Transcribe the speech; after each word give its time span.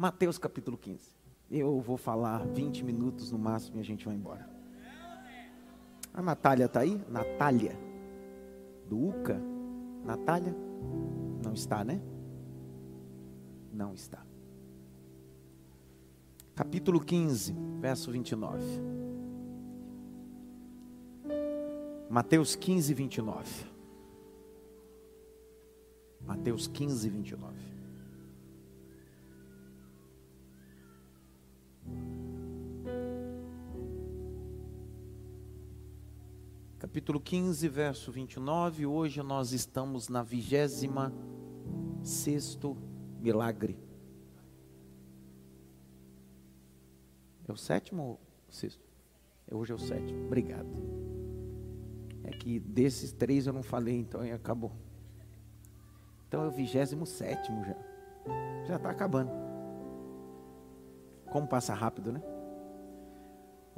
Mateus 0.00 0.38
capítulo 0.38 0.78
15. 0.78 0.98
Eu 1.50 1.78
vou 1.78 1.98
falar 1.98 2.46
20 2.46 2.82
minutos 2.82 3.30
no 3.30 3.38
máximo 3.38 3.76
e 3.76 3.80
a 3.80 3.84
gente 3.84 4.06
vai 4.06 4.14
embora. 4.14 4.48
A 6.14 6.22
Natália 6.22 6.64
está 6.64 6.80
aí? 6.80 6.98
Natália. 7.06 7.78
Do 8.88 9.08
UCA? 9.08 9.38
Natália? 10.02 10.56
Não 11.44 11.52
está, 11.52 11.84
né? 11.84 12.00
Não 13.70 13.92
está. 13.92 14.24
Capítulo 16.54 16.98
15, 16.98 17.54
verso 17.78 18.10
29. 18.10 18.64
Mateus 22.08 22.56
15, 22.56 22.94
29. 22.94 23.66
Mateus 26.24 26.66
15, 26.66 27.06
29. 27.06 27.79
Capítulo 36.90 37.20
15, 37.20 37.68
verso 37.68 38.10
29. 38.10 38.84
Hoje 38.84 39.22
nós 39.22 39.52
estamos 39.52 40.08
na 40.08 40.24
vigésima 40.24 41.14
sexto 42.02 42.76
milagre. 43.20 43.78
É 47.46 47.52
o 47.52 47.56
sétimo 47.56 48.02
ou 48.02 48.20
sexto? 48.48 48.82
É, 49.46 49.54
hoje 49.54 49.70
é 49.70 49.74
o 49.76 49.78
sétimo. 49.78 50.26
Obrigado. 50.26 50.66
É 52.24 52.30
que 52.30 52.58
desses 52.58 53.12
três 53.12 53.46
eu 53.46 53.52
não 53.52 53.62
falei, 53.62 53.96
então 53.96 54.22
aí 54.22 54.32
acabou. 54.32 54.72
Então 56.26 56.42
é 56.42 56.48
o 56.48 56.50
vigésimo 56.50 57.06
sétimo 57.06 57.64
já. 57.64 57.76
Já 58.66 58.76
está 58.78 58.90
acabando. 58.90 59.30
Como 61.30 61.46
passa 61.46 61.72
rápido, 61.72 62.10
né? 62.10 62.20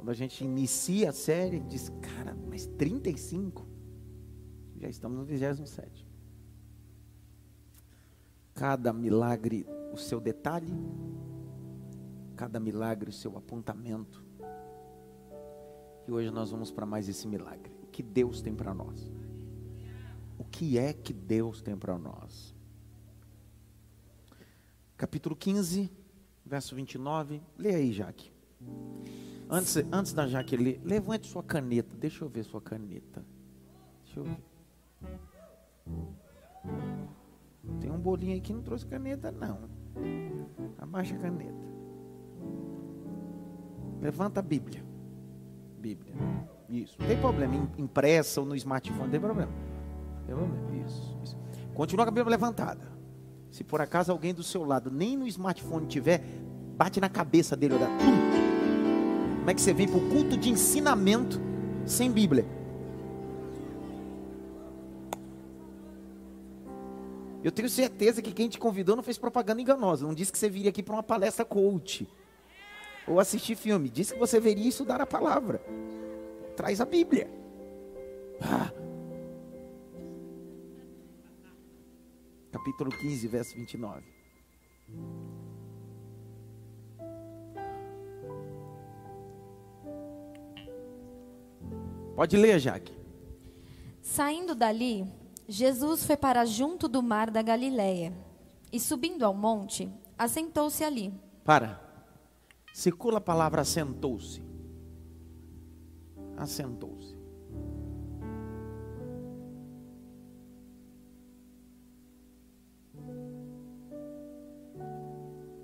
Quando 0.03 0.11
a 0.11 0.15
gente 0.15 0.43
inicia 0.43 1.11
a 1.11 1.13
série, 1.13 1.61
diz, 1.61 1.87
cara, 2.01 2.35
mas 2.49 2.65
35? 2.65 3.65
Já 4.75 4.89
estamos 4.89 5.17
no 5.17 5.23
vigésimo 5.23 5.65
sétimo. 5.65 6.09
Cada 8.53 8.91
milagre, 8.91 9.65
o 9.93 9.97
seu 9.97 10.19
detalhe, 10.19 10.73
cada 12.35 12.59
milagre, 12.59 13.11
o 13.11 13.13
seu 13.13 13.37
apontamento. 13.37 14.21
E 16.05 16.11
hoje 16.11 16.29
nós 16.31 16.51
vamos 16.51 16.69
para 16.69 16.85
mais 16.85 17.07
esse 17.07 17.25
milagre. 17.25 17.71
O 17.81 17.87
que 17.87 18.03
Deus 18.03 18.41
tem 18.41 18.53
para 18.53 18.73
nós? 18.73 19.09
O 20.37 20.43
que 20.43 20.77
é 20.77 20.91
que 20.91 21.13
Deus 21.13 21.61
tem 21.61 21.77
para 21.77 21.97
nós? 21.97 22.53
Capítulo 24.97 25.33
15, 25.33 25.89
verso 26.45 26.75
29. 26.75 27.41
Leia 27.57 27.77
aí, 27.77 27.93
Jaque. 27.93 28.33
Antes, 29.53 29.77
antes 29.91 30.13
da 30.13 30.25
Jaque 30.25 30.57
ler, 30.57 30.81
levante 30.83 31.27
sua 31.27 31.43
caneta. 31.43 31.95
Deixa 31.95 32.25
eu 32.25 32.29
ver 32.29 32.43
sua 32.43 32.59
caneta. 32.59 33.23
Deixa 34.03 34.19
eu 34.19 34.23
ver. 34.23 34.37
Tem 37.79 37.91
um 37.91 37.99
bolinho 37.99 38.33
aí 38.33 38.41
que 38.41 38.51
não 38.51 38.63
trouxe 38.63 38.83
caneta, 38.87 39.31
não. 39.31 39.59
Abaixa 40.79 41.13
a 41.13 41.19
caneta. 41.19 41.53
Levanta 44.01 44.39
a 44.39 44.43
Bíblia. 44.43 44.83
Bíblia. 45.77 46.15
Isso. 46.67 46.97
Não 46.99 47.07
tem 47.07 47.19
problema. 47.19 47.69
Impressa 47.77 48.41
ou 48.41 48.47
no 48.47 48.55
smartphone, 48.55 49.03
não 49.03 49.11
tem 49.11 49.19
problema. 49.19 49.51
Não 49.51 50.25
tem 50.25 50.35
problema. 50.35 50.83
Isso, 50.83 51.19
isso. 51.23 51.37
Continua 51.75 52.05
com 52.05 52.09
a 52.09 52.15
Bíblia 52.15 52.31
levantada. 52.31 52.91
Se 53.51 53.63
por 53.63 53.81
acaso 53.81 54.11
alguém 54.11 54.33
do 54.33 54.41
seu 54.41 54.65
lado 54.65 54.89
nem 54.89 55.15
no 55.15 55.27
smartphone 55.27 55.85
tiver, 55.85 56.23
bate 56.75 56.99
na 56.99 57.07
cabeça 57.07 57.55
dele. 57.55 57.75
Olha, 57.75 58.32
Como 59.43 59.51
é 59.51 59.53
que 59.53 59.61
você 59.61 59.73
vem 59.73 59.89
para 59.89 59.97
o 59.97 60.09
culto 60.09 60.37
de 60.37 60.49
ensinamento 60.49 61.37
sem 61.85 62.09
Bíblia? 62.09 62.45
Eu 67.43 67.51
tenho 67.51 67.67
certeza 67.67 68.21
que 68.21 68.31
quem 68.31 68.47
te 68.47 68.57
convidou 68.57 68.95
não 68.95 69.03
fez 69.03 69.17
propaganda 69.17 69.61
enganosa. 69.61 70.07
Não 70.07 70.13
disse 70.13 70.31
que 70.31 70.37
você 70.37 70.47
viria 70.47 70.69
aqui 70.69 70.81
para 70.81 70.93
uma 70.93 71.03
palestra 71.03 71.43
coach. 71.43 72.07
Ou 73.05 73.19
assistir 73.19 73.57
filme. 73.57 73.89
Disse 73.89 74.13
que 74.13 74.19
você 74.19 74.39
veria 74.39 74.69
estudar 74.69 75.01
a 75.01 75.05
palavra. 75.05 75.61
Traz 76.55 76.79
a 76.79 76.85
Bíblia. 76.85 77.29
Ah. 78.41 78.71
Capítulo 82.49 82.91
15, 82.91 83.27
verso 83.27 83.53
29. 83.57 84.22
Pode 92.15 92.37
ler, 92.37 92.59
Jaque. 92.59 92.93
Saindo 94.01 94.53
dali, 94.53 95.05
Jesus 95.47 96.05
foi 96.05 96.15
para 96.15 96.45
junto 96.45 96.87
do 96.87 97.01
mar 97.01 97.31
da 97.31 97.41
Galileia 97.41 98.13
e 98.71 98.79
subindo 98.79 99.23
ao 99.23 99.33
monte, 99.33 99.89
assentou-se 100.17 100.83
ali. 100.83 101.13
Para. 101.43 101.81
Circula 102.73 103.17
a 103.17 103.21
palavra 103.21 103.61
assentou-se. 103.61 104.41
Assentou-se. 106.37 107.15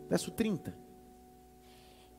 Verso 0.09 0.31
30. 0.31 0.88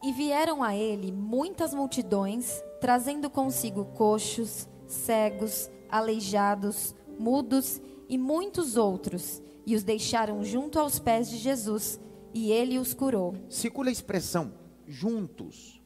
E 0.02 0.12
vieram 0.12 0.62
a 0.62 0.74
ele 0.74 1.12
muitas 1.12 1.74
multidões, 1.74 2.62
trazendo 2.80 3.28
consigo 3.28 3.84
coxos, 3.84 4.66
cegos, 4.86 5.70
aleijados, 5.90 6.94
mudos 7.18 7.80
e 8.08 8.16
muitos 8.16 8.76
outros, 8.76 9.42
e 9.66 9.76
os 9.76 9.82
deixaram 9.82 10.42
junto 10.42 10.78
aos 10.78 10.98
pés 10.98 11.28
de 11.28 11.36
Jesus, 11.36 12.00
e 12.32 12.50
ele 12.50 12.78
os 12.78 12.94
curou. 12.94 13.34
Circula 13.48 13.90
a 13.90 13.92
expressão 13.92 14.52
juntos. 14.86 15.80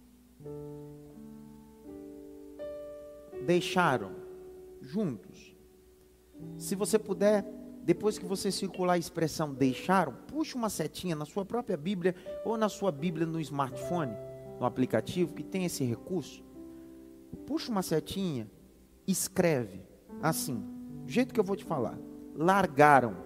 Deixaram 3.45 4.15
juntos. 4.81 5.57
Se 6.57 6.75
você 6.75 6.99
puder, 6.99 7.45
depois 7.85 8.19
que 8.19 8.25
você 8.25 8.51
circular 8.51 8.95
a 8.95 8.99
expressão 8.99 9.53
deixaram, 9.53 10.15
puxa 10.27 10.57
uma 10.57 10.71
setinha 10.71 11.15
na 11.15 11.27
sua 11.27 11.45
própria 11.45 11.77
Bíblia 11.77 12.15
ou 12.43 12.57
na 12.57 12.71
sua 12.71 12.91
Bíblia 12.91 13.27
no 13.27 13.39
smartphone, 13.41 14.13
no 14.59 14.65
aplicativo 14.65 15.35
que 15.35 15.43
tem 15.43 15.67
esse 15.67 15.85
recurso. 15.85 16.43
Puxa 17.47 17.71
uma 17.71 17.83
setinha, 17.83 18.51
escreve 19.07 19.83
assim: 20.23 20.65
do 21.05 21.13
jeito 21.13 21.35
que 21.35 21.39
eu 21.39 21.45
vou 21.45 21.57
te 21.57 21.65
falar, 21.65 21.99
largaram. 22.35 23.17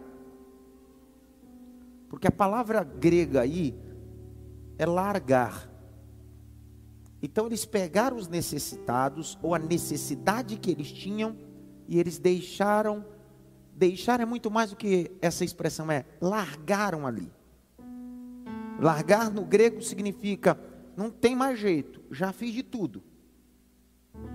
Porque 2.09 2.27
a 2.27 2.33
palavra 2.33 2.83
grega 2.83 3.43
aí 3.43 3.79
é 4.77 4.85
largar. 4.85 5.71
Então 7.23 7.47
eles 7.47 7.65
pegaram 7.65 8.17
os 8.17 8.27
necessitados 8.27 9.39
ou 9.41 9.55
a 9.55 9.59
necessidade 9.59 10.57
que 10.57 10.71
eles 10.71 10.91
tinham 10.91 11.37
e 11.87 12.01
eles 12.01 12.19
deixaram 12.19 13.05
deixar 13.79 14.21
é 14.21 14.25
muito 14.25 14.51
mais 14.51 14.71
do 14.71 14.77
que 14.77 15.11
essa 15.23 15.45
expressão 15.45 15.91
é 15.91 16.05
largaram 16.21 17.07
ali. 17.07 17.31
Largar 18.81 19.31
no 19.31 19.45
grego 19.45 19.81
significa 19.81 20.59
não 20.97 21.11
tem 21.11 21.37
mais 21.37 21.59
jeito, 21.59 22.03
já 22.11 22.33
fiz 22.33 22.53
de 22.53 22.63
tudo. 22.63 23.03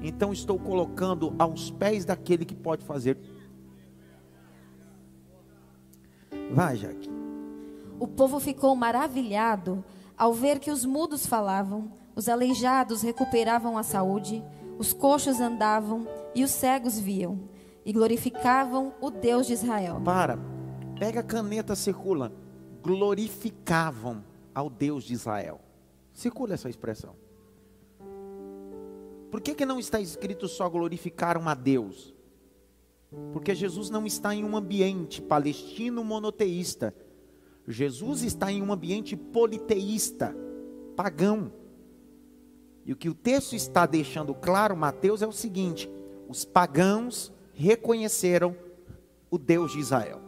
Então 0.01 0.31
estou 0.31 0.57
colocando 0.57 1.35
aos 1.37 1.69
pés 1.69 2.05
daquele 2.05 2.45
que 2.45 2.55
pode 2.55 2.85
fazer 2.85 3.17
Vai, 6.53 6.75
Jaque. 6.75 7.09
O 7.99 8.07
povo 8.07 8.39
ficou 8.39 8.75
maravilhado 8.75 9.83
ao 10.15 10.33
ver 10.33 10.59
que 10.59 10.69
os 10.69 10.85
mudos 10.85 11.25
falavam, 11.25 11.91
os 12.15 12.29
aleijados 12.29 13.01
recuperavam 13.01 13.77
a 13.77 13.81
saúde, 13.81 14.43
os 14.77 14.93
coxos 14.93 15.39
andavam 15.39 16.07
e 16.35 16.43
os 16.43 16.51
cegos 16.51 16.99
viam, 16.99 17.39
e 17.85 17.91
glorificavam 17.91 18.93
o 19.01 19.09
Deus 19.09 19.47
de 19.47 19.53
Israel. 19.53 20.01
Para, 20.03 20.37
pega 20.99 21.19
a 21.19 21.23
caneta, 21.23 21.75
circula. 21.75 22.31
Glorificavam 22.81 24.23
ao 24.53 24.69
Deus 24.69 25.03
de 25.03 25.13
Israel. 25.13 25.59
Circula 26.13 26.53
essa 26.53 26.69
expressão. 26.69 27.15
Por 29.31 29.41
que, 29.41 29.55
que 29.55 29.65
não 29.65 29.79
está 29.79 29.99
escrito 29.99 30.47
só 30.47 30.69
glorificaram 30.69 31.49
a 31.49 31.55
Deus? 31.55 32.13
Porque 33.31 33.55
Jesus 33.55 33.89
não 33.89 34.05
está 34.05 34.33
em 34.33 34.43
um 34.43 34.55
ambiente 34.55 35.21
palestino 35.21 36.03
monoteísta. 36.03 36.93
Jesus 37.67 38.21
está 38.21 38.51
em 38.51 38.61
um 38.61 38.71
ambiente 38.71 39.15
politeísta, 39.15 40.35
pagão. 40.95 41.51
E 42.85 42.93
o 42.93 42.95
que 42.95 43.09
o 43.09 43.13
texto 43.13 43.55
está 43.55 43.85
deixando 43.85 44.35
claro, 44.35 44.77
Mateus, 44.77 45.21
é 45.21 45.27
o 45.27 45.31
seguinte: 45.31 45.89
os 46.27 46.45
pagãos 46.45 47.32
reconheceram 47.53 48.55
o 49.29 49.37
Deus 49.37 49.71
de 49.71 49.79
Israel. 49.79 50.19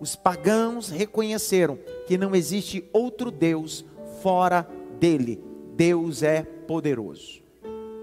Os 0.00 0.16
pagãos 0.16 0.88
reconheceram 0.88 1.78
que 2.06 2.18
não 2.18 2.34
existe 2.34 2.88
outro 2.92 3.30
Deus 3.30 3.84
fora 4.20 4.68
dele. 4.98 5.42
Deus 5.76 6.22
é 6.22 6.42
poderoso. 6.42 7.42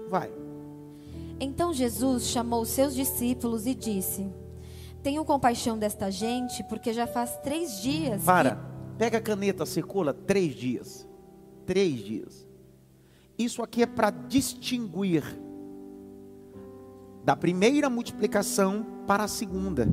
Vai. 0.08 0.32
Então 1.38 1.72
Jesus 1.72 2.28
chamou 2.28 2.64
seus 2.64 2.94
discípulos 2.94 3.66
e 3.66 3.74
disse: 3.74 4.30
Tenho 5.02 5.24
compaixão 5.24 5.78
desta 5.78 6.10
gente, 6.10 6.62
porque 6.64 6.92
já 6.92 7.06
faz 7.06 7.36
três 7.38 7.80
dias. 7.80 8.22
Para, 8.22 8.56
que... 8.56 8.98
pega 8.98 9.18
a 9.18 9.20
caneta, 9.20 9.66
circula 9.66 10.12
três 10.12 10.54
dias. 10.54 11.06
Três 11.66 12.00
dias. 12.00 12.46
Isso 13.38 13.62
aqui 13.62 13.82
é 13.82 13.86
para 13.86 14.10
distinguir 14.10 15.24
da 17.24 17.36
primeira 17.36 17.88
multiplicação 17.88 18.84
para 19.06 19.24
a 19.24 19.28
segunda. 19.28 19.88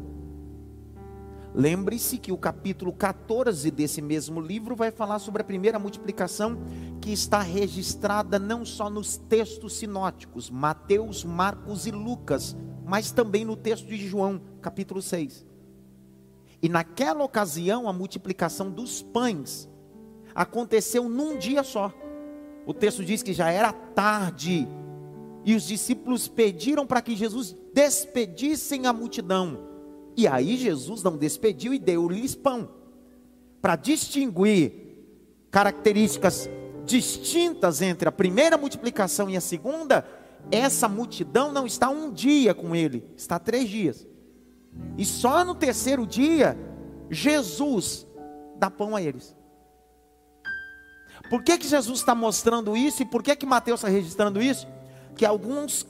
Lembre-se 1.53 2.17
que 2.17 2.31
o 2.31 2.37
capítulo 2.37 2.93
14 2.93 3.71
desse 3.71 4.01
mesmo 4.01 4.39
livro 4.39 4.75
vai 4.75 4.91
falar 4.91 5.19
sobre 5.19 5.41
a 5.41 5.45
primeira 5.45 5.79
multiplicação 5.79 6.59
que 7.01 7.11
está 7.11 7.41
registrada 7.41 8.37
não 8.37 8.63
só 8.63 8.89
nos 8.89 9.17
textos 9.17 9.73
sinóticos, 9.75 10.49
Mateus, 10.49 11.23
Marcos 11.23 11.87
e 11.87 11.91
Lucas, 11.91 12.55
mas 12.85 13.11
também 13.11 13.43
no 13.43 13.55
texto 13.55 13.87
de 13.87 13.97
João, 13.97 14.41
capítulo 14.61 15.01
6. 15.01 15.45
E 16.61 16.69
naquela 16.69 17.23
ocasião, 17.23 17.89
a 17.89 17.93
multiplicação 17.93 18.69
dos 18.69 19.01
pães 19.01 19.67
aconteceu 20.35 21.09
num 21.09 21.37
dia 21.37 21.63
só. 21.63 21.91
O 22.65 22.73
texto 22.73 23.03
diz 23.03 23.23
que 23.23 23.33
já 23.33 23.49
era 23.49 23.73
tarde 23.73 24.67
e 25.45 25.55
os 25.55 25.63
discípulos 25.63 26.27
pediram 26.27 26.85
para 26.85 27.01
que 27.01 27.15
Jesus 27.15 27.55
despedissem 27.73 28.85
a 28.85 28.93
multidão. 28.93 29.67
E 30.15 30.27
aí 30.27 30.57
Jesus 30.57 31.01
não 31.01 31.17
despediu 31.17 31.73
e 31.73 31.79
deu-lhes 31.79 32.35
pão. 32.35 32.69
Para 33.61 33.75
distinguir 33.75 34.73
características 35.49 36.49
distintas 36.85 37.81
entre 37.81 38.09
a 38.09 38.11
primeira 38.11 38.57
multiplicação 38.57 39.29
e 39.29 39.37
a 39.37 39.41
segunda, 39.41 40.05
essa 40.51 40.87
multidão 40.87 41.51
não 41.51 41.65
está 41.65 41.89
um 41.89 42.11
dia 42.11 42.53
com 42.53 42.75
ele, 42.75 43.03
está 43.15 43.37
três 43.37 43.69
dias. 43.69 44.07
E 44.97 45.05
só 45.05 45.43
no 45.43 45.55
terceiro 45.55 46.05
dia, 46.05 46.57
Jesus 47.09 48.07
dá 48.57 48.69
pão 48.69 48.95
a 48.95 49.01
eles. 49.01 49.35
Por 51.29 51.43
que, 51.43 51.57
que 51.57 51.67
Jesus 51.67 51.99
está 51.99 52.15
mostrando 52.15 52.75
isso 52.75 53.03
e 53.03 53.05
por 53.05 53.21
que, 53.21 53.35
que 53.35 53.45
Mateus 53.45 53.81
está 53.81 53.89
registrando 53.89 54.41
isso? 54.41 54.67
Que 55.19 55.25
alguns 55.25 55.85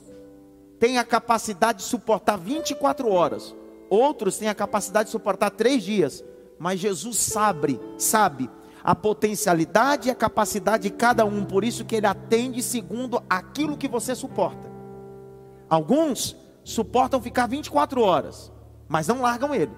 têm 0.80 0.98
a 0.98 1.04
capacidade 1.04 1.78
de 1.78 1.84
suportar 1.84 2.36
24 2.36 3.08
horas, 3.08 3.54
Outros 3.90 4.38
têm 4.38 4.48
a 4.48 4.54
capacidade 4.54 5.06
de 5.06 5.10
suportar 5.10 5.50
três 5.50 5.82
dias. 5.82 6.24
Mas 6.56 6.78
Jesus 6.78 7.16
sabe, 7.18 7.80
sabe 7.98 8.48
a 8.84 8.94
potencialidade 8.94 10.08
e 10.08 10.10
a 10.12 10.14
capacidade 10.14 10.84
de 10.84 10.90
cada 10.90 11.24
um. 11.24 11.44
Por 11.44 11.64
isso 11.64 11.84
que 11.84 11.96
ele 11.96 12.06
atende 12.06 12.62
segundo 12.62 13.20
aquilo 13.28 13.76
que 13.76 13.88
você 13.88 14.14
suporta. 14.14 14.70
Alguns 15.68 16.36
suportam 16.62 17.20
ficar 17.20 17.48
24 17.48 18.00
horas, 18.00 18.52
mas 18.88 19.08
não 19.08 19.22
largam 19.22 19.52
ele. 19.52 19.72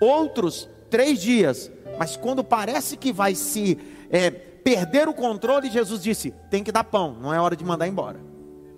Outros, 0.00 0.68
três 0.88 1.20
dias. 1.20 1.70
Mas 1.98 2.16
quando 2.16 2.42
parece 2.42 2.96
que 2.96 3.12
vai 3.12 3.34
se 3.34 3.78
é, 4.10 4.30
perder 4.30 5.08
o 5.08 5.14
controle, 5.14 5.70
Jesus 5.70 6.02
disse: 6.02 6.32
tem 6.50 6.64
que 6.64 6.72
dar 6.72 6.84
pão, 6.84 7.14
não 7.20 7.34
é 7.34 7.40
hora 7.40 7.54
de 7.54 7.64
mandar 7.64 7.86
embora. 7.86 8.31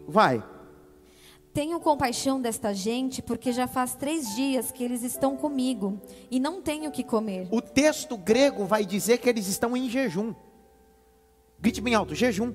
Vai. 0.07 0.43
Tenho 1.53 1.79
compaixão 1.79 2.41
desta 2.41 2.75
gente, 2.75 3.23
porque 3.23 3.53
já 3.53 3.69
faz 3.69 3.95
três 3.95 4.35
dias 4.35 4.73
que 4.73 4.83
eles 4.83 5.05
estão 5.05 5.37
comigo 5.37 6.01
e 6.29 6.41
não 6.41 6.61
tenho 6.61 6.89
o 6.89 6.93
que 6.93 7.05
comer. 7.05 7.47
O 7.53 7.63
texto 7.63 8.17
grego 8.17 8.65
vai 8.65 8.85
dizer 8.85 9.19
que 9.19 9.29
eles 9.29 9.47
estão 9.47 9.77
em 9.77 9.89
jejum. 9.89 10.35
Grite 11.61 11.81
bem 11.81 11.95
alto: 11.95 12.13
jejum. 12.13 12.53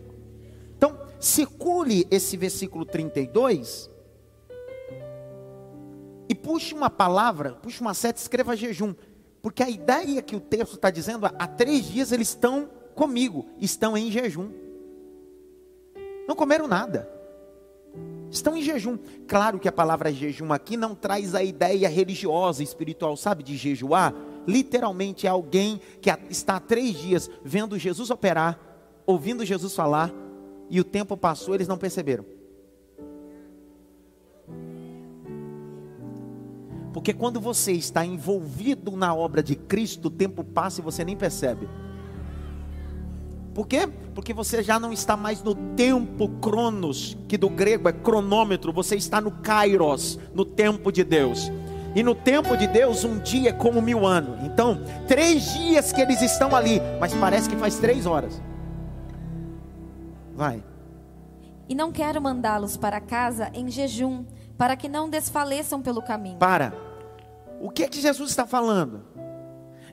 Então, 0.76 1.00
circule 1.18 2.06
esse 2.12 2.36
versículo 2.36 2.86
32 2.86 3.90
e 6.28 6.36
puxe 6.36 6.74
uma 6.74 6.90
palavra, 6.90 7.54
puxe 7.54 7.82
uma 7.82 7.94
seta, 7.94 8.20
escreva 8.20 8.56
jejum. 8.56 8.94
Porque 9.42 9.64
a 9.64 9.70
ideia 9.70 10.22
que 10.22 10.36
o 10.36 10.42
texto 10.42 10.76
está 10.76 10.92
dizendo, 10.92 11.26
há 11.26 11.48
três 11.48 11.86
dias 11.86 12.12
eles 12.12 12.30
estão 12.30 12.70
comigo, 12.94 13.48
estão 13.60 13.98
em 13.98 14.12
jejum. 14.12 14.52
Não 16.28 16.36
comeram 16.36 16.68
nada. 16.68 17.19
Estão 18.32 18.56
em 18.56 18.62
jejum. 18.62 18.98
Claro 19.28 19.60
que 19.60 19.68
a 19.68 19.72
palavra 19.72 20.14
jejum 20.14 20.54
aqui 20.54 20.78
não 20.78 20.94
traz 20.94 21.34
a 21.34 21.44
ideia 21.44 21.90
religiosa, 21.90 22.62
espiritual, 22.62 23.18
sabe, 23.18 23.44
de 23.44 23.58
jejuar. 23.58 24.14
Literalmente 24.48 25.26
é 25.26 25.30
alguém 25.30 25.82
que 26.02 26.10
está 26.30 26.58
há 26.58 26.60
três 26.60 26.96
dias 26.98 27.30
vendo 27.44 27.78
Jesus 27.78 28.10
operar, 28.10 28.60
ouvindo 29.06 29.46
Jesus 29.46 29.76
falar, 29.76 30.14
e 30.70 30.80
o 30.80 30.84
tempo 30.84 31.18
passou, 31.18 31.56
eles 31.56 31.68
não 31.68 31.78
perceberam. 31.78 32.26
Porque 36.94 37.14
quando 37.14 37.40
você 37.40 37.72
está 37.72 38.06
envolvido 38.06 38.92
na 38.96 39.14
obra 39.14 39.42
de 39.42 39.56
Cristo, 39.56 40.08
o 40.08 40.12
tempo 40.12 40.44
passa 40.44 40.82
e 40.82 40.84
você 40.84 41.04
nem 41.04 41.16
percebe. 41.16 41.68
Por 43.60 43.68
quê? 43.68 43.90
Porque 44.16 44.34
você 44.34 44.64
já 44.64 44.80
não 44.80 44.94
está 44.94 45.18
mais 45.18 45.44
no 45.44 45.54
tempo 45.54 46.30
cronos, 46.40 47.18
que 47.28 47.38
do 47.38 47.50
grego 47.50 47.90
é 47.90 47.92
cronômetro, 47.92 48.72
você 48.72 48.96
está 48.96 49.20
no 49.20 49.32
kairos, 49.32 50.18
no 50.34 50.46
tempo 50.46 50.94
de 50.94 51.04
Deus. 51.04 51.52
E 51.94 52.02
no 52.02 52.16
tempo 52.16 52.56
de 52.56 52.66
Deus, 52.68 53.04
um 53.04 53.20
dia 53.20 53.50
é 53.50 53.52
como 53.52 53.82
mil 53.82 54.08
anos. 54.08 54.42
Então, 54.46 54.82
três 55.10 55.52
dias 55.56 55.92
que 55.92 56.00
eles 56.00 56.22
estão 56.22 56.56
ali, 56.56 56.82
mas 57.02 57.14
parece 57.14 57.50
que 57.50 57.58
faz 57.58 57.78
três 57.78 58.06
horas. 58.06 58.42
Vai. 60.34 60.64
E 61.68 61.76
não 61.76 61.92
quero 61.92 62.22
mandá-los 62.22 62.78
para 62.78 63.02
casa 63.02 63.52
em 63.54 63.70
jejum, 63.70 64.24
para 64.58 64.78
que 64.78 64.88
não 64.88 65.10
desfaleçam 65.10 65.82
pelo 65.82 66.02
caminho. 66.02 66.38
Para. 66.38 66.74
O 67.60 67.70
que 67.70 67.84
é 67.84 67.90
que 67.90 68.00
Jesus 68.00 68.30
está 68.30 68.48
falando? 68.48 69.04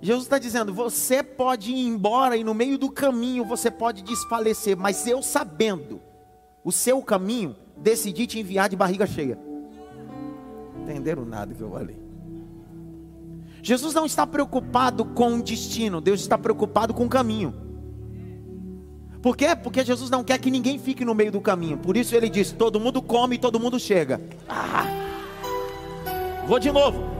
Jesus 0.01 0.25
está 0.25 0.39
dizendo: 0.39 0.73
você 0.73 1.23
pode 1.23 1.73
ir 1.73 1.87
embora 1.87 2.37
e 2.37 2.45
no 2.45 2.55
meio 2.55 2.79
do 2.79 2.91
caminho 2.91 3.45
você 3.45 3.71
pode 3.71 4.03
desfalecer, 4.03 4.77
mas 4.77 5.07
eu 5.07 5.23
sabendo 5.23 6.01
o 6.65 6.73
seu 6.73 7.01
caminho, 7.03 7.57
decidi 7.77 8.27
te 8.27 8.41
enviar 8.41 8.69
de 8.69 8.77
barriga 8.77 9.07
cheia. 9.07 9.39
Entenderam 10.83 11.25
nada 11.25 11.55
que 11.55 11.61
eu 11.61 11.71
falei? 11.71 12.07
Jesus 13.63 13.95
não 13.95 14.07
está 14.07 14.27
preocupado 14.27 15.05
com 15.05 15.35
o 15.35 15.43
destino, 15.43 16.01
Deus 16.01 16.21
está 16.21 16.39
preocupado 16.39 16.95
com 16.95 17.05
o 17.05 17.09
caminho. 17.09 17.55
Por 19.23 19.37
quê? 19.37 19.57
Porque 19.57 19.85
Jesus 19.85 20.09
não 20.09 20.23
quer 20.23 20.39
que 20.39 20.51
ninguém 20.53 20.79
fique 20.79 21.05
no 21.05 21.15
meio 21.15 21.33
do 21.33 21.41
caminho. 21.41 21.79
Por 21.79 21.97
isso 21.97 22.15
ele 22.15 22.29
diz: 22.29 22.53
todo 22.53 22.79
mundo 22.79 23.03
come 23.03 23.35
e 23.35 23.39
todo 23.39 23.59
mundo 23.59 23.79
chega. 23.79 24.21
Ah. 24.49 24.87
Vou 26.47 26.61
de 26.61 26.71
novo. 26.71 27.16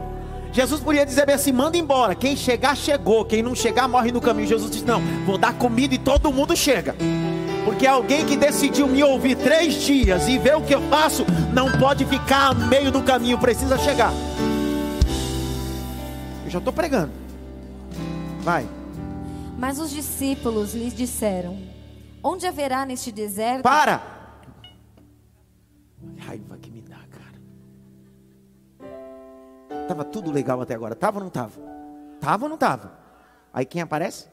Jesus 0.57 0.81
podia 0.81 1.05
dizer 1.05 1.23
bem 1.23 1.35
assim: 1.35 1.51
manda 1.51 1.77
embora. 1.77 2.15
Quem 2.15 2.35
chegar, 2.35 2.75
chegou. 2.75 3.23
Quem 3.23 3.43
não 3.43 3.53
chegar, 3.53 3.87
morre 3.87 4.11
no 4.11 4.19
caminho. 4.19 4.47
Jesus 4.47 4.71
disse: 4.71 4.85
não, 4.85 4.99
vou 5.23 5.37
dar 5.37 5.53
comida 5.53 5.93
e 5.93 5.99
todo 5.99 6.33
mundo 6.33 6.57
chega. 6.57 6.95
Porque 7.63 7.85
alguém 7.85 8.25
que 8.25 8.35
decidiu 8.35 8.87
me 8.87 9.03
ouvir 9.03 9.35
três 9.35 9.75
dias 9.75 10.27
e 10.27 10.39
ver 10.39 10.55
o 10.55 10.61
que 10.63 10.73
eu 10.73 10.81
faço, 10.89 11.27
não 11.53 11.71
pode 11.73 12.05
ficar 12.05 12.55
no 12.55 12.65
meio 12.65 12.91
do 12.91 13.03
caminho, 13.03 13.37
precisa 13.37 13.77
chegar. 13.77 14.11
Eu 16.43 16.49
já 16.49 16.57
estou 16.57 16.73
pregando. 16.73 17.11
Vai. 18.39 18.67
Mas 19.59 19.77
os 19.77 19.91
discípulos 19.91 20.73
lhes 20.73 20.95
disseram: 20.95 21.55
Onde 22.23 22.47
haverá 22.47 22.83
neste 22.83 23.11
deserto? 23.11 23.61
Para! 23.61 24.01
Raiva 26.17 26.57
que 26.59 26.71
Tava 29.87 30.03
tudo 30.03 30.31
legal 30.31 30.61
até 30.61 30.73
agora. 30.73 30.95
Tava 30.95 31.19
ou 31.19 31.23
não 31.23 31.31
tava? 31.31 31.61
Tava 32.19 32.45
ou 32.45 32.49
não 32.49 32.57
tava? 32.57 32.99
Aí 33.53 33.65
quem 33.65 33.81
aparece? 33.81 34.27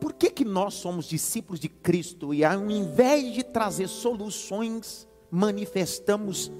Por 0.00 0.12
que, 0.12 0.30
que 0.30 0.44
nós 0.44 0.74
somos 0.74 1.06
discípulos 1.06 1.58
de 1.58 1.68
Cristo 1.68 2.34
e 2.34 2.44
ao 2.44 2.70
invés 2.70 3.32
de 3.32 3.42
trazer 3.42 3.88
soluções, 3.88 5.08
manifestamos 5.30 6.52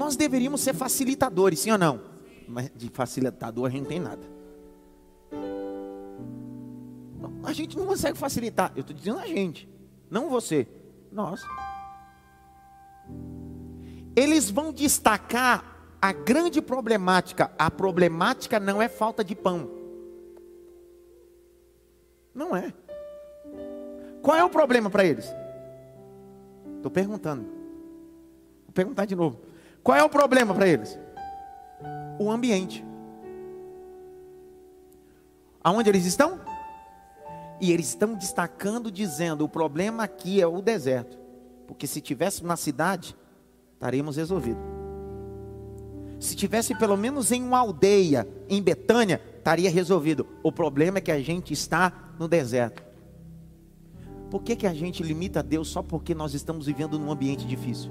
Nós 0.00 0.16
deveríamos 0.16 0.62
ser 0.62 0.74
facilitadores, 0.74 1.60
sim 1.60 1.70
ou 1.70 1.76
não? 1.76 2.00
Mas 2.48 2.72
de 2.74 2.88
facilitador 2.88 3.66
a 3.66 3.68
gente 3.68 3.82
não 3.82 3.88
tem 3.88 4.00
nada. 4.00 4.39
A 7.50 7.52
gente 7.52 7.76
não 7.76 7.84
consegue 7.84 8.16
facilitar. 8.16 8.70
Eu 8.76 8.82
estou 8.82 8.94
dizendo 8.94 9.18
a 9.18 9.26
gente, 9.26 9.68
não 10.08 10.30
você, 10.30 10.68
nós. 11.10 11.42
Eles 14.14 14.48
vão 14.48 14.72
destacar 14.72 15.64
a 16.00 16.12
grande 16.12 16.62
problemática. 16.62 17.50
A 17.58 17.68
problemática 17.68 18.60
não 18.60 18.80
é 18.80 18.88
falta 18.88 19.24
de 19.24 19.34
pão. 19.34 19.68
Não 22.32 22.54
é. 22.54 22.72
Qual 24.22 24.36
é 24.36 24.44
o 24.44 24.50
problema 24.50 24.88
para 24.88 25.04
eles? 25.04 25.28
Estou 26.76 26.90
perguntando. 26.90 27.42
Vou 28.62 28.72
perguntar 28.72 29.06
de 29.06 29.16
novo. 29.16 29.40
Qual 29.82 29.98
é 29.98 30.04
o 30.04 30.08
problema 30.08 30.54
para 30.54 30.68
eles? 30.68 30.96
O 32.16 32.30
ambiente. 32.30 32.84
Aonde 35.64 35.88
eles 35.90 36.06
estão? 36.06 36.48
E 37.60 37.72
eles 37.72 37.88
estão 37.88 38.14
destacando, 38.14 38.90
dizendo: 38.90 39.44
o 39.44 39.48
problema 39.48 40.04
aqui 40.04 40.40
é 40.40 40.46
o 40.46 40.62
deserto. 40.62 41.18
Porque 41.66 41.86
se 41.86 42.00
tivéssemos 42.00 42.48
na 42.48 42.56
cidade, 42.56 43.16
estaríamos 43.74 44.16
resolvidos. 44.16 44.62
Se 46.18 46.34
tivesse 46.36 46.74
pelo 46.74 46.96
menos 46.96 47.32
em 47.32 47.42
uma 47.42 47.58
aldeia, 47.58 48.28
em 48.48 48.62
Betânia, 48.62 49.20
estaria 49.38 49.70
resolvido. 49.70 50.26
O 50.42 50.52
problema 50.52 50.98
é 50.98 51.00
que 51.00 51.10
a 51.10 51.20
gente 51.20 51.52
está 51.52 52.12
no 52.18 52.28
deserto. 52.28 52.82
Por 54.30 54.42
que, 54.42 54.54
que 54.54 54.66
a 54.66 54.74
gente 54.74 55.02
limita 55.02 55.42
Deus 55.42 55.68
só 55.68 55.82
porque 55.82 56.14
nós 56.14 56.34
estamos 56.34 56.66
vivendo 56.66 56.98
num 56.98 57.10
ambiente 57.10 57.46
difícil? 57.46 57.90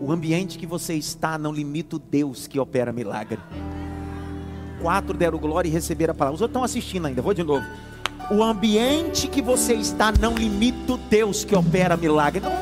O 0.00 0.12
ambiente 0.12 0.58
que 0.58 0.66
você 0.66 0.94
está 0.94 1.38
não 1.38 1.50
limita 1.50 1.96
o 1.96 1.98
Deus 1.98 2.46
que 2.46 2.60
opera 2.60 2.92
milagre. 2.92 3.40
Quatro 4.84 5.16
deram 5.16 5.38
glória 5.38 5.66
e 5.66 5.72
receberam 5.72 6.12
a 6.12 6.14
palavra. 6.14 6.34
Os 6.34 6.42
outros 6.42 6.52
estão 6.52 6.62
assistindo 6.62 7.06
ainda, 7.06 7.22
vou 7.22 7.32
de 7.32 7.42
novo. 7.42 7.64
O 8.30 8.42
ambiente 8.42 9.26
que 9.28 9.40
você 9.40 9.72
está 9.72 10.12
não 10.12 10.34
limita 10.34 10.92
o 10.92 10.98
Deus 10.98 11.42
que 11.42 11.56
opera 11.56 11.96
milagre. 11.96 12.40
Não. 12.40 12.52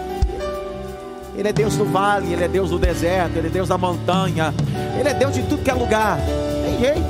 Ele 1.36 1.48
é 1.48 1.52
Deus 1.52 1.74
do 1.74 1.84
vale, 1.84 2.32
Ele 2.32 2.44
é 2.44 2.48
Deus 2.48 2.70
do 2.70 2.78
deserto, 2.78 3.36
Ele 3.36 3.48
é 3.48 3.50
Deus 3.50 3.68
da 3.68 3.76
montanha, 3.76 4.54
Ele 4.96 5.08
é 5.08 5.14
Deus 5.14 5.34
de 5.34 5.42
tudo 5.42 5.64
que 5.64 5.70
é 5.72 5.74
lugar. 5.74 6.16
Tem 6.64 6.78
jeito, 6.78 7.02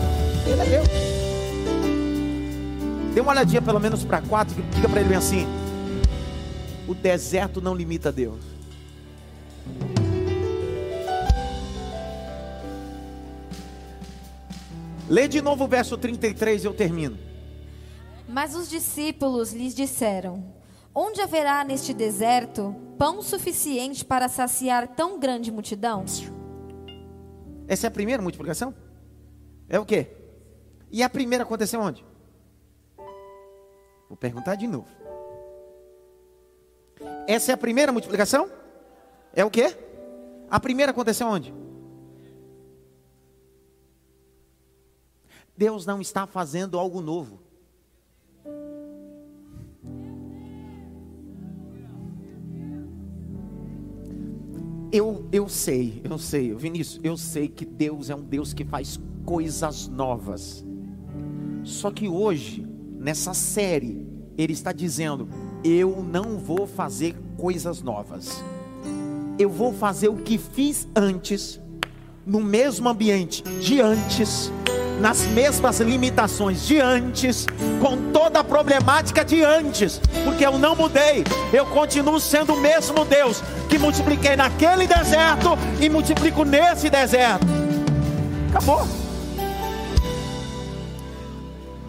Ele 0.46 0.60
é 0.62 0.64
Deus. 0.64 0.88
Dê 3.14 3.20
uma 3.20 3.32
olhadinha 3.32 3.60
pelo 3.60 3.78
menos 3.78 4.04
para 4.04 4.22
quatro, 4.22 4.56
diga 4.74 4.88
para 4.88 5.00
ele 5.00 5.10
bem 5.10 5.18
assim: 5.18 5.46
o 6.88 6.94
deserto 6.94 7.60
não 7.60 7.74
limita 7.74 8.10
Deus. 8.10 8.51
Lê 15.08 15.26
de 15.26 15.42
novo 15.42 15.64
o 15.64 15.68
verso 15.68 15.98
33 15.98 16.64
e 16.64 16.66
eu 16.66 16.74
termino. 16.74 17.18
Mas 18.28 18.54
os 18.54 18.68
discípulos 18.68 19.52
lhes 19.52 19.74
disseram: 19.74 20.44
Onde 20.94 21.20
haverá 21.20 21.64
neste 21.64 21.92
deserto 21.92 22.74
pão 22.98 23.20
suficiente 23.20 24.04
para 24.04 24.28
saciar 24.28 24.88
tão 24.88 25.18
grande 25.18 25.50
multidão? 25.50 26.04
Essa 27.66 27.86
é 27.86 27.88
a 27.88 27.90
primeira 27.90 28.22
multiplicação? 28.22 28.74
É 29.68 29.78
o 29.78 29.84
quê? 29.84 30.08
E 30.90 31.02
a 31.02 31.08
primeira 31.08 31.44
aconteceu 31.44 31.80
onde? 31.80 32.04
Vou 34.08 34.16
perguntar 34.16 34.54
de 34.56 34.66
novo. 34.66 34.86
Essa 37.26 37.52
é 37.52 37.54
a 37.54 37.58
primeira 37.58 37.90
multiplicação? 37.90 38.48
É 39.34 39.44
o 39.44 39.50
quê? 39.50 39.74
A 40.50 40.60
primeira 40.60 40.92
aconteceu 40.92 41.26
onde? 41.26 41.52
Deus 45.56 45.84
não 45.86 46.00
está 46.00 46.26
fazendo 46.26 46.78
algo 46.78 47.00
novo. 47.00 47.40
Eu, 54.90 55.26
eu 55.32 55.48
sei, 55.48 56.02
eu 56.04 56.18
sei, 56.18 56.54
Vinícius, 56.54 57.00
eu 57.02 57.16
sei 57.16 57.48
que 57.48 57.64
Deus 57.64 58.10
é 58.10 58.14
um 58.14 58.22
Deus 58.22 58.52
que 58.52 58.62
faz 58.62 59.00
coisas 59.24 59.88
novas. 59.88 60.64
Só 61.64 61.90
que 61.90 62.08
hoje, 62.08 62.66
nessa 62.98 63.32
série, 63.32 64.06
Ele 64.36 64.52
está 64.52 64.70
dizendo: 64.70 65.28
Eu 65.64 66.02
não 66.02 66.36
vou 66.38 66.66
fazer 66.66 67.16
coisas 67.38 67.80
novas. 67.80 68.42
Eu 69.38 69.48
vou 69.48 69.72
fazer 69.72 70.08
o 70.08 70.16
que 70.16 70.36
fiz 70.36 70.86
antes, 70.94 71.58
no 72.26 72.40
mesmo 72.40 72.86
ambiente 72.86 73.42
de 73.60 73.80
antes 73.80 74.52
nas 75.00 75.22
mesmas 75.26 75.80
limitações 75.80 76.66
de 76.66 76.80
antes, 76.80 77.46
com 77.80 78.12
toda 78.12 78.40
a 78.40 78.44
problemática 78.44 79.24
de 79.24 79.42
antes, 79.42 80.00
porque 80.24 80.46
eu 80.46 80.58
não 80.58 80.76
mudei, 80.76 81.24
eu 81.52 81.66
continuo 81.66 82.20
sendo 82.20 82.54
o 82.54 82.60
mesmo 82.60 83.04
Deus 83.04 83.42
que 83.68 83.78
multipliquei 83.78 84.36
naquele 84.36 84.86
deserto 84.86 85.50
e 85.80 85.88
multiplico 85.88 86.44
nesse 86.44 86.88
deserto. 86.88 87.46
Acabou. 88.50 88.86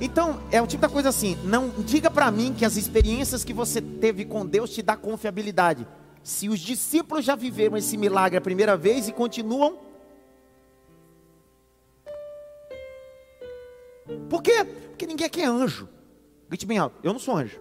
Então, 0.01 0.41
é 0.51 0.61
o 0.61 0.67
tipo 0.67 0.81
da 0.81 0.89
coisa 0.89 1.09
assim, 1.09 1.37
não 1.43 1.71
diga 1.77 2.11
para 2.11 2.29
mim 2.29 2.53
que 2.57 2.65
as 2.65 2.75
experiências 2.75 3.43
que 3.43 3.53
você 3.53 3.81
teve 3.81 4.25
com 4.25 4.45
Deus 4.45 4.69
te 4.69 4.81
dá 4.81 4.97
confiabilidade. 4.97 5.87
Se 6.21 6.49
os 6.49 6.59
discípulos 6.59 7.23
já 7.23 7.35
viveram 7.35 7.77
esse 7.77 7.95
milagre 7.95 8.37
a 8.37 8.41
primeira 8.41 8.75
vez 8.75 9.07
e 9.07 9.11
continuam 9.11 9.77
Por 14.29 14.41
quê? 14.41 14.63
Porque 14.63 15.05
ninguém 15.05 15.27
aqui 15.27 15.41
é 15.41 15.45
anjo. 15.45 15.87
Grite 16.47 16.65
bem 16.65 16.77
alto. 16.77 16.99
Eu 17.03 17.13
não 17.13 17.19
sou 17.19 17.35
anjo. 17.35 17.59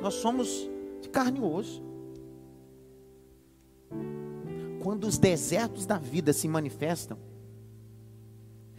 Nós 0.00 0.14
somos 0.14 0.68
de 1.00 1.08
carne 1.08 1.38
e 1.38 1.42
osso. 1.42 1.82
Quando 4.82 5.04
os 5.04 5.18
desertos 5.18 5.84
da 5.84 5.98
vida 5.98 6.32
se 6.32 6.48
manifestam, 6.48 7.18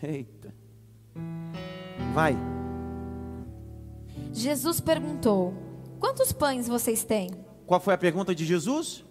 eita, 0.01 0.53
vai. 2.13 2.35
Jesus 4.33 4.79
perguntou: 4.79 5.53
Quantos 5.99 6.31
pães 6.31 6.67
vocês 6.67 7.03
têm? 7.03 7.29
Qual 7.67 7.79
foi 7.79 7.93
a 7.93 7.97
pergunta 7.97 8.33
de 8.33 8.45
Jesus? 8.45 9.05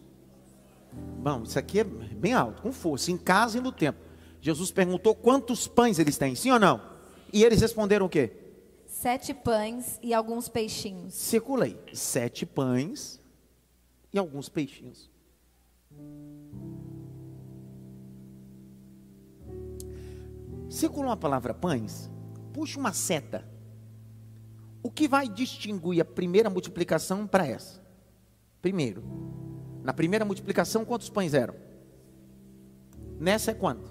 Bom, 1.23 1.45
isso 1.45 1.59
aqui 1.59 1.81
é 1.81 1.85
bem 1.85 2.35
alto, 2.35 2.63
com 2.63 2.73
força, 2.73 3.13
em 3.13 3.17
casa 3.17 3.59
e 3.59 3.61
no 3.61 3.71
tempo. 3.71 3.99
Jesus 4.41 4.73
perguntou 4.73 5.15
quantos 5.15 5.69
pães 5.69 5.99
eles 5.99 6.19
têm, 6.19 6.35
sim 6.35 6.51
ou 6.51 6.59
não? 6.59 6.90
E 7.33 7.45
eles 7.45 7.61
responderam 7.61 8.07
o 8.07 8.09
quê? 8.09 8.33
Sete 8.87 9.33
pães 9.33 9.99
e 10.03 10.13
alguns 10.13 10.49
peixinhos. 10.49 11.15
Circulei. 11.15 11.79
Sete 11.93 12.45
pães 12.45 13.21
e 14.13 14.19
alguns 14.19 14.49
peixinhos. 14.49 15.09
Circulou 20.69 21.11
a 21.11 21.17
palavra 21.17 21.53
pães, 21.53 22.09
puxa 22.53 22.79
uma 22.79 22.93
seta. 22.93 23.45
O 24.83 24.91
que 24.91 25.09
vai 25.09 25.29
distinguir 25.29 26.01
a 26.01 26.05
primeira 26.05 26.49
multiplicação 26.49 27.27
para 27.27 27.47
essa? 27.47 27.83
Primeiro, 28.63 29.03
na 29.83 29.93
primeira 29.93 30.25
multiplicação, 30.25 30.85
quantos 30.85 31.11
pães 31.11 31.35
eram? 31.35 31.55
Nessa 33.19 33.51
é 33.51 33.55
quanto? 33.55 33.90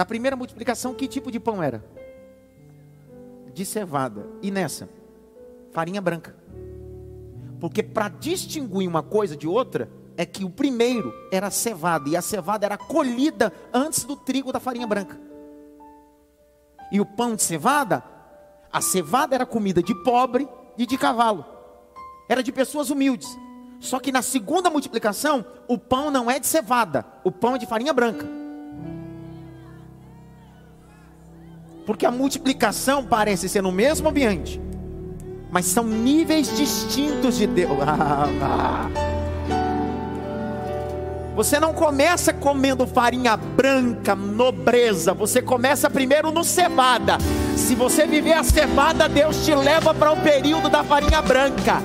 Na 0.00 0.06
primeira 0.06 0.34
multiplicação, 0.34 0.94
que 0.94 1.06
tipo 1.06 1.30
de 1.30 1.38
pão 1.38 1.62
era? 1.62 1.84
De 3.52 3.66
cevada. 3.66 4.26
E 4.40 4.50
nessa? 4.50 4.88
Farinha 5.72 6.00
branca. 6.00 6.34
Porque 7.60 7.82
para 7.82 8.08
distinguir 8.08 8.88
uma 8.88 9.02
coisa 9.02 9.36
de 9.36 9.46
outra, 9.46 9.90
é 10.16 10.24
que 10.24 10.42
o 10.42 10.48
primeiro 10.48 11.12
era 11.30 11.50
cevada, 11.50 12.08
e 12.08 12.16
a 12.16 12.22
cevada 12.22 12.64
era 12.64 12.78
colhida 12.78 13.52
antes 13.74 14.04
do 14.04 14.16
trigo 14.16 14.50
da 14.50 14.58
farinha 14.58 14.86
branca. 14.86 15.20
E 16.90 16.98
o 16.98 17.04
pão 17.04 17.36
de 17.36 17.42
cevada, 17.42 18.02
a 18.72 18.80
cevada 18.80 19.34
era 19.34 19.44
comida 19.44 19.82
de 19.82 19.94
pobre 20.02 20.48
e 20.78 20.86
de 20.86 20.96
cavalo, 20.96 21.44
era 22.26 22.42
de 22.42 22.50
pessoas 22.50 22.88
humildes. 22.88 23.28
Só 23.78 24.00
que 24.00 24.10
na 24.10 24.22
segunda 24.22 24.70
multiplicação, 24.70 25.44
o 25.68 25.76
pão 25.76 26.10
não 26.10 26.30
é 26.30 26.38
de 26.38 26.46
cevada, 26.46 27.04
o 27.22 27.30
pão 27.30 27.56
é 27.56 27.58
de 27.58 27.66
farinha 27.66 27.92
branca. 27.92 28.39
Porque 31.90 32.06
a 32.06 32.10
multiplicação 32.12 33.04
parece 33.04 33.48
ser 33.48 33.64
no 33.64 33.72
mesmo 33.72 34.08
ambiente, 34.08 34.60
mas 35.50 35.66
são 35.66 35.82
níveis 35.82 36.56
distintos 36.56 37.36
de 37.36 37.48
Deus. 37.48 37.76
Você 41.34 41.58
não 41.58 41.74
começa 41.74 42.32
comendo 42.32 42.86
farinha 42.86 43.36
branca, 43.36 44.14
nobreza. 44.14 45.12
Você 45.14 45.42
começa 45.42 45.90
primeiro 45.90 46.30
no 46.30 46.44
cevada. 46.44 47.18
Se 47.56 47.74
você 47.74 48.06
viver 48.06 48.34
a 48.34 48.44
cevada, 48.44 49.08
Deus 49.08 49.44
te 49.44 49.52
leva 49.52 49.92
para 49.92 50.12
o 50.12 50.16
período 50.18 50.68
da 50.68 50.84
farinha 50.84 51.20
branca. 51.20 51.82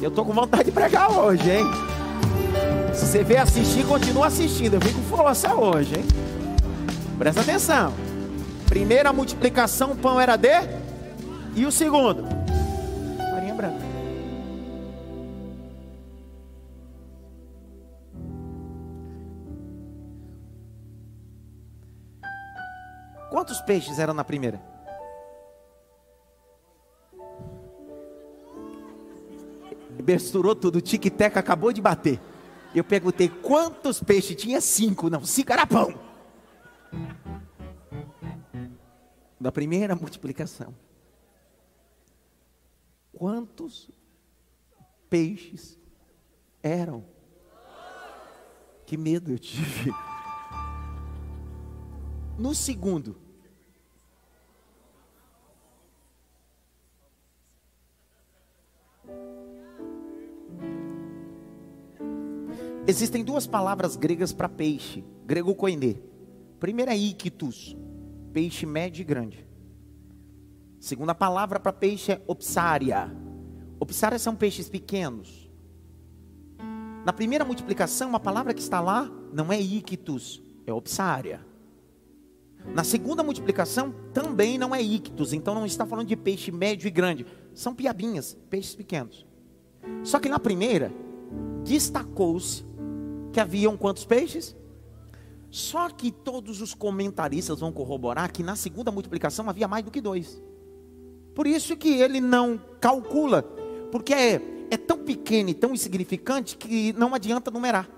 Eu 0.00 0.10
tô 0.10 0.24
com 0.24 0.32
vontade 0.32 0.64
de 0.64 0.72
pregar 0.72 1.10
hoje, 1.10 1.50
hein? 1.50 1.66
Se 2.94 3.06
você 3.06 3.22
vier 3.22 3.42
assistir, 3.42 3.84
continua 3.84 4.28
assistindo. 4.28 4.72
Eu 4.74 4.80
vim 4.80 4.94
com 4.94 5.02
força 5.02 5.54
hoje, 5.54 5.96
hein? 5.96 6.04
Presta 7.18 7.42
atenção. 7.42 7.92
Primeira 8.66 9.12
multiplicação, 9.12 9.92
o 9.92 9.96
pão 9.96 10.20
era 10.20 10.36
de. 10.36 10.48
E 11.54 11.64
o 11.64 11.70
segundo? 11.70 12.24
Farinha 13.16 13.54
branca. 13.54 13.84
Quantos 23.30 23.60
peixes 23.60 23.98
eram 23.98 24.12
na 24.14 24.24
primeira? 24.24 24.60
Besturou 30.02 30.54
tudo, 30.54 30.76
o 30.76 30.80
tic-tac 30.80 31.38
acabou 31.38 31.72
de 31.72 31.80
bater. 31.80 32.20
Eu 32.74 32.82
perguntei 32.82 33.28
quantos 33.28 34.02
peixes 34.02 34.36
tinha? 34.36 34.60
Cinco, 34.60 35.08
não, 35.08 35.24
cinco 35.24 35.52
era 35.52 35.64
pão. 35.66 36.03
Da 39.40 39.52
primeira 39.52 39.94
multiplicação. 39.96 40.74
Quantos 43.12 43.90
peixes 45.08 45.78
eram? 46.62 47.04
Que 48.86 48.96
medo 48.96 49.32
eu 49.32 49.38
tive. 49.38 49.90
No 52.38 52.54
segundo, 52.54 53.24
Existem 62.86 63.24
duas 63.24 63.46
palavras 63.46 63.96
gregas 63.96 64.30
para 64.30 64.46
peixe, 64.46 65.02
grego 65.24 65.54
koine. 65.54 66.02
Primeira 66.58 66.92
é 66.92 66.96
ictus, 66.96 67.76
peixe 68.32 68.66
médio 68.66 69.02
e 69.02 69.04
grande. 69.04 69.46
Segunda 70.78 71.14
palavra 71.14 71.58
para 71.58 71.72
peixe 71.72 72.12
é 72.12 72.22
opsária. 72.26 73.10
Opsária 73.80 74.18
são 74.18 74.36
peixes 74.36 74.68
pequenos. 74.68 75.50
Na 77.04 77.12
primeira 77.12 77.44
multiplicação, 77.44 78.14
a 78.14 78.20
palavra 78.20 78.54
que 78.54 78.60
está 78.60 78.80
lá 78.80 79.10
não 79.32 79.52
é 79.52 79.60
ictus, 79.60 80.42
é 80.66 80.72
opsária. 80.72 81.44
Na 82.72 82.82
segunda 82.82 83.22
multiplicação, 83.22 83.94
também 84.12 84.56
não 84.56 84.74
é 84.74 84.80
ictus, 84.80 85.32
então 85.32 85.54
não 85.54 85.66
está 85.66 85.84
falando 85.84 86.08
de 86.08 86.16
peixe 86.16 86.50
médio 86.50 86.88
e 86.88 86.90
grande. 86.90 87.26
São 87.52 87.74
piabinhas, 87.74 88.36
peixes 88.48 88.74
pequenos. 88.74 89.26
Só 90.02 90.18
que 90.18 90.28
na 90.28 90.38
primeira, 90.38 90.90
destacou-se 91.62 92.64
que 93.32 93.40
haviam 93.40 93.76
quantos 93.76 94.04
peixes? 94.04 94.56
Só 95.54 95.88
que 95.88 96.10
todos 96.10 96.60
os 96.60 96.74
comentaristas 96.74 97.60
vão 97.60 97.70
corroborar 97.70 98.32
que 98.32 98.42
na 98.42 98.56
segunda 98.56 98.90
multiplicação 98.90 99.48
havia 99.48 99.68
mais 99.68 99.84
do 99.84 99.90
que 99.92 100.00
dois. 100.00 100.42
Por 101.32 101.46
isso 101.46 101.76
que 101.76 101.90
ele 101.90 102.20
não 102.20 102.60
calcula, 102.80 103.42
porque 103.92 104.12
é, 104.12 104.42
é 104.68 104.76
tão 104.76 104.98
pequeno 104.98 105.50
e 105.50 105.54
tão 105.54 105.72
insignificante 105.72 106.56
que 106.56 106.92
não 106.94 107.14
adianta 107.14 107.52
numerar. 107.52 107.88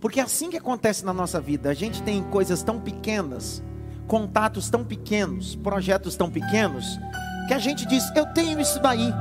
Porque 0.00 0.20
é 0.20 0.22
assim 0.22 0.48
que 0.48 0.56
acontece 0.56 1.04
na 1.04 1.12
nossa 1.12 1.38
vida, 1.38 1.68
a 1.68 1.74
gente 1.74 2.02
tem 2.02 2.22
coisas 2.22 2.62
tão 2.62 2.80
pequenas, 2.80 3.62
contatos 4.06 4.70
tão 4.70 4.82
pequenos, 4.82 5.54
projetos 5.54 6.16
tão 6.16 6.30
pequenos, 6.30 6.98
que 7.46 7.52
a 7.52 7.58
gente 7.58 7.84
diz: 7.84 8.10
Eu 8.16 8.24
tenho 8.32 8.58
isso 8.58 8.80
daí, 8.80 9.12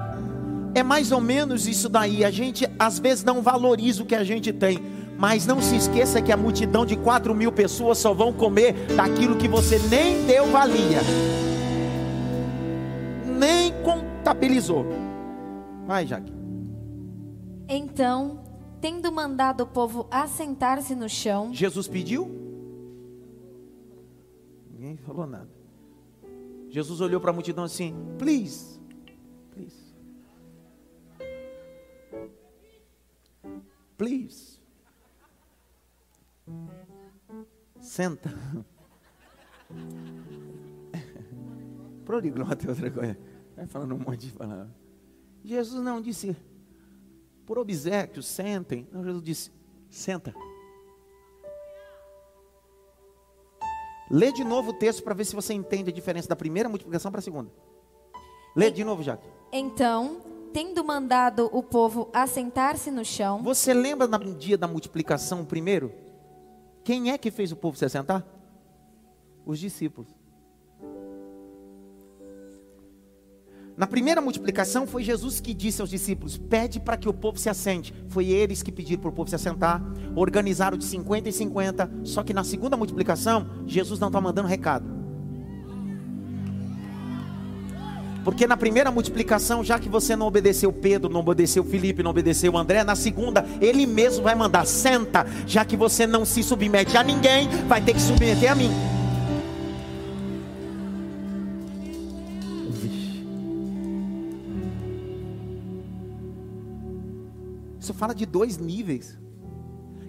é 0.76 0.84
mais 0.84 1.12
ou 1.14 1.22
menos 1.22 1.68
isso 1.68 1.88
daí. 1.88 2.26
A 2.26 2.30
gente 2.30 2.70
às 2.78 3.00
vezes 3.00 3.24
não 3.24 3.42
valoriza 3.42 4.04
o 4.04 4.06
que 4.06 4.14
a 4.14 4.26
gente 4.26 4.52
tem. 4.52 4.80
Mas 5.18 5.48
não 5.48 5.62
se 5.62 5.78
esqueça 5.78 6.22
que 6.22 6.32
a 6.32 6.38
multidão 6.38 6.86
de 6.86 6.98
4 6.98 7.34
mil 7.34 7.50
pessoas 7.50 7.98
só 7.98 8.14
vão 8.14 8.34
comer 8.34 8.74
daquilo 8.98 9.38
que 9.38 9.48
você 9.48 9.80
nem 9.80 10.26
deu 10.26 10.46
valia, 10.48 11.00
nem 13.26 13.72
contabilizou. 13.82 14.86
Vai, 15.88 16.06
Jaque. 16.06 16.34
Então, 17.70 18.44
tendo 18.82 19.10
mandado 19.10 19.62
o 19.62 19.68
povo 19.68 20.06
assentar-se 20.12 20.94
no 20.94 21.08
chão, 21.08 21.54
Jesus 21.54 21.88
pediu? 21.88 22.30
Ninguém 24.70 24.98
falou 24.98 25.26
nada. 25.26 25.50
Jesus 26.70 27.00
olhou 27.00 27.22
para 27.22 27.32
a 27.32 27.34
multidão 27.34 27.64
assim: 27.64 27.96
please. 28.18 28.75
Please. 33.98 34.60
Senta. 37.80 38.34
Proliglota 42.04 42.66
é 42.66 42.70
outra 42.70 42.92
coisa. 42.92 43.18
Vai 43.56 43.68
falando 43.68 43.96
um 43.96 44.00
monte 44.00 44.28
de 44.28 44.34
palavras. 44.34 44.70
Jesus 45.44 45.82
não 45.84 46.02
disse, 46.02 46.36
por 47.46 47.58
obséquio, 47.58 48.22
sentem. 48.22 48.88
Não, 48.92 49.04
Jesus 49.04 49.24
disse, 49.24 49.52
senta. 49.90 50.34
Lê 54.10 54.32
de 54.32 54.44
novo 54.44 54.72
o 54.72 54.74
texto 54.74 55.04
para 55.04 55.14
ver 55.14 55.26
se 55.26 55.36
você 55.36 55.54
entende 55.54 55.90
a 55.90 55.94
diferença 55.94 56.28
da 56.28 56.36
primeira 56.36 56.70
multiplicação 56.70 57.12
para 57.12 57.20
a 57.20 57.24
segunda. 57.24 57.52
Lê 58.56 58.70
de 58.70 58.84
novo, 58.84 59.02
Jaque. 59.02 59.28
Então, 59.52 60.22
tendo 60.56 60.86
mandado 60.86 61.50
o 61.52 61.62
povo 61.62 62.10
assentar-se 62.14 62.90
no 62.90 63.04
chão. 63.04 63.44
Você 63.44 63.74
lembra 63.74 64.08
no 64.08 64.34
dia 64.34 64.58
da 64.58 64.66
multiplicação 64.66 65.44
primeiro? 65.44 65.92
Quem 66.82 67.12
é 67.12 67.18
que 67.18 67.30
fez 67.30 67.52
o 67.52 67.58
povo 67.58 67.78
se 67.78 67.84
assentar? 67.84 68.26
Os 69.46 69.60
discípulos. 69.60 70.08
Na 73.76 73.86
primeira 73.86 74.22
multiplicação 74.22 74.88
foi 74.88 75.04
Jesus 75.04 75.42
que 75.42 75.54
disse 75.54 75.82
aos 75.82 75.90
discípulos: 75.90 76.38
pede 76.38 76.80
para 76.80 76.96
que 76.96 77.10
o 77.10 77.14
povo 77.14 77.38
se 77.38 77.50
assente. 77.50 77.94
Foi 78.08 78.28
eles 78.28 78.64
que 78.64 78.72
pediram 78.72 79.02
para 79.02 79.10
o 79.10 79.14
povo 79.14 79.30
se 79.30 79.36
assentar, 79.36 79.82
organizaram 80.16 80.78
de 80.78 80.86
50 80.86 81.28
e 81.28 81.34
50. 81.34 81.92
Só 82.06 82.24
que 82.24 82.34
na 82.34 82.46
segunda 82.46 82.78
multiplicação, 82.78 83.46
Jesus 83.68 84.00
não 84.00 84.08
está 84.08 84.22
mandando 84.22 84.48
recado. 84.48 85.05
Porque 88.26 88.48
na 88.48 88.58
primeira 88.58 88.90
multiplicação, 88.90 89.64
já 89.64 89.78
que 89.78 89.88
você 89.88 90.16
não 90.16 90.26
obedeceu 90.26 90.74
Pedro, 90.74 91.12
não 91.12 91.20
obedeceu 91.20 91.64
Felipe, 91.64 92.02
não 92.02 92.10
obedeceu 92.10 92.58
André, 92.58 92.84
na 92.84 92.96
segunda, 92.96 93.46
ele 93.62 93.86
mesmo 93.86 94.24
vai 94.24 94.34
mandar: 94.34 94.66
senta, 94.66 95.28
já 95.46 95.64
que 95.64 95.78
você 95.78 96.08
não 96.08 96.26
se 96.26 96.42
submete 96.42 96.98
a 96.98 97.04
ninguém, 97.04 97.48
vai 97.68 97.80
ter 97.82 97.94
que 97.94 98.02
submeter 98.02 98.52
a 98.52 98.56
mim. 98.56 98.72
Isso 107.80 107.94
fala 107.94 108.16
de 108.16 108.26
dois 108.26 108.58
níveis. 108.58 109.16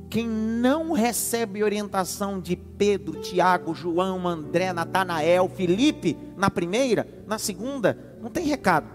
Quem 0.08 0.26
não 0.26 0.92
recebe 0.92 1.62
orientação 1.62 2.40
de 2.40 2.56
Pedro, 2.56 3.20
Tiago, 3.20 3.74
João, 3.74 4.26
André, 4.26 4.72
Natanael, 4.72 5.50
Felipe, 5.54 6.16
na 6.36 6.48
primeira, 6.48 7.06
na 7.26 7.38
segunda, 7.38 8.05
não 8.20 8.30
tem 8.30 8.46
recado. 8.46 8.86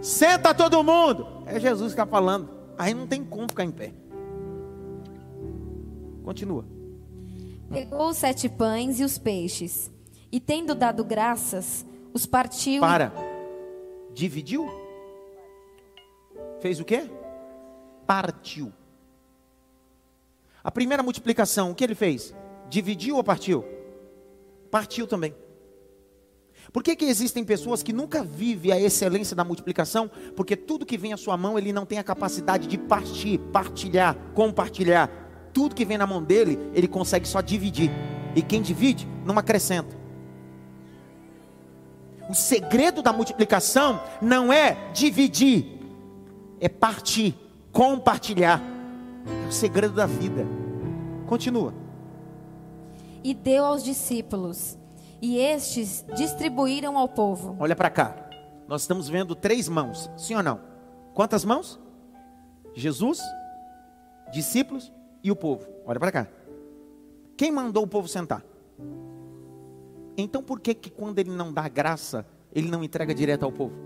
Senta 0.00 0.54
todo 0.54 0.82
mundo. 0.82 1.26
É 1.46 1.58
Jesus 1.58 1.94
que 1.94 2.00
está 2.00 2.06
falando. 2.06 2.50
Aí 2.78 2.92
não 2.92 3.06
tem 3.06 3.24
como 3.24 3.48
ficar 3.48 3.64
em 3.64 3.70
pé. 3.70 3.92
Continua. 6.22 6.64
Pegou 7.70 8.10
os 8.10 8.16
sete 8.16 8.48
pães 8.48 9.00
e 9.00 9.04
os 9.04 9.18
peixes, 9.18 9.90
e 10.30 10.38
tendo 10.38 10.74
dado 10.74 11.04
graças, 11.04 11.84
os 12.12 12.26
partiu. 12.26 12.80
Para. 12.80 13.12
Dividiu? 14.14 14.68
Fez 16.60 16.78
o 16.80 16.84
quê? 16.84 17.10
Partiu. 18.06 18.72
A 20.62 20.70
primeira 20.70 21.02
multiplicação, 21.02 21.70
o 21.70 21.74
que 21.74 21.84
ele 21.84 21.94
fez? 21.94 22.34
Dividiu 22.68 23.16
ou 23.16 23.24
partiu? 23.24 23.64
Partiu 24.70 25.06
também. 25.06 25.34
Por 26.72 26.82
que, 26.82 26.96
que 26.96 27.04
existem 27.04 27.44
pessoas 27.44 27.82
que 27.82 27.92
nunca 27.92 28.22
vivem 28.22 28.72
a 28.72 28.80
excelência 28.80 29.36
da 29.36 29.44
multiplicação? 29.44 30.10
Porque 30.34 30.56
tudo 30.56 30.86
que 30.86 30.98
vem 30.98 31.12
à 31.12 31.16
sua 31.16 31.36
mão, 31.36 31.58
ele 31.58 31.72
não 31.72 31.86
tem 31.86 31.98
a 31.98 32.04
capacidade 32.04 32.66
de 32.66 32.76
partir, 32.76 33.38
partilhar, 33.52 34.16
compartilhar. 34.34 35.10
Tudo 35.52 35.74
que 35.74 35.84
vem 35.84 35.96
na 35.96 36.06
mão 36.06 36.22
dele, 36.22 36.58
ele 36.74 36.88
consegue 36.88 37.26
só 37.26 37.40
dividir. 37.40 37.90
E 38.34 38.42
quem 38.42 38.60
divide, 38.60 39.08
não 39.24 39.38
acrescenta. 39.38 39.96
O 42.28 42.34
segredo 42.34 43.02
da 43.02 43.12
multiplicação 43.12 44.00
não 44.20 44.52
é 44.52 44.90
dividir, 44.92 45.80
é 46.60 46.68
partir, 46.68 47.34
compartilhar. 47.72 48.60
É 49.44 49.48
o 49.48 49.52
segredo 49.52 49.94
da 49.94 50.06
vida. 50.06 50.46
Continua. 51.26 51.72
E 53.22 53.32
deu 53.32 53.64
aos 53.64 53.82
discípulos, 53.82 54.76
e 55.20 55.38
estes 55.38 56.04
distribuíram 56.16 56.96
ao 56.98 57.08
povo. 57.08 57.56
Olha 57.58 57.76
para 57.76 57.90
cá. 57.90 58.14
Nós 58.68 58.82
estamos 58.82 59.08
vendo 59.08 59.34
três 59.34 59.68
mãos, 59.68 60.10
sim 60.16 60.34
ou 60.34 60.42
não? 60.42 60.60
Quantas 61.14 61.44
mãos? 61.44 61.80
Jesus, 62.74 63.20
discípulos 64.32 64.92
e 65.22 65.30
o 65.30 65.36
povo. 65.36 65.66
Olha 65.86 66.00
para 66.00 66.12
cá. 66.12 66.28
Quem 67.36 67.52
mandou 67.52 67.84
o 67.84 67.86
povo 67.86 68.08
sentar? 68.08 68.44
Então 70.16 70.42
por 70.42 70.60
que 70.60 70.74
que 70.74 70.90
quando 70.90 71.18
ele 71.18 71.30
não 71.30 71.52
dá 71.52 71.68
graça, 71.68 72.26
ele 72.52 72.68
não 72.68 72.82
entrega 72.82 73.14
direto 73.14 73.44
ao 73.44 73.52
povo? 73.52 73.85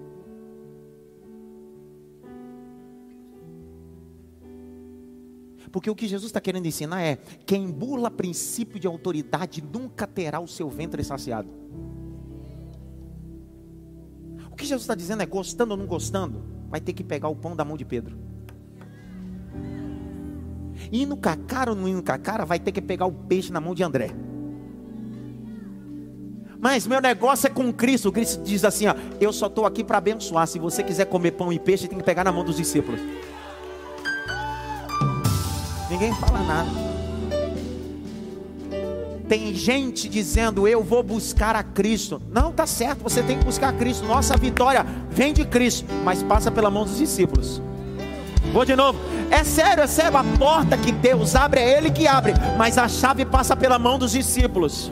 Porque 5.73 5.89
o 5.89 5.95
que 5.95 6.09
Jesus 6.09 6.31
está 6.31 6.41
querendo 6.41 6.67
ensinar 6.67 7.03
é: 7.03 7.17
quem 7.47 7.71
bula 7.71 8.11
princípio 8.11 8.79
de 8.79 8.87
autoridade 8.87 9.63
nunca 9.63 10.07
terá 10.07 10.41
o 10.41 10.49
seu 10.49 10.69
ventre 10.69 11.03
saciado. 11.05 11.49
O 14.51 14.57
que 14.57 14.65
Jesus 14.65 14.83
está 14.83 14.95
dizendo 14.95 15.23
é: 15.23 15.27
gostando 15.27 15.73
ou 15.73 15.77
não 15.77 15.87
gostando, 15.87 16.43
vai 16.69 16.81
ter 16.81 16.93
que 16.93 17.05
pegar 17.05 17.29
o 17.29 17.37
pão 17.37 17.55
da 17.55 17.65
mão 17.65 17.77
de 17.77 17.85
Pedro. 17.85 18.19
Com 21.21 21.29
a 21.29 21.37
cara 21.37 21.71
ou 21.71 21.77
não 21.77 21.87
indo 21.89 22.03
com 22.03 22.13
a 22.13 22.19
cara, 22.19 22.45
vai 22.45 22.59
ter 22.59 22.73
que 22.73 22.81
pegar 22.81 23.07
o 23.07 23.13
peixe 23.13 23.53
na 23.53 23.61
mão 23.61 23.75
de 23.75 23.83
André. 23.83 24.11
Mas 26.59 26.87
meu 26.87 27.01
negócio 27.01 27.47
é 27.47 27.51
com 27.51 27.73
Cristo. 27.73 28.11
Cristo 28.11 28.43
diz 28.43 28.65
assim: 28.65 28.87
ó, 28.87 28.95
eu 29.21 29.33
só 29.33 29.47
estou 29.47 29.65
aqui 29.67 29.85
para 29.85 29.99
abençoar. 29.99 30.47
Se 30.47 30.59
você 30.59 30.83
quiser 30.83 31.07
comer 31.07 31.33
pão 31.33 31.53
e 31.53 31.59
peixe, 31.59 31.87
tem 31.87 31.99
que 31.99 32.05
pegar 32.05 32.25
na 32.25 32.33
mão 32.33 32.45
dos 32.45 32.57
discípulos. 32.57 33.01
Ninguém 35.91 36.15
fala 36.15 36.39
nada. 36.45 36.71
Tem 39.29 39.55
gente 39.55 40.09
dizendo, 40.09 40.67
eu 40.67 40.83
vou 40.83 41.03
buscar 41.03 41.55
a 41.57 41.63
Cristo. 41.63 42.23
Não, 42.31 42.53
tá 42.53 42.67
certo, 42.67 43.03
você 43.03 43.23
tem 43.23 43.39
que 43.39 43.45
buscar 43.45 43.69
a 43.69 43.73
Cristo. 43.73 44.07
Nossa 44.07 44.37
vitória 44.37 44.87
vem 45.11 45.33
de 45.33 45.45
Cristo, 45.45 45.87
mas 46.05 46.23
passa 46.23 46.51
pela 46.51 46.71
mão 46.71 46.85
dos 46.85 46.97
discípulos. 46.97 47.61
Vou 48.53 48.65
de 48.65 48.75
novo. 48.75 48.99
É 49.31 49.45
sério, 49.45 49.83
é 49.83 49.87
sério. 49.87 50.17
A 50.17 50.25
porta 50.39 50.77
que 50.77 50.91
Deus 50.91 51.37
abre 51.37 51.61
é 51.61 51.77
Ele 51.77 51.91
que 51.91 52.07
abre, 52.07 52.35
mas 52.57 52.79
a 52.79 52.89
chave 52.89 53.25
passa 53.25 53.57
pela 53.57 53.79
mão 53.79 53.99
dos 53.99 54.13
discípulos. 54.13 54.91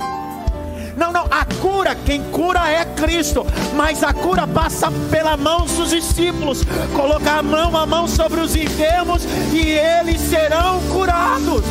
Não, 0.98 1.12
não, 1.12 1.26
a 1.30 1.44
cura, 1.62 1.94
quem 1.94 2.20
cura 2.32 2.68
é 2.68 2.84
Cristo, 2.84 3.46
mas 3.76 4.02
a 4.02 4.12
cura 4.12 4.48
passa 4.48 4.90
pela 5.08 5.36
mão 5.36 5.64
dos 5.64 5.90
discípulos. 5.90 6.64
Colocar 6.92 7.38
a 7.38 7.42
mão 7.42 7.76
a 7.76 7.86
mão 7.86 8.08
sobre 8.08 8.40
os 8.40 8.56
enfermos 8.56 9.22
e 9.52 9.60
eles 9.60 10.20
serão 10.20 10.80
curados. 10.88 11.62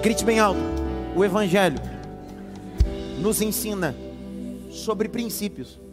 Grite 0.00 0.24
bem 0.24 0.38
alto. 0.38 0.60
O 1.16 1.24
Evangelho 1.24 1.80
nos 3.18 3.42
ensina 3.42 3.96
sobre 4.70 5.08
princípios. 5.08 5.85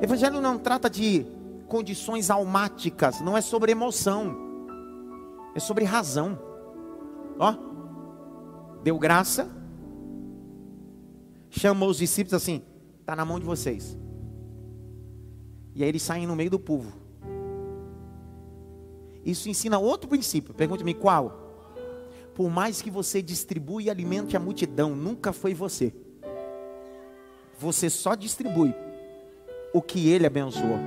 Evangelho 0.00 0.40
não 0.40 0.58
trata 0.58 0.90
de 0.90 1.26
condições 1.68 2.30
almáticas, 2.30 3.20
não 3.20 3.36
é 3.36 3.40
sobre 3.40 3.72
emoção, 3.72 4.36
é 5.54 5.60
sobre 5.60 5.84
razão. 5.84 6.38
Ó, 7.38 7.54
deu 8.82 8.98
graça, 8.98 9.50
chamou 11.50 11.88
os 11.88 11.98
discípulos 11.98 12.34
assim: 12.34 12.62
está 13.00 13.16
na 13.16 13.24
mão 13.24 13.40
de 13.40 13.46
vocês. 13.46 13.96
E 15.74 15.82
aí 15.82 15.88
eles 15.88 16.02
saem 16.02 16.26
no 16.26 16.36
meio 16.36 16.50
do 16.50 16.58
povo. 16.58 16.92
Isso 19.24 19.48
ensina 19.48 19.78
outro 19.78 20.08
princípio. 20.08 20.54
Pergunte-me 20.54 20.94
qual? 20.94 21.44
Por 22.34 22.50
mais 22.50 22.80
que 22.80 22.90
você 22.90 23.20
distribua 23.20 23.82
e 23.82 23.90
alimente 23.90 24.36
a 24.36 24.40
multidão, 24.40 24.94
nunca 24.94 25.32
foi 25.32 25.52
você. 25.52 25.92
Você 27.58 27.88
só 27.88 28.14
distribui 28.14 28.74
o 29.76 29.82
que 29.82 30.08
ele 30.08 30.26
abençoou. 30.26 30.78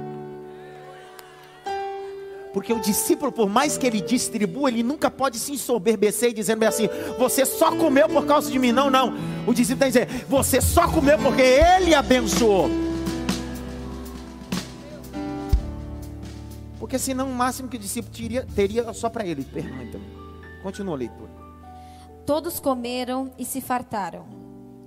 Porque 2.52 2.73
o 2.73 2.80
discípulo, 2.80 3.32
por 3.32 3.47
mais 3.47 3.78
que 3.78 3.86
ele 3.86 4.02
distribua, 4.02 4.69
ele 4.69 4.82
nunca 4.82 5.12
pode 5.12 5.38
se 5.38 5.52
ensoberbecer 5.52 6.32
e 6.32 6.34
dizendo 6.34 6.63
assim: 6.63 6.89
Você 7.19 7.45
só 7.45 7.75
comeu 7.75 8.10
por 8.10 8.25
causa 8.25 8.49
de 8.49 8.58
mim. 8.58 8.71
Não, 8.71 8.89
não. 8.89 9.13
O 9.45 9.54
discípulo 9.54 9.80
tem 9.80 9.91
que 9.91 9.99
dizer: 9.99 10.25
Você 10.28 10.60
só 10.60 10.88
comeu 10.88 11.19
porque 11.19 11.43
ele 11.43 11.93
abençoou. 11.93 12.67
Porque 16.80 16.97
senão 16.97 17.30
o 17.30 17.36
máximo 17.36 17.69
que 17.69 17.78
o 17.78 17.80
discípulo 17.80 18.12
teria, 18.15 18.47
teria 18.56 18.93
só 18.93 19.10
para 19.10 19.23
ele. 19.23 19.43
Pergunta. 19.43 19.99
Continua 20.63 20.95
a 20.95 20.97
leitura. 20.97 21.30
Todos 22.25 22.60
comeram 22.60 23.32
e 23.38 23.45
se 23.45 23.62
fartaram. 23.62 24.25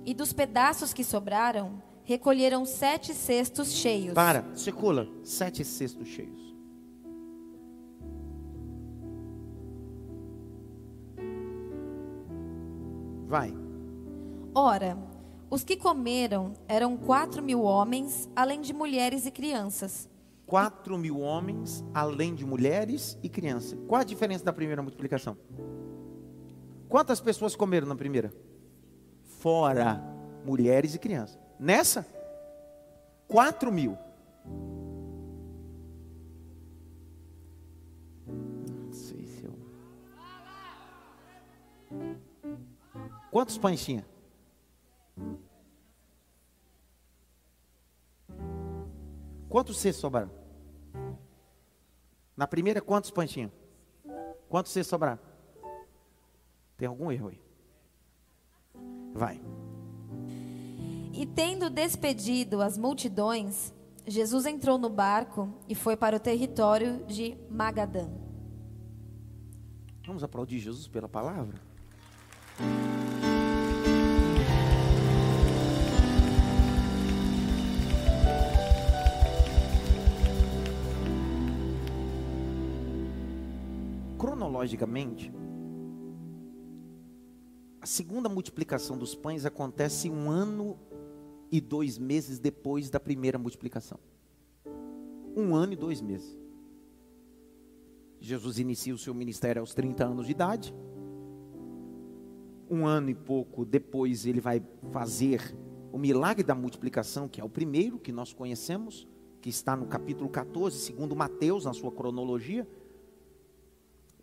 E 0.05 0.13
dos 0.13 0.33
pedaços 0.33 0.93
que 0.93 1.03
sobraram, 1.03 1.81
recolheram 2.03 2.65
sete 2.65 3.13
cestos 3.13 3.71
cheios. 3.71 4.13
Para, 4.13 4.45
circula. 4.55 5.07
Sete 5.23 5.63
cestos 5.63 6.07
cheios. 6.07 6.53
Vai. 13.27 13.53
Ora, 14.53 14.97
os 15.49 15.63
que 15.63 15.75
comeram 15.75 16.53
eram 16.67 16.95
quatro 16.95 17.41
mil 17.41 17.61
homens, 17.61 18.29
além 18.35 18.61
de 18.61 18.73
mulheres 18.73 19.25
e 19.25 19.31
crianças. 19.31 20.09
4 20.45 20.97
mil 20.97 21.19
homens, 21.19 21.83
além 21.93 22.35
de 22.35 22.45
mulheres 22.45 23.17
e 23.23 23.29
crianças. 23.29 23.79
Qual 23.87 23.99
a 23.99 24.03
diferença 24.03 24.43
da 24.43 24.53
primeira 24.53 24.81
multiplicação? 24.81 25.37
Quantas 26.87 27.19
pessoas 27.19 27.55
comeram 27.55 27.87
na 27.87 27.95
primeira? 27.95 28.31
Fora 29.39 30.03
mulheres 30.45 30.93
e 30.93 30.99
crianças. 30.99 31.42
Nessa, 31.59 32.05
4 33.27 33.71
mil. 33.71 33.97
Não 38.27 38.91
sei 38.91 39.25
se 39.25 39.45
eu. 39.45 39.53
Quantos 43.31 43.57
pães 43.57 43.83
tinha? 43.83 44.05
Quantos 49.49 49.77
cestos 49.77 50.01
sobraram? 50.01 50.31
Na 52.35 52.47
primeira, 52.47 52.81
quantos 52.81 53.11
pães 53.11 53.29
tinham? 53.29 53.51
Quantos 54.49 54.71
vocês 54.71 54.87
sobraram? 54.87 55.19
Tem 56.75 56.87
algum 56.87 57.11
erro 57.11 57.29
aí? 57.29 57.41
Vai. 59.13 59.39
E 61.13 61.25
tendo 61.25 61.69
despedido 61.69 62.61
as 62.61 62.77
multidões, 62.77 63.71
Jesus 64.05 64.45
entrou 64.45 64.77
no 64.77 64.89
barco 64.89 65.53
e 65.69 65.75
foi 65.75 65.95
para 65.95 66.17
o 66.17 66.19
território 66.19 67.05
de 67.05 67.37
Magadã. 67.49 68.09
Vamos 70.05 70.23
aplaudir 70.23 70.59
Jesus 70.59 70.87
pela 70.87 71.07
palavra? 71.07 71.61
cronologicamente, 84.63 85.33
a 87.81 87.85
segunda 87.85 88.29
multiplicação 88.29 88.97
dos 88.97 89.13
pães 89.13 89.45
acontece 89.45 90.09
um 90.09 90.29
ano 90.29 90.77
e 91.53 91.61
dois 91.61 91.99
meses 91.99 92.39
depois 92.39 92.89
da 92.89 92.99
primeira 92.99 93.37
multiplicação. 93.37 93.99
Um 95.37 95.53
ano 95.53 95.73
e 95.73 95.75
dois 95.75 96.01
meses. 96.01 96.35
Jesus 98.19 98.57
inicia 98.57 98.91
o 98.91 98.97
seu 98.97 99.13
ministério 99.13 99.59
aos 99.59 99.71
30 99.71 100.03
anos 100.03 100.25
de 100.25 100.31
idade. 100.31 100.73
Um 102.67 102.87
ano 102.87 103.11
e 103.11 103.13
pouco 103.13 103.63
depois 103.63 104.25
ele 104.25 104.41
vai 104.41 104.63
fazer 104.91 105.55
o 105.91 105.99
milagre 105.99 106.43
da 106.43 106.55
multiplicação, 106.55 107.29
que 107.29 107.39
é 107.39 107.43
o 107.43 107.49
primeiro 107.49 107.99
que 107.99 108.11
nós 108.11 108.33
conhecemos, 108.33 109.07
que 109.39 109.49
está 109.49 109.75
no 109.75 109.85
capítulo 109.85 110.31
14, 110.31 110.79
segundo 110.79 111.15
Mateus, 111.15 111.65
na 111.65 111.73
sua 111.73 111.91
cronologia. 111.91 112.67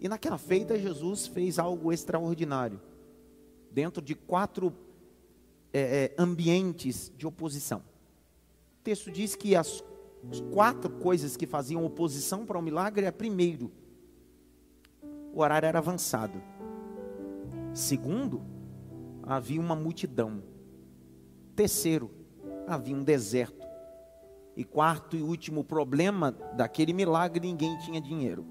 E 0.01 0.09
naquela 0.09 0.37
feita, 0.37 0.77
Jesus 0.77 1.29
fez 1.29 1.61
algo 1.61 1.93
extraordinário, 1.93 2.81
dentro 3.71 4.03
de 4.03 4.17
quatro 4.17 4.75
é, 5.73 5.81
é, 5.81 6.15
ambientes 6.19 7.13
de 7.17 7.27
oposição. 7.27 7.79
O 7.79 8.83
texto 8.83 9.11
diz 9.11 9.35
que 9.35 9.55
as 9.55 9.83
quatro 10.53 10.91
coisas 10.91 11.37
que 11.37 11.47
faziam 11.47 11.85
oposição 11.85 12.45
para 12.45 12.59
o 12.59 12.63
milagre 12.63 13.07
é: 13.07 13.11
primeiro, 13.11 13.71
o 15.33 15.41
horário 15.41 15.67
era 15.67 15.79
avançado. 15.79 16.43
Segundo, 17.73 18.43
havia 19.23 19.61
uma 19.61 19.77
multidão. 19.77 20.43
Terceiro, 21.55 22.11
havia 22.67 22.97
um 22.97 23.03
deserto. 23.03 23.69
E 24.57 24.65
quarto 24.65 25.17
e 25.17 25.23
último 25.23 25.63
problema 25.63 26.33
daquele 26.57 26.93
milagre: 26.93 27.47
ninguém 27.47 27.79
tinha 27.79 28.01
dinheiro. 28.01 28.45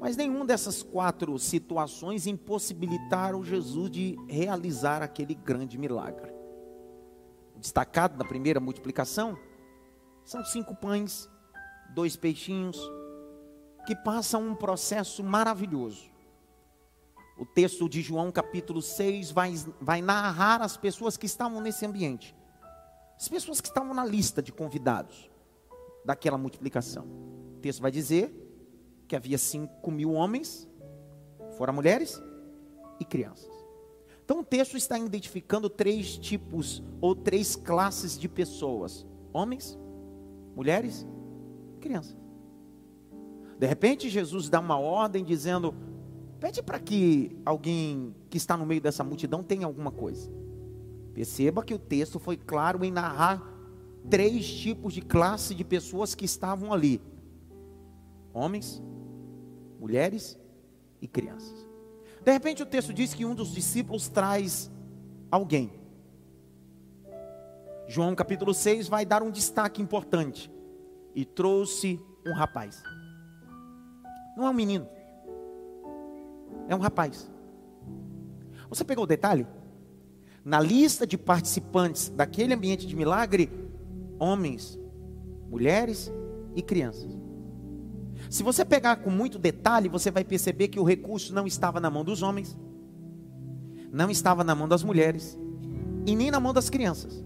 Mas 0.00 0.16
nenhuma 0.16 0.46
dessas 0.46 0.82
quatro 0.82 1.38
situações 1.38 2.26
impossibilitaram 2.26 3.44
Jesus 3.44 3.90
de 3.90 4.16
realizar 4.26 5.02
aquele 5.02 5.34
grande 5.34 5.76
milagre. 5.76 6.32
Destacado 7.58 8.16
na 8.16 8.24
primeira 8.24 8.58
multiplicação, 8.58 9.38
são 10.24 10.42
cinco 10.42 10.74
pães, 10.74 11.28
dois 11.94 12.16
peixinhos, 12.16 12.80
que 13.86 13.94
passam 13.94 14.48
um 14.48 14.54
processo 14.54 15.22
maravilhoso. 15.22 16.10
O 17.38 17.44
texto 17.44 17.86
de 17.86 18.00
João, 18.00 18.32
capítulo 18.32 18.80
6, 18.80 19.30
vai, 19.32 19.54
vai 19.82 20.00
narrar 20.00 20.62
as 20.62 20.78
pessoas 20.78 21.18
que 21.18 21.26
estavam 21.26 21.60
nesse 21.60 21.84
ambiente, 21.84 22.34
as 23.18 23.28
pessoas 23.28 23.60
que 23.60 23.68
estavam 23.68 23.92
na 23.92 24.06
lista 24.06 24.42
de 24.42 24.50
convidados 24.50 25.30
daquela 26.06 26.38
multiplicação. 26.38 27.04
O 27.56 27.58
texto 27.60 27.82
vai 27.82 27.90
dizer 27.90 28.49
que 29.10 29.16
havia 29.16 29.36
cinco 29.36 29.90
mil 29.90 30.12
homens, 30.12 30.68
fora 31.58 31.72
mulheres 31.72 32.22
e 33.00 33.04
crianças. 33.04 33.50
Então 34.24 34.38
o 34.38 34.44
texto 34.44 34.76
está 34.76 34.96
identificando 34.96 35.68
três 35.68 36.16
tipos 36.16 36.80
ou 37.00 37.16
três 37.16 37.56
classes 37.56 38.16
de 38.16 38.28
pessoas: 38.28 39.04
homens, 39.32 39.76
mulheres, 40.54 41.04
crianças. 41.80 42.16
De 43.58 43.66
repente 43.66 44.08
Jesus 44.08 44.48
dá 44.48 44.60
uma 44.60 44.78
ordem 44.78 45.24
dizendo: 45.24 45.74
pede 46.38 46.62
para 46.62 46.78
que 46.78 47.36
alguém 47.44 48.14
que 48.30 48.36
está 48.36 48.56
no 48.56 48.64
meio 48.64 48.80
dessa 48.80 49.02
multidão 49.02 49.42
tenha 49.42 49.66
alguma 49.66 49.90
coisa. 49.90 50.30
Perceba 51.12 51.64
que 51.64 51.74
o 51.74 51.80
texto 51.80 52.20
foi 52.20 52.36
claro 52.36 52.84
em 52.84 52.92
narrar 52.92 53.42
três 54.08 54.48
tipos 54.48 54.94
de 54.94 55.00
classe 55.00 55.52
de 55.52 55.64
pessoas 55.64 56.14
que 56.14 56.24
estavam 56.24 56.72
ali: 56.72 57.02
homens, 58.32 58.80
mulheres 59.80 60.38
e 61.00 61.08
crianças. 61.08 61.66
De 62.22 62.30
repente 62.30 62.62
o 62.62 62.66
texto 62.66 62.92
diz 62.92 63.14
que 63.14 63.24
um 63.24 63.34
dos 63.34 63.52
discípulos 63.52 64.08
traz 64.08 64.70
alguém. 65.30 65.72
João 67.88 68.14
capítulo 68.14 68.52
6 68.52 68.88
vai 68.88 69.06
dar 69.06 69.22
um 69.22 69.30
destaque 69.30 69.80
importante. 69.80 70.52
E 71.12 71.24
trouxe 71.24 71.98
um 72.24 72.32
rapaz. 72.32 72.82
Não 74.36 74.46
é 74.46 74.50
um 74.50 74.54
menino. 74.54 74.86
É 76.68 76.76
um 76.76 76.78
rapaz. 76.78 77.28
Você 78.68 78.84
pegou 78.84 79.04
o 79.04 79.08
detalhe? 79.08 79.44
Na 80.44 80.60
lista 80.60 81.04
de 81.06 81.18
participantes 81.18 82.10
daquele 82.10 82.54
ambiente 82.54 82.86
de 82.86 82.94
milagre, 82.94 83.50
homens, 84.18 84.78
mulheres 85.48 86.12
e 86.54 86.62
crianças. 86.62 87.19
Se 88.30 88.44
você 88.44 88.64
pegar 88.64 88.96
com 88.96 89.10
muito 89.10 89.40
detalhe, 89.40 89.88
você 89.88 90.08
vai 90.08 90.22
perceber 90.22 90.68
que 90.68 90.78
o 90.78 90.84
recurso 90.84 91.34
não 91.34 91.48
estava 91.48 91.80
na 91.80 91.90
mão 91.90 92.04
dos 92.04 92.22
homens, 92.22 92.56
não 93.92 94.08
estava 94.08 94.44
na 94.44 94.54
mão 94.54 94.68
das 94.68 94.84
mulheres 94.84 95.36
e 96.06 96.14
nem 96.14 96.30
na 96.30 96.38
mão 96.38 96.54
das 96.54 96.70
crianças. 96.70 97.24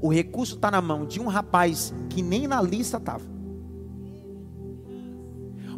O 0.00 0.12
recurso 0.12 0.56
está 0.56 0.68
na 0.68 0.82
mão 0.82 1.06
de 1.06 1.20
um 1.20 1.28
rapaz 1.28 1.94
que 2.10 2.22
nem 2.22 2.48
na 2.48 2.60
lista 2.60 2.96
estava. 2.96 3.24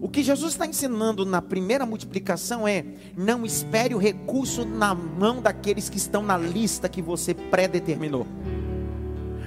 O 0.01 0.09
que 0.09 0.23
Jesus 0.23 0.53
está 0.53 0.65
ensinando 0.65 1.27
na 1.27 1.43
primeira 1.43 1.85
multiplicação 1.85 2.67
é: 2.67 2.87
não 3.15 3.45
espere 3.45 3.95
o 3.95 3.99
recurso 3.99 4.65
na 4.65 4.95
mão 4.95 5.43
daqueles 5.43 5.91
que 5.91 5.99
estão 5.99 6.23
na 6.23 6.39
lista 6.39 6.89
que 6.89 7.03
você 7.03 7.35
predeterminou. 7.35 8.27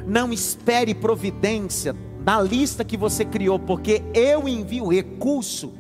Não 0.06 0.32
espere 0.32 0.94
providência 0.94 1.96
na 2.26 2.40
lista 2.40 2.84
que 2.84 2.98
você 2.98 3.26
criou, 3.26 3.58
porque 3.58 4.04
eu 4.14 4.48
envio 4.48 4.88
recurso 4.88 5.74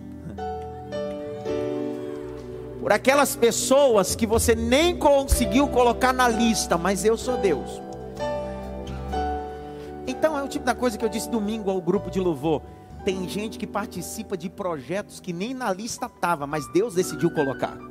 por 2.80 2.91
aquelas 2.91 3.36
pessoas 3.36 4.15
que 4.15 4.25
você 4.25 4.56
nem 4.56 4.97
conseguiu 4.97 5.67
colocar 5.67 6.12
na 6.12 6.27
lista, 6.27 6.77
mas 6.77 7.06
eu 7.06 7.15
sou 7.15 7.38
Deus. 7.38 7.82
Então 10.08 10.38
é 10.38 10.41
o 10.41 10.47
tipo 10.47 10.65
da 10.65 10.73
coisa 10.73 10.97
que 10.97 11.06
eu 11.06 11.10
disse 11.10 11.30
domingo 11.30 11.69
ao 11.69 11.80
grupo 11.80 12.10
de 12.10 12.19
louvor. 12.19 12.63
Tem 13.06 13.30
gente 13.30 13.60
que 13.60 13.67
participa 13.67 14.36
de 14.36 14.49
projetos 14.49 15.19
que 15.19 15.32
nem 15.32 15.54
na 15.54 15.71
lista 15.71 16.08
estava, 16.08 16.47
mas 16.47 16.67
Deus 16.73 16.95
decidiu 16.95 17.32
colocar. 17.32 17.90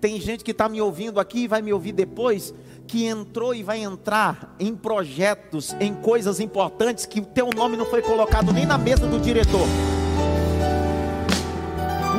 Tem 0.00 0.20
gente 0.20 0.44
que 0.44 0.52
está 0.52 0.68
me 0.68 0.80
ouvindo 0.80 1.18
aqui 1.18 1.40
e 1.40 1.48
vai 1.48 1.60
me 1.60 1.72
ouvir 1.72 1.90
depois, 1.90 2.54
que 2.86 3.04
entrou 3.04 3.52
e 3.52 3.64
vai 3.64 3.82
entrar 3.82 4.54
em 4.58 4.74
projetos, 4.74 5.74
em 5.80 5.92
coisas 5.92 6.38
importantes 6.38 7.04
que 7.04 7.18
o 7.18 7.24
teu 7.24 7.50
nome 7.50 7.76
não 7.76 7.84
foi 7.84 8.00
colocado 8.00 8.52
nem 8.52 8.64
na 8.64 8.78
mesa 8.78 9.08
do 9.08 9.18
diretor. 9.18 9.66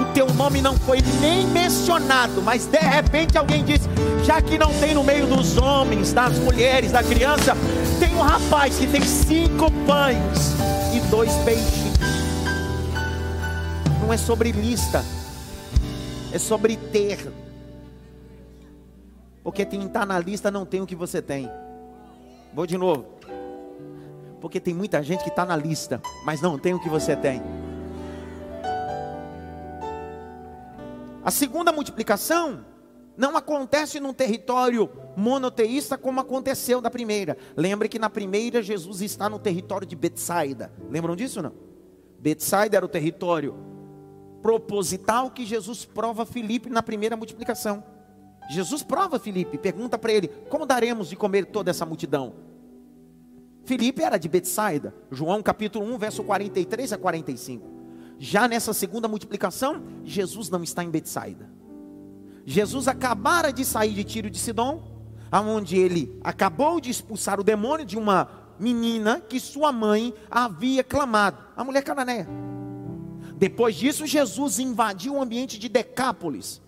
O 0.01 0.13
teu 0.13 0.27
nome 0.33 0.61
não 0.61 0.77
foi 0.79 0.99
nem 1.21 1.47
mencionado, 1.47 2.41
mas 2.41 2.65
de 2.65 2.79
repente 2.79 3.37
alguém 3.37 3.63
disse: 3.63 3.87
já 4.25 4.41
que 4.41 4.57
não 4.57 4.73
tem 4.79 4.93
no 4.93 5.03
meio 5.03 5.25
dos 5.25 5.55
homens, 5.57 6.11
das 6.11 6.37
mulheres, 6.37 6.91
da 6.91 7.01
criança, 7.01 7.55
tem 7.97 8.13
um 8.13 8.21
rapaz 8.21 8.77
que 8.77 8.87
tem 8.87 9.01
cinco 9.01 9.71
pães 9.87 10.53
e 10.93 10.99
dois 11.09 11.31
peixes. 11.45 11.93
Não 14.01 14.11
é 14.11 14.17
sobre 14.17 14.51
lista, 14.51 15.01
é 16.33 16.37
sobre 16.37 16.75
ter. 16.75 17.48
Porque 19.43 19.65
quem 19.65 19.85
está 19.85 20.05
na 20.05 20.19
lista 20.19 20.51
não 20.51 20.65
tem 20.65 20.81
o 20.81 20.87
que 20.87 20.95
você 20.95 21.21
tem. 21.21 21.49
Vou 22.53 22.65
de 22.65 22.77
novo. 22.77 23.05
Porque 24.41 24.59
tem 24.59 24.73
muita 24.73 25.01
gente 25.03 25.23
que 25.23 25.29
está 25.29 25.45
na 25.45 25.55
lista, 25.55 26.01
mas 26.25 26.41
não 26.41 26.57
tem 26.57 26.73
o 26.73 26.79
que 26.79 26.89
você 26.89 27.15
tem. 27.15 27.41
A 31.23 31.31
segunda 31.31 31.71
multiplicação 31.71 32.65
não 33.17 33.35
acontece 33.35 33.99
num 33.99 34.13
território 34.13 34.89
monoteísta 35.15 35.97
como 35.97 36.21
aconteceu 36.21 36.79
na 36.79 36.89
primeira. 36.89 37.37
Lembre 37.55 37.89
que 37.89 37.99
na 37.99 38.09
primeira 38.09 38.63
Jesus 38.63 39.01
está 39.01 39.29
no 39.29 39.37
território 39.37 39.85
de 39.85 39.95
Betsaida. 39.95 40.71
Lembram 40.89 41.15
disso 41.15 41.41
não? 41.41 41.51
Betsaida 42.17 42.77
era 42.77 42.85
o 42.85 42.89
território 42.89 43.55
proposital 44.41 45.29
que 45.29 45.45
Jesus 45.45 45.83
prova 45.83 46.25
Filipe 46.25 46.69
na 46.69 46.81
primeira 46.81 47.17
multiplicação. 47.17 47.83
Jesus 48.49 48.81
prova 48.83 49.19
Filipe, 49.19 49.57
pergunta 49.57 49.97
para 49.97 50.11
ele: 50.11 50.27
"Como 50.49 50.65
daremos 50.65 51.09
de 51.09 51.15
comer 51.15 51.45
toda 51.45 51.69
essa 51.69 51.85
multidão?" 51.85 52.33
Filipe 53.63 54.01
era 54.01 54.17
de 54.17 54.27
Betsaida. 54.27 54.95
João 55.11 55.43
capítulo 55.43 55.85
1, 55.93 55.97
verso 55.99 56.23
43 56.23 56.93
a 56.93 56.97
45. 56.97 57.67
Já 58.17 58.47
nessa 58.47 58.73
segunda 58.73 59.07
multiplicação, 59.07 59.83
Jesus 60.03 60.49
não 60.49 60.63
está 60.63 60.83
em 60.83 60.89
Betsaida. 60.89 61.49
Jesus 62.45 62.87
acabara 62.87 63.53
de 63.53 63.63
sair 63.63 63.93
de 63.93 64.03
Tiro 64.03 64.29
de 64.29 64.39
Sidom, 64.39 64.81
aonde 65.31 65.77
ele 65.77 66.19
acabou 66.23 66.81
de 66.81 66.89
expulsar 66.89 67.39
o 67.39 67.43
demônio 67.43 67.85
de 67.85 67.95
uma 67.95 68.27
menina 68.59 69.21
que 69.21 69.39
sua 69.39 69.71
mãe 69.71 70.13
havia 70.29 70.83
clamado, 70.83 71.37
a 71.55 71.63
mulher 71.63 71.83
cananeia. 71.83 72.27
Depois 73.37 73.75
disso, 73.75 74.07
Jesus 74.07 74.57
invadiu 74.57 75.13
o 75.13 75.21
ambiente 75.21 75.59
de 75.59 75.69
Decápolis. 75.69 76.59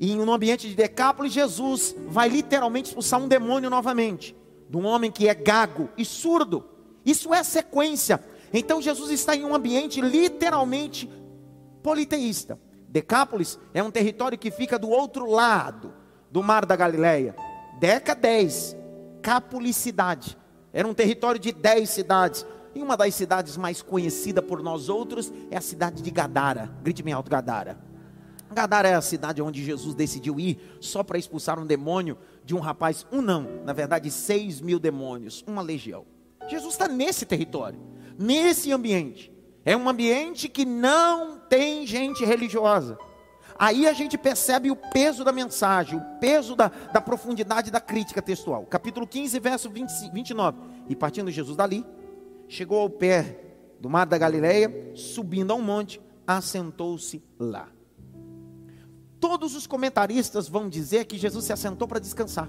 E 0.00 0.14
no 0.14 0.32
ambiente 0.32 0.68
de 0.68 0.74
Decápolis, 0.74 1.32
Jesus 1.32 1.94
vai 2.08 2.28
literalmente 2.28 2.88
expulsar 2.88 3.20
um 3.20 3.26
demônio 3.26 3.68
novamente, 3.68 4.36
de 4.68 4.76
um 4.76 4.86
homem 4.86 5.10
que 5.10 5.28
é 5.28 5.34
gago 5.34 5.88
e 5.96 6.04
surdo. 6.04 6.64
Isso 7.04 7.34
é 7.34 7.42
sequência. 7.42 8.22
Então 8.52 8.80
Jesus 8.80 9.10
está 9.10 9.34
em 9.34 9.44
um 9.44 9.54
ambiente 9.54 10.00
literalmente 10.00 11.10
politeísta. 11.82 12.58
Decápolis 12.88 13.58
é 13.74 13.82
um 13.82 13.90
território 13.90 14.38
que 14.38 14.50
fica 14.50 14.78
do 14.78 14.88
outro 14.88 15.28
lado 15.28 15.92
do 16.30 16.42
mar 16.42 16.64
da 16.64 16.76
Galileia. 16.76 17.34
Deca 17.78 18.14
10, 18.14 18.76
Capulicidade. 19.20 20.38
Era 20.72 20.86
um 20.86 20.94
território 20.94 21.40
de 21.40 21.52
10 21.52 21.88
cidades. 21.88 22.46
E 22.74 22.82
uma 22.82 22.96
das 22.96 23.14
cidades 23.14 23.56
mais 23.56 23.82
conhecida 23.82 24.40
por 24.40 24.62
nós 24.62 24.88
outros 24.88 25.32
é 25.50 25.56
a 25.56 25.60
cidade 25.60 26.02
de 26.02 26.10
Gadara. 26.10 26.70
Grite 26.82 27.02
bem 27.02 27.12
alto, 27.12 27.30
Gadara. 27.30 27.87
Gadara 28.52 28.88
é 28.88 28.94
a 28.94 29.00
cidade 29.00 29.42
onde 29.42 29.64
Jesus 29.64 29.94
decidiu 29.94 30.38
ir 30.40 30.58
só 30.80 31.02
para 31.02 31.18
expulsar 31.18 31.58
um 31.58 31.66
demônio 31.66 32.18
de 32.44 32.54
um 32.54 32.60
rapaz. 32.60 33.06
Um 33.12 33.20
não, 33.20 33.62
na 33.64 33.72
verdade, 33.72 34.10
seis 34.10 34.60
mil 34.60 34.78
demônios, 34.78 35.44
uma 35.46 35.62
legião. 35.62 36.04
Jesus 36.48 36.74
está 36.74 36.88
nesse 36.88 37.26
território, 37.26 37.78
nesse 38.18 38.72
ambiente. 38.72 39.32
É 39.64 39.76
um 39.76 39.88
ambiente 39.88 40.48
que 40.48 40.64
não 40.64 41.38
tem 41.38 41.86
gente 41.86 42.24
religiosa. 42.24 42.98
Aí 43.58 43.88
a 43.88 43.92
gente 43.92 44.16
percebe 44.16 44.70
o 44.70 44.76
peso 44.76 45.24
da 45.24 45.32
mensagem, 45.32 45.98
o 45.98 46.18
peso 46.20 46.54
da, 46.54 46.68
da 46.92 47.00
profundidade 47.00 47.70
da 47.70 47.80
crítica 47.80 48.22
textual. 48.22 48.64
Capítulo 48.66 49.06
15, 49.06 49.38
verso 49.40 49.68
20, 49.68 50.10
29. 50.12 50.58
E 50.88 50.94
partindo 50.94 51.30
Jesus 51.30 51.56
dali, 51.56 51.84
chegou 52.48 52.80
ao 52.80 52.88
pé 52.88 53.40
do 53.80 53.90
mar 53.90 54.06
da 54.06 54.16
Galileia, 54.16 54.92
subindo 54.94 55.52
a 55.52 55.56
um 55.56 55.62
monte, 55.62 56.00
assentou-se 56.26 57.22
lá. 57.38 57.68
Todos 59.20 59.54
os 59.54 59.66
comentaristas 59.66 60.48
vão 60.48 60.68
dizer 60.68 61.04
que 61.04 61.18
Jesus 61.18 61.44
se 61.44 61.52
assentou 61.52 61.88
para 61.88 61.98
descansar. 61.98 62.48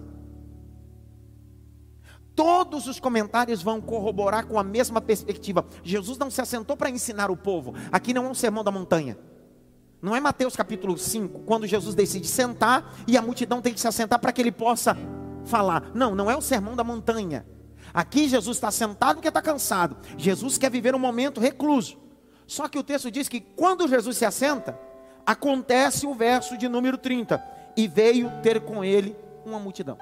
Todos 2.36 2.88
os 2.88 3.00
comentários 3.00 3.62
vão 3.62 3.82
corroborar 3.82 4.46
com 4.46 4.58
a 4.58 4.64
mesma 4.64 5.02
perspectiva. 5.02 5.66
Jesus 5.84 6.18
não 6.18 6.30
se 6.30 6.40
assentou 6.40 6.78
para 6.78 6.90
ensinar 6.90 7.30
o 7.30 7.36
povo. 7.36 7.74
Aqui 7.92 8.14
não 8.14 8.26
é 8.26 8.30
um 8.30 8.34
sermão 8.34 8.64
da 8.64 8.72
montanha. 8.72 9.18
Não 10.02 10.16
é 10.16 10.22
Mateus 10.22 10.56
capítulo 10.56 10.98
5, 10.98 11.40
quando 11.40 11.68
Jesus 11.68 11.94
decide 11.94 12.28
sentar 12.28 12.96
e 13.06 13.18
a 13.18 13.22
multidão 13.22 13.62
tem 13.62 13.74
que 13.74 13.82
se 13.82 13.88
assentar 13.88 14.20
para 14.20 14.32
que 14.32 14.42
ele 14.42 14.52
possa 14.52 14.96
falar. 15.44 15.92
Não, 15.94 16.16
não 16.16 16.32
é 16.32 16.38
o 16.38 16.42
sermão 16.42 16.76
da 16.76 16.84
montanha. 16.84 17.46
Aqui 17.94 18.30
Jesus 18.30 18.56
está 18.56 18.72
sentado 18.72 19.16
porque 19.16 19.28
está 19.28 19.42
cansado. 19.42 19.98
Jesus 20.18 20.58
quer 20.58 20.72
viver 20.72 20.96
um 20.96 21.00
momento 21.00 21.42
recluso. 21.42 21.98
Só 22.48 22.68
que 22.68 22.80
o 22.80 22.84
texto 22.84 23.12
diz 23.12 23.28
que 23.28 23.42
quando 23.42 23.88
Jesus 23.88 24.16
se 24.16 24.26
assenta, 24.26 24.80
acontece 25.30 26.08
o 26.08 26.14
verso 26.16 26.58
de 26.58 26.68
número 26.68 26.98
30. 26.98 27.44
E 27.78 27.88
veio 27.88 28.32
ter 28.42 28.62
com 28.62 28.84
ele 28.84 29.16
uma 29.46 29.60
multidão. 29.60 29.96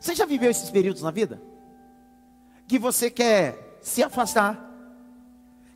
Você 0.00 0.14
já 0.14 0.24
viveu 0.24 0.48
esses 0.48 0.70
períodos 0.70 1.02
na 1.02 1.10
vida? 1.10 1.42
Que 2.68 2.78
você 2.78 3.10
quer 3.10 3.78
se 3.82 4.00
afastar, 4.00 4.58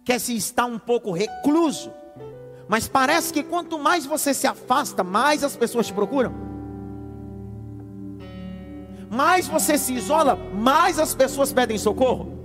quer 0.05 0.21
se 0.21 0.37
estar 0.37 0.65
um 0.65 0.79
pouco 0.79 1.11
recluso. 1.11 1.93
Mas 2.69 2.87
parece 2.87 3.33
que 3.33 3.43
quanto 3.43 3.79
mais 3.79 4.07
você 4.07 4.33
se 4.33 4.47
afasta, 4.47 5.03
mais 5.03 5.43
as 5.43 5.57
pessoas 5.57 5.89
te 5.89 5.93
procuram. 5.93 6.33
Mais 9.11 9.49
você 9.49 9.77
se 9.77 9.93
isola, 9.93 10.37
mais 10.37 11.01
as 11.01 11.15
pessoas 11.17 11.53
pedem 11.53 11.77
socorro. 11.77 12.38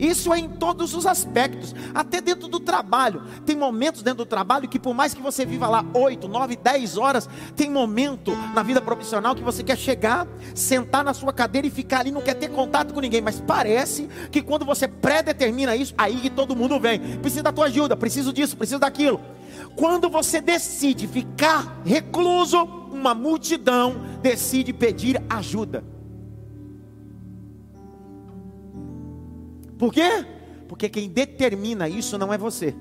Isso 0.00 0.32
é 0.32 0.38
em 0.38 0.48
todos 0.48 0.94
os 0.94 1.06
aspectos, 1.06 1.74
até 1.94 2.22
dentro 2.22 2.48
do 2.48 2.58
trabalho. 2.58 3.22
Tem 3.44 3.54
momentos 3.54 4.02
dentro 4.02 4.24
do 4.24 4.26
trabalho 4.26 4.66
que, 4.66 4.78
por 4.78 4.94
mais 4.94 5.12
que 5.12 5.20
você 5.20 5.44
viva 5.44 5.68
lá 5.68 5.84
8, 5.92 6.26
9, 6.26 6.56
10 6.56 6.96
horas, 6.96 7.28
tem 7.54 7.70
momento 7.70 8.34
na 8.54 8.62
vida 8.62 8.80
profissional 8.80 9.34
que 9.34 9.42
você 9.42 9.62
quer 9.62 9.76
chegar, 9.76 10.26
sentar 10.54 11.04
na 11.04 11.12
sua 11.12 11.34
cadeira 11.34 11.66
e 11.66 11.70
ficar 11.70 12.00
ali, 12.00 12.10
não 12.10 12.22
quer 12.22 12.34
ter 12.34 12.48
contato 12.48 12.94
com 12.94 13.00
ninguém. 13.00 13.20
Mas 13.20 13.40
parece 13.40 14.08
que 14.32 14.40
quando 14.40 14.64
você 14.64 14.88
predetermina 14.88 15.76
isso, 15.76 15.94
aí 15.98 16.16
que 16.16 16.30
todo 16.30 16.56
mundo 16.56 16.80
vem. 16.80 17.18
Precisa 17.18 17.42
da 17.42 17.52
tua 17.52 17.66
ajuda, 17.66 17.94
preciso 17.94 18.32
disso, 18.32 18.56
preciso 18.56 18.80
daquilo. 18.80 19.20
Quando 19.76 20.08
você 20.08 20.40
decide 20.40 21.06
ficar 21.06 21.82
recluso, 21.84 22.62
uma 22.90 23.14
multidão 23.14 23.96
decide 24.22 24.72
pedir 24.72 25.22
ajuda. 25.28 25.99
Por 29.80 29.94
quê? 29.94 30.26
Porque 30.68 30.90
quem 30.90 31.08
determina 31.08 31.88
isso 31.88 32.18
não 32.18 32.30
é 32.30 32.36
você. 32.36 32.74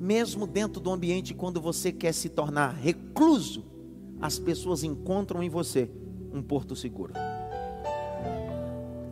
Mesmo 0.00 0.44
dentro 0.44 0.80
do 0.80 0.90
ambiente, 0.90 1.32
quando 1.32 1.60
você 1.60 1.92
quer 1.92 2.12
se 2.12 2.28
tornar 2.28 2.70
recluso, 2.70 3.64
as 4.20 4.40
pessoas 4.40 4.82
encontram 4.82 5.40
em 5.40 5.48
você 5.48 5.88
um 6.34 6.42
porto 6.42 6.74
seguro. 6.74 7.12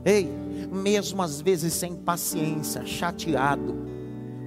Ei, 0.04 0.28
mesmo 0.72 1.22
às 1.22 1.40
vezes 1.40 1.72
sem 1.72 1.94
paciência, 1.94 2.84
chateado, 2.84 3.76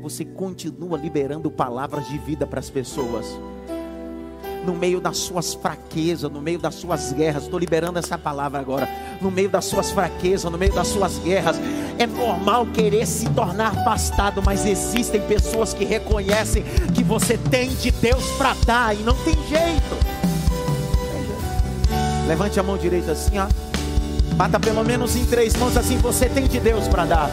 você 0.02 0.26
continua 0.26 0.98
liberando 0.98 1.50
palavras 1.50 2.06
de 2.10 2.18
vida 2.18 2.46
para 2.46 2.60
as 2.60 2.70
pessoas 2.70 3.40
no 4.66 4.74
meio 4.74 5.00
das 5.00 5.18
suas 5.18 5.54
fraquezas, 5.54 6.32
no 6.32 6.42
meio 6.42 6.60
das 6.60 6.76
suas 6.76 7.12
guerras. 7.14 7.44
Estou 7.44 7.60
liberando 7.60 8.00
essa 8.00 8.18
palavra 8.18 8.60
agora. 8.60 8.88
No 9.22 9.30
meio 9.30 9.50
das 9.50 9.66
suas 9.66 9.92
fraquezas, 9.92 10.52
no 10.52 10.58
meio 10.58 10.74
das 10.74 10.88
suas 10.88 11.18
guerras. 11.20 11.58
É 11.98 12.08
normal 12.08 12.66
querer 12.68 13.06
se 13.06 13.30
tornar 13.30 13.72
bastado, 13.84 14.42
mas 14.44 14.66
existem 14.66 15.22
pessoas 15.22 15.74
que 15.74 15.86
reconhecem 15.86 16.64
que 16.94 17.04
você 17.04 17.38
tem 17.38 17.70
de 17.70 17.92
Deus 17.92 18.26
para 18.38 18.54
dar 18.66 18.96
e 18.96 19.00
não 19.00 19.16
tem 19.24 19.36
jeito. 19.48 20.14
Levante 22.28 22.60
a 22.60 22.64
mão 22.64 22.78
direita 22.78 23.12
assim, 23.12 23.38
ó. 23.38 23.48
Bata 24.36 24.60
pelo 24.60 24.84
menos 24.84 25.16
em 25.16 25.26
três 25.26 25.56
mãos 25.56 25.78
assim. 25.78 25.98
Você 25.98 26.28
tem 26.28 26.48
de 26.48 26.60
Deus 26.60 26.88
para 26.88 27.06
dar. 27.06 27.30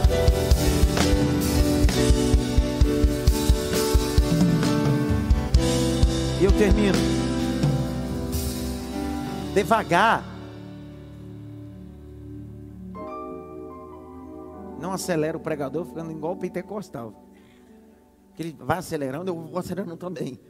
E 6.40 6.44
eu 6.44 6.52
termino 6.52 7.19
devagar. 9.54 10.24
Não 14.80 14.92
acelera 14.92 15.36
o 15.36 15.40
pregador 15.40 15.84
ficando 15.84 16.10
igual 16.10 16.34
o 16.34 16.36
pentecostal. 16.36 17.26
Que 18.34 18.42
ele 18.42 18.56
vai 18.58 18.78
acelerando, 18.78 19.30
eu 19.30 19.40
vou 19.40 19.58
acelerando 19.58 19.96
também. 19.96 20.40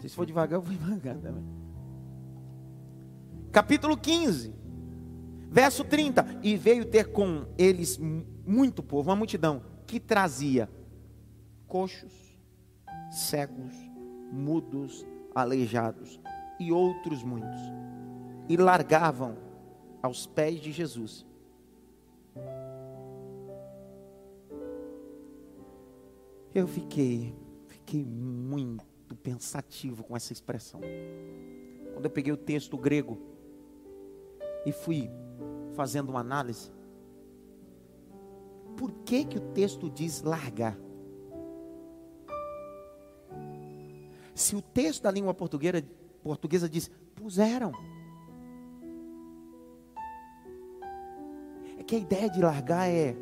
Se 0.00 0.08
for 0.08 0.26
devagar, 0.26 0.58
eu 0.58 0.62
vou 0.62 0.72
devagar 0.72 1.16
também. 1.16 1.44
Capítulo 3.52 3.96
15, 3.96 4.52
verso 5.48 5.84
30. 5.84 6.40
E 6.42 6.56
veio 6.56 6.84
ter 6.84 7.12
com 7.12 7.46
eles 7.56 7.98
muito 7.98 8.82
povo, 8.82 9.10
uma 9.10 9.16
multidão, 9.16 9.62
que 9.86 10.00
trazia 10.00 10.68
coxos, 11.68 12.12
cegos, 13.10 13.72
mudos, 14.32 15.06
aleijados, 15.34 16.20
e 16.58 16.72
outros 16.72 17.22
muitos, 17.22 17.60
e 18.48 18.56
largavam 18.56 19.36
aos 20.02 20.26
pés 20.26 20.60
de 20.60 20.70
Jesus. 20.70 21.26
Eu 26.54 26.68
fiquei, 26.68 27.34
fiquei 27.66 28.04
muito 28.04 29.16
pensativo 29.22 30.04
com 30.04 30.16
essa 30.16 30.32
expressão. 30.32 30.80
Quando 31.92 32.04
eu 32.04 32.10
peguei 32.10 32.32
o 32.32 32.36
texto 32.36 32.76
grego 32.76 33.18
e 34.64 34.70
fui 34.70 35.10
fazendo 35.74 36.10
uma 36.10 36.20
análise, 36.20 36.70
por 38.76 38.92
que 39.04 39.24
que 39.24 39.38
o 39.38 39.52
texto 39.52 39.90
diz 39.90 40.22
largar? 40.22 40.78
Se 44.34 44.56
o 44.56 44.62
texto 44.62 45.02
da 45.02 45.10
língua 45.10 45.32
portuguesa 45.32 45.84
portuguesa 46.24 46.68
diz: 46.68 46.90
puseram. 47.14 47.70
É 51.78 51.82
que 51.84 51.94
a 51.94 51.98
ideia 51.98 52.30
de 52.30 52.40
largar 52.40 52.88
é. 52.88 53.14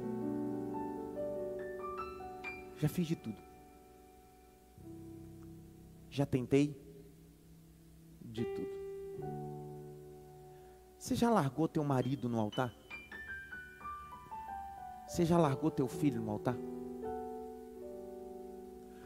Já 2.77 2.89
fiz 2.89 3.07
de 3.07 3.17
tudo. 3.17 3.43
Já 6.09 6.25
tentei 6.25 6.81
de 8.21 8.45
tudo. 8.45 8.69
Você 10.97 11.17
já 11.17 11.29
largou 11.29 11.67
teu 11.67 11.83
marido 11.83 12.29
no 12.29 12.39
altar? 12.39 12.73
Você 15.09 15.25
já 15.25 15.37
largou 15.37 15.71
teu 15.71 15.89
filho 15.89 16.23
no 16.23 16.31
altar? 16.31 16.57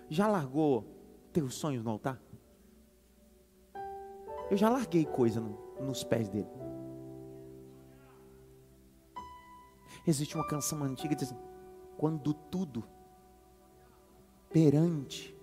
Já 0.08 0.28
largou 0.28 0.84
teus 1.32 1.54
sonhos 1.54 1.82
no 1.82 1.90
altar? 1.90 2.20
Eu 4.50 4.56
já 4.56 4.68
larguei 4.68 5.04
coisa 5.04 5.40
no, 5.40 5.58
nos 5.80 6.04
pés 6.04 6.28
dele. 6.28 6.48
Existe 10.06 10.36
uma 10.36 10.46
canção 10.46 10.82
antiga 10.84 11.14
que 11.14 11.20
diz 11.20 11.32
assim, 11.32 11.40
quando 11.96 12.32
tudo 12.32 12.84
perante 14.50 15.34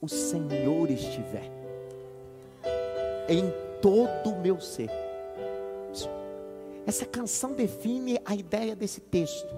o 0.00 0.08
Senhor 0.08 0.90
estiver 0.90 1.50
em 3.28 3.44
todo 3.80 4.30
o 4.30 4.40
meu 4.40 4.60
ser. 4.60 4.90
Essa 6.86 7.06
canção 7.06 7.52
define 7.52 8.18
a 8.24 8.34
ideia 8.34 8.74
desse 8.74 9.00
texto. 9.00 9.54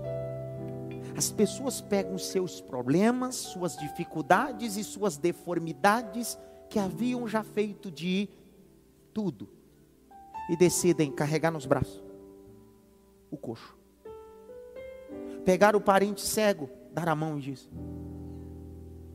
As 1.17 1.31
pessoas 1.31 1.81
pegam 1.81 2.19
seus 2.19 2.61
problemas, 2.61 3.37
suas 3.37 3.77
dificuldades 3.77 4.77
e 4.77 4.85
suas 4.85 5.17
deformidades 5.17 6.37
que 6.69 6.79
haviam 6.79 7.27
já 7.29 7.43
feito 7.43 7.91
de 7.91 8.29
tudo 9.15 9.49
e 10.51 10.57
decidem 10.57 11.11
carregar 11.11 11.53
nos 11.53 11.65
braços 11.65 12.03
o 13.31 13.37
coxo. 13.37 13.77
Pegar 15.45 15.77
o 15.77 15.81
parente 15.81 16.21
cego, 16.21 16.69
dar 16.93 17.09
a 17.09 17.15
mão 17.15 17.39
e 17.39 17.43
diz: 17.43 17.71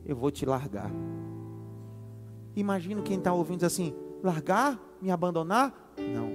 Eu 0.04 0.16
vou 0.16 0.30
te 0.30 0.46
largar. 0.46 0.90
Imagino 2.56 3.02
quem 3.02 3.18
está 3.18 3.32
ouvindo 3.32 3.64
assim: 3.64 3.94
largar, 4.22 4.80
me 5.00 5.10
abandonar? 5.10 5.94
Não. 5.98 6.30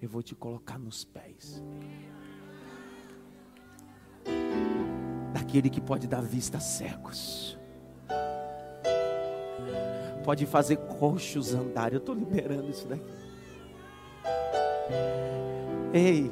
Eu 0.00 0.08
vou 0.08 0.22
te 0.22 0.34
colocar 0.34 0.78
nos 0.78 1.04
pés. 1.04 1.62
Daquele 5.32 5.68
que 5.68 5.80
pode 5.80 6.06
dar 6.06 6.22
vista 6.22 6.58
a 6.58 6.60
cegos 6.60 7.58
pode 10.24 10.46
fazer 10.46 10.76
coxos 10.76 11.54
andar. 11.54 11.92
Eu 11.92 11.98
estou 11.98 12.14
liberando 12.14 12.70
isso 12.70 12.86
daqui. 12.86 13.02
Ei, 15.92 16.30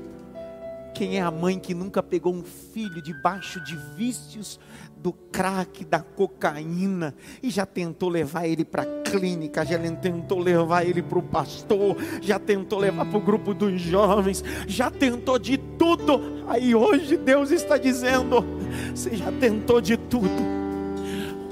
quem 0.95 1.17
é 1.17 1.21
a 1.21 1.31
mãe 1.31 1.59
que 1.59 1.75
nunca 1.75 2.03
pegou 2.03 2.35
um 2.35 2.43
filho 2.43 3.01
debaixo 3.01 3.63
de 3.63 3.77
vícios 3.97 4.59
do 4.97 5.13
crack, 5.13 5.85
da 5.85 6.01
cocaína, 6.01 7.15
e 7.41 7.51
já 7.51 7.65
tentou 7.65 8.09
levar 8.09 8.49
ele 8.49 8.65
para 8.65 8.83
a 8.83 9.03
clínica, 9.03 9.65
já 9.65 9.79
tentou 9.79 10.41
levar 10.41 10.85
ele 10.85 11.01
para 11.01 11.21
o 11.21 11.23
pastor, 11.23 11.97
já 12.21 12.39
tentou 12.39 12.81
levar 12.81 13.05
para 13.05 13.17
o 13.17 13.21
grupo 13.21 13.55
dos 13.55 13.81
jovens, 13.81 14.43
já 14.67 14.91
tentou 14.91 15.39
de 15.39 15.57
tudo. 15.57 16.45
Aí 16.49 16.75
hoje 16.75 17.17
Deus 17.17 17.53
está 17.53 17.77
dizendo: 17.77 18.45
você 18.93 19.15
já 19.17 19.31
tentou 19.31 19.81
de 19.81 19.97
tudo 19.97 20.58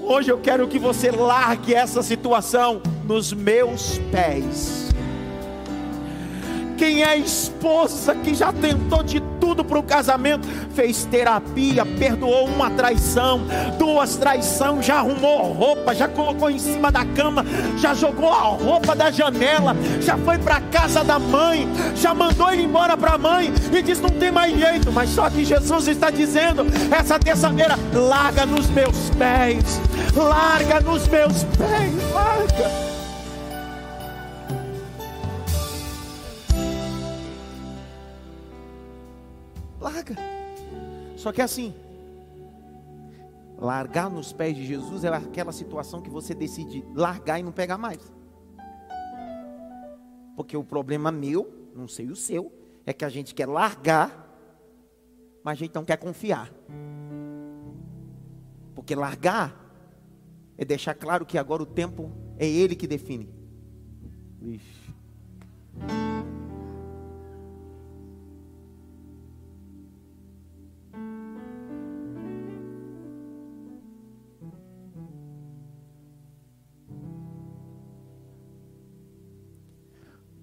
Hoje 0.08 0.30
eu 0.30 0.38
quero 0.38 0.68
que 0.68 0.78
você 0.78 1.10
largue 1.10 1.74
essa 1.74 2.00
situação 2.00 2.80
nos 3.04 3.32
meus 3.32 3.98
pés. 4.12 4.85
Quem 6.76 7.02
é 7.02 7.16
esposa 7.16 8.14
que 8.14 8.34
já 8.34 8.52
tentou 8.52 9.02
de 9.02 9.20
tudo 9.40 9.64
para 9.64 9.78
o 9.78 9.82
casamento, 9.82 10.46
fez 10.74 11.04
terapia, 11.04 11.86
perdoou 11.86 12.46
uma 12.46 12.70
traição, 12.70 13.40
duas 13.78 14.16
traições, 14.16 14.84
já 14.84 14.96
arrumou 14.96 15.52
roupa, 15.52 15.94
já 15.94 16.08
colocou 16.08 16.50
em 16.50 16.58
cima 16.58 16.90
da 16.90 17.04
cama, 17.04 17.44
já 17.78 17.94
jogou 17.94 18.28
a 18.28 18.42
roupa 18.42 18.94
da 18.94 19.10
janela, 19.10 19.74
já 20.00 20.18
foi 20.18 20.38
para 20.38 20.60
casa 20.60 21.02
da 21.02 21.18
mãe, 21.18 21.68
já 21.94 22.12
mandou 22.12 22.52
ele 22.52 22.64
embora 22.64 22.96
para 22.96 23.12
a 23.12 23.18
mãe 23.18 23.52
e 23.72 23.82
diz: 23.82 24.00
não 24.00 24.10
tem 24.10 24.30
mais 24.30 24.58
jeito, 24.58 24.92
mas 24.92 25.10
só 25.10 25.30
que 25.30 25.44
Jesus 25.44 25.88
está 25.88 26.10
dizendo 26.10 26.66
essa 26.90 27.18
terça-feira: 27.18 27.78
larga 27.94 28.44
nos 28.44 28.68
meus 28.68 29.10
pés, 29.10 29.80
larga 30.14 30.80
nos 30.80 31.06
meus 31.08 31.44
pés, 31.44 31.94
larga. 32.12 32.95
Larga. 39.96 40.14
Só 41.16 41.32
que 41.32 41.40
é 41.40 41.44
assim, 41.44 41.74
largar 43.56 44.10
nos 44.10 44.30
pés 44.30 44.54
de 44.54 44.66
Jesus 44.66 45.04
é 45.04 45.08
aquela 45.08 45.52
situação 45.52 46.02
que 46.02 46.10
você 46.10 46.34
decide 46.34 46.84
largar 46.94 47.40
e 47.40 47.42
não 47.42 47.50
pegar 47.52 47.78
mais. 47.78 48.12
Porque 50.36 50.54
o 50.54 50.62
problema 50.62 51.10
meu, 51.10 51.70
não 51.74 51.88
sei 51.88 52.10
o 52.10 52.16
seu, 52.16 52.52
é 52.84 52.92
que 52.92 53.06
a 53.06 53.08
gente 53.08 53.34
quer 53.34 53.48
largar, 53.48 54.22
mas 55.42 55.52
a 55.52 55.60
gente 55.60 55.74
não 55.74 55.84
quer 55.84 55.96
confiar. 55.96 56.52
Porque 58.74 58.94
largar 58.94 59.64
é 60.58 60.64
deixar 60.64 60.94
claro 60.94 61.24
que 61.24 61.38
agora 61.38 61.62
o 61.62 61.66
tempo 61.66 62.12
é 62.38 62.46
Ele 62.46 62.76
que 62.76 62.86
define. 62.86 63.34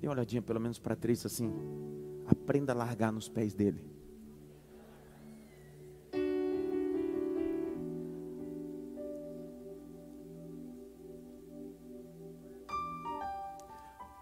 Dê 0.04 0.10
uma 0.10 0.16
olhadinha 0.16 0.42
pelo 0.42 0.60
menos 0.60 0.78
para 0.78 0.98
três 0.98 1.26
assim. 1.26 1.50
Aprenda 2.28 2.74
a 2.74 2.76
largar 2.76 3.10
nos 3.10 3.30
pés 3.30 3.54
dele. 3.54 3.82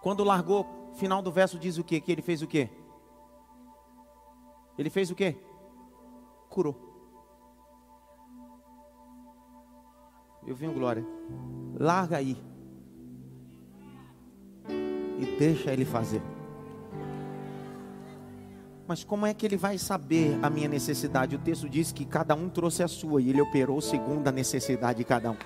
Quando 0.03 0.23
largou, 0.23 0.67
final 0.93 1.19
do 1.23 1.32
verso 1.32 1.57
diz 1.57 1.79
o 1.79 1.84
quê? 1.84 1.99
Que 1.99 2.11
ele 2.11 2.21
fez 2.21 2.43
o 2.43 2.47
quê? 2.47 2.69
Ele 4.77 4.91
fez 4.91 5.09
o 5.09 5.15
quê? 5.15 5.36
Curou. 6.47 6.75
Eu 10.45 10.55
venho 10.55 10.73
glória. 10.73 11.03
Larga 11.73 12.17
aí 12.17 12.51
e 15.22 15.38
deixa 15.38 15.72
ele 15.72 15.86
fazer. 15.86 16.22
Mas 18.88 19.05
como 19.05 19.26
é 19.26 19.34
que 19.34 19.45
ele 19.45 19.55
vai 19.55 19.78
saber 19.78 20.38
a 20.41 20.49
minha 20.49 20.67
necessidade? 20.67 21.36
O 21.36 21.39
texto 21.39 21.69
diz 21.69 21.93
que 21.93 22.03
cada 22.03 22.36
um 22.36 22.49
trouxe 22.49 22.84
a 22.84 22.88
sua 22.89 23.22
e 23.22 23.30
ele 23.30 23.41
operou 23.41 23.80
segundo 23.80 24.28
a 24.28 24.32
necessidade 24.32 24.97
de 24.97 25.05
cada 25.05 25.32
um. 25.32 25.38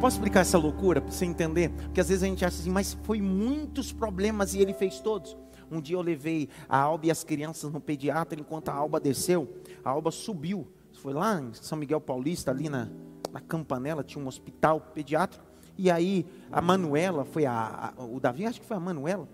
Posso 0.00 0.16
explicar 0.16 0.40
essa 0.40 0.58
loucura 0.58 1.00
para 1.00 1.10
você 1.10 1.24
entender? 1.24 1.70
Porque 1.70 2.00
às 2.00 2.08
vezes 2.08 2.22
a 2.22 2.26
gente 2.26 2.44
acha 2.44 2.60
assim, 2.60 2.70
mas 2.70 2.96
foi 3.02 3.20
muitos 3.20 3.92
problemas 3.92 4.54
e 4.54 4.60
ele 4.60 4.74
fez 4.74 5.00
todos. 5.00 5.36
Um 5.70 5.80
dia 5.80 5.96
eu 5.96 6.02
levei 6.02 6.48
a 6.68 6.76
Alba 6.78 7.06
e 7.06 7.10
as 7.10 7.24
crianças 7.24 7.72
no 7.72 7.80
pediatra, 7.80 8.38
enquanto 8.38 8.68
a 8.68 8.74
Alba 8.74 9.00
desceu, 9.00 9.48
a 9.84 9.90
Alba 9.90 10.10
subiu. 10.10 10.68
Foi 10.92 11.12
lá 11.12 11.40
em 11.40 11.54
São 11.54 11.78
Miguel 11.78 12.00
Paulista, 12.00 12.50
ali 12.50 12.68
na, 12.68 12.88
na 13.32 13.40
Campanela, 13.40 14.04
tinha 14.04 14.22
um 14.22 14.28
hospital 14.28 14.80
pediátrico. 14.80 15.51
E 15.76 15.90
aí 15.90 16.26
a 16.50 16.60
Manuela, 16.60 17.24
foi 17.24 17.46
a, 17.46 17.94
a, 17.96 18.04
o 18.04 18.20
Davi, 18.20 18.46
acho 18.46 18.60
que 18.60 18.66
foi 18.66 18.76
a 18.76 18.80
Manuela. 18.80 19.28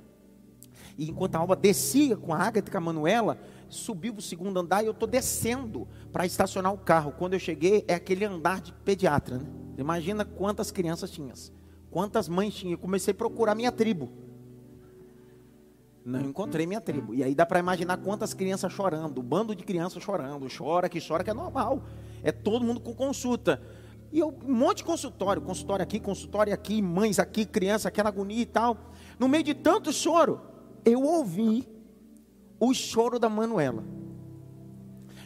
E 0.97 1.09
enquanto 1.09 1.37
a 1.37 1.39
Alba 1.39 1.55
descia 1.55 2.17
com 2.17 2.35
a 2.35 2.39
Agatha 2.39 2.69
e 2.69 2.73
com 2.73 2.79
a 2.79 2.81
Manuela, 2.81 3.39
subiu 3.69 4.13
para 4.15 4.21
o 4.21 4.23
segundo 4.23 4.59
andar 4.59 4.83
e 4.83 4.87
eu 4.87 4.93
estou 4.93 5.09
descendo 5.09 5.87
para 6.13 6.27
estacionar 6.27 6.73
o 6.73 6.79
carro. 6.79 7.13
Quando 7.13 7.35
eu 7.35 7.39
cheguei, 7.39 7.85
é 7.87 7.95
aquele 7.95 8.25
andar 8.25 8.61
de 8.61 8.73
pediatra. 8.73 9.39
Né? 9.39 9.47
Imagina 9.79 10.25
quantas 10.25 10.71
crianças 10.73 11.11
tinham, 11.11 11.33
quantas 11.91 12.29
mães 12.29 12.55
tinha. 12.55 12.75
Eu 12.75 12.79
comecei 12.79 13.13
a 13.13 13.15
procurar 13.15 13.55
minha 13.55 13.71
tribo. 13.71 14.11
Não 16.05 16.21
encontrei 16.23 16.67
minha 16.67 16.81
tribo. 16.81 17.15
E 17.15 17.23
aí 17.23 17.35
dá 17.35 17.45
para 17.45 17.59
imaginar 17.59 17.99
quantas 17.99 18.33
crianças 18.33 18.73
chorando, 18.73 19.21
um 19.21 19.25
bando 19.25 19.55
de 19.55 19.63
crianças 19.63 20.03
chorando, 20.03 20.49
chora 20.49 20.89
que 20.89 21.07
chora 21.07 21.23
que 21.23 21.31
é 21.31 21.35
normal. 21.35 21.83
É 22.23 22.33
todo 22.33 22.65
mundo 22.65 22.81
com 22.81 22.95
consulta. 22.95 23.63
E 24.11 24.19
eu, 24.19 24.35
um 24.45 24.55
monte 24.55 24.79
de 24.79 24.85
consultório, 24.85 25.43
consultório 25.43 25.83
aqui, 25.83 26.01
consultório 26.01 26.53
aqui, 26.53 26.81
mães 26.81 27.19
aqui, 27.19 27.45
criança, 27.45 27.89
aquela 27.89 28.09
agonia 28.09 28.41
e 28.41 28.47
tal. 28.47 28.77
No 29.19 29.29
meio 29.29 29.45
de 29.45 29.55
tanto 29.55 29.93
choro, 29.93 30.41
eu 30.85 31.03
ouvi 31.03 31.69
o 32.59 32.73
choro 32.73 33.19
da 33.19 33.29
Manuela. 33.29 33.85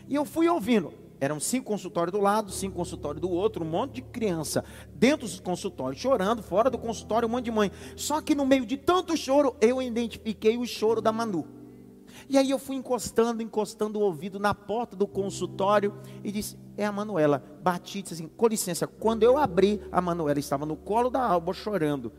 E 0.09 0.15
eu 0.15 0.25
fui 0.25 0.49
ouvindo. 0.49 0.93
Eram 1.21 1.39
cinco 1.39 1.67
consultórios 1.67 2.13
do 2.13 2.21
lado, 2.21 2.51
cinco 2.51 2.75
consultórios 2.75 3.21
do 3.21 3.31
outro, 3.31 3.65
um 3.65 3.69
monte 3.69 3.95
de 3.95 4.03
criança 4.03 4.65
dentro 4.93 5.25
dos 5.25 5.39
consultórios 5.39 6.01
chorando, 6.03 6.43
fora 6.43 6.69
do 6.69 6.77
consultório 6.77 7.29
um 7.29 7.31
monte 7.31 7.45
de 7.45 7.53
mãe. 7.53 7.71
Só 7.95 8.21
que 8.21 8.35
no 8.35 8.45
meio 8.45 8.67
de 8.67 8.77
tanto 8.77 9.17
choro, 9.17 9.55
eu 9.61 9.81
identifiquei 9.81 10.59
o 10.59 10.67
choro 10.67 11.01
da 11.01 11.13
Manu. 11.13 11.62
E 12.33 12.39
aí 12.39 12.49
eu 12.49 12.59
fui 12.59 12.77
encostando, 12.77 13.43
encostando 13.43 13.99
o 13.99 14.03
ouvido 14.03 14.41
na 14.41 14.55
porta 14.55 14.97
do 14.97 15.07
consultório 15.07 15.93
e 16.25 16.33
disse: 16.33 16.57
É 16.79 16.87
a 16.87 16.91
Manuela. 16.91 17.45
Bati 17.63 18.01
disse 18.01 18.15
assim: 18.15 18.27
Com 18.27 18.47
licença. 18.47 18.87
Quando 18.87 19.23
eu 19.23 19.37
abri, 19.37 19.83
a 19.93 20.01
Manuela 20.01 20.39
estava 20.41 20.65
no 20.65 20.75
colo 20.75 21.11
da 21.11 21.23
Alba 21.23 21.53
chorando. 21.53 22.11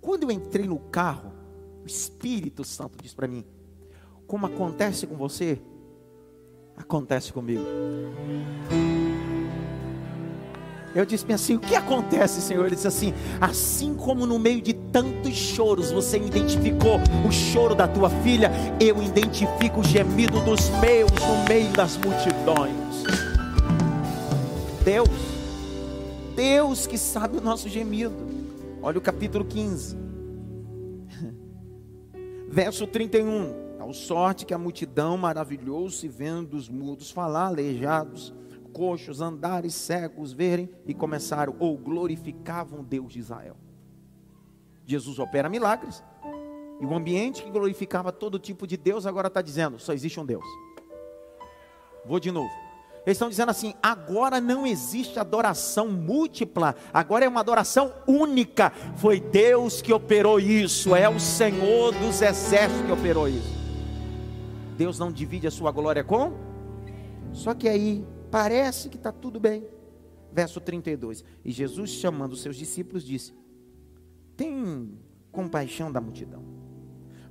Quando 0.00 0.24
eu 0.24 0.30
entrei 0.32 0.66
no 0.66 0.80
carro, 0.80 1.32
o 1.84 1.86
Espírito 1.86 2.64
Santo 2.64 3.00
disse 3.00 3.14
para 3.14 3.28
mim: 3.28 3.44
Como 4.26 4.44
acontece 4.44 5.06
com 5.06 5.14
você, 5.14 5.62
acontece 6.76 7.32
comigo. 7.32 7.62
Eu 10.94 11.06
disse 11.06 11.30
assim: 11.32 11.54
o 11.54 11.60
que 11.60 11.76
acontece, 11.76 12.40
Senhor? 12.40 12.66
Ele 12.66 12.74
disse 12.74 12.88
assim: 12.88 13.14
assim 13.40 13.94
como 13.94 14.26
no 14.26 14.38
meio 14.38 14.60
de 14.60 14.72
tantos 14.72 15.34
choros 15.34 15.92
você 15.92 16.18
identificou 16.18 16.98
o 17.26 17.30
choro 17.30 17.74
da 17.74 17.86
tua 17.86 18.10
filha, 18.10 18.50
eu 18.80 19.00
identifico 19.02 19.80
o 19.80 19.84
gemido 19.84 20.40
dos 20.40 20.68
meus 20.80 21.10
no 21.12 21.48
meio 21.48 21.72
das 21.72 21.96
multidões. 21.96 23.04
Deus, 24.84 25.08
Deus 26.34 26.86
que 26.86 26.98
sabe 26.98 27.38
o 27.38 27.40
nosso 27.40 27.68
gemido. 27.68 28.28
Olha 28.82 28.98
o 28.98 29.00
capítulo 29.00 29.44
15, 29.44 29.96
verso 32.50 32.86
31. 32.86 33.70
Tal 33.78 33.94
sorte 33.94 34.44
que 34.44 34.52
a 34.52 34.58
multidão 34.58 35.16
maravilhou-se 35.16 36.06
vendo 36.08 36.54
os 36.54 36.68
mudos 36.68 37.10
falar, 37.10 37.46
aleijados 37.46 38.34
coxos, 38.72 39.20
andares, 39.20 39.74
cegos 39.74 40.32
verem 40.32 40.68
e 40.86 40.94
começaram 40.94 41.54
ou 41.58 41.76
glorificavam 41.76 42.82
Deus 42.82 43.12
de 43.12 43.18
Israel. 43.18 43.56
Jesus 44.86 45.18
opera 45.18 45.48
milagres. 45.48 46.02
E 46.80 46.86
o 46.86 46.94
ambiente 46.94 47.42
que 47.42 47.50
glorificava 47.50 48.10
todo 48.10 48.38
tipo 48.38 48.66
de 48.66 48.76
Deus 48.76 49.06
agora 49.06 49.28
está 49.28 49.42
dizendo: 49.42 49.78
só 49.78 49.92
existe 49.92 50.18
um 50.18 50.24
Deus. 50.24 50.44
Vou 52.06 52.18
de 52.18 52.30
novo. 52.30 52.50
Eles 53.06 53.16
estão 53.16 53.28
dizendo 53.28 53.50
assim: 53.50 53.74
agora 53.82 54.40
não 54.40 54.66
existe 54.66 55.18
adoração 55.18 55.88
múltipla, 55.88 56.74
agora 56.92 57.24
é 57.24 57.28
uma 57.28 57.40
adoração 57.40 57.92
única. 58.06 58.70
Foi 58.96 59.20
Deus 59.20 59.80
que 59.80 59.92
operou 59.92 60.40
isso, 60.40 60.94
é 60.94 61.08
o 61.08 61.20
Senhor 61.20 61.92
dos 61.92 62.22
exércitos 62.22 62.86
que 62.86 62.92
operou 62.92 63.28
isso. 63.28 63.60
Deus 64.76 64.98
não 64.98 65.12
divide 65.12 65.46
a 65.46 65.50
sua 65.50 65.70
glória 65.70 66.02
com? 66.02 66.32
Só 67.32 67.54
que 67.54 67.68
aí 67.68 68.04
Parece 68.30 68.88
que 68.88 68.96
está 68.96 69.10
tudo 69.10 69.40
bem. 69.40 69.66
Verso 70.32 70.60
32. 70.60 71.24
E 71.44 71.50
Jesus, 71.50 71.90
chamando 71.90 72.32
os 72.32 72.42
seus 72.42 72.56
discípulos, 72.56 73.04
disse: 73.04 73.34
Tem 74.36 74.98
compaixão 75.32 75.90
da 75.90 76.00
multidão, 76.00 76.42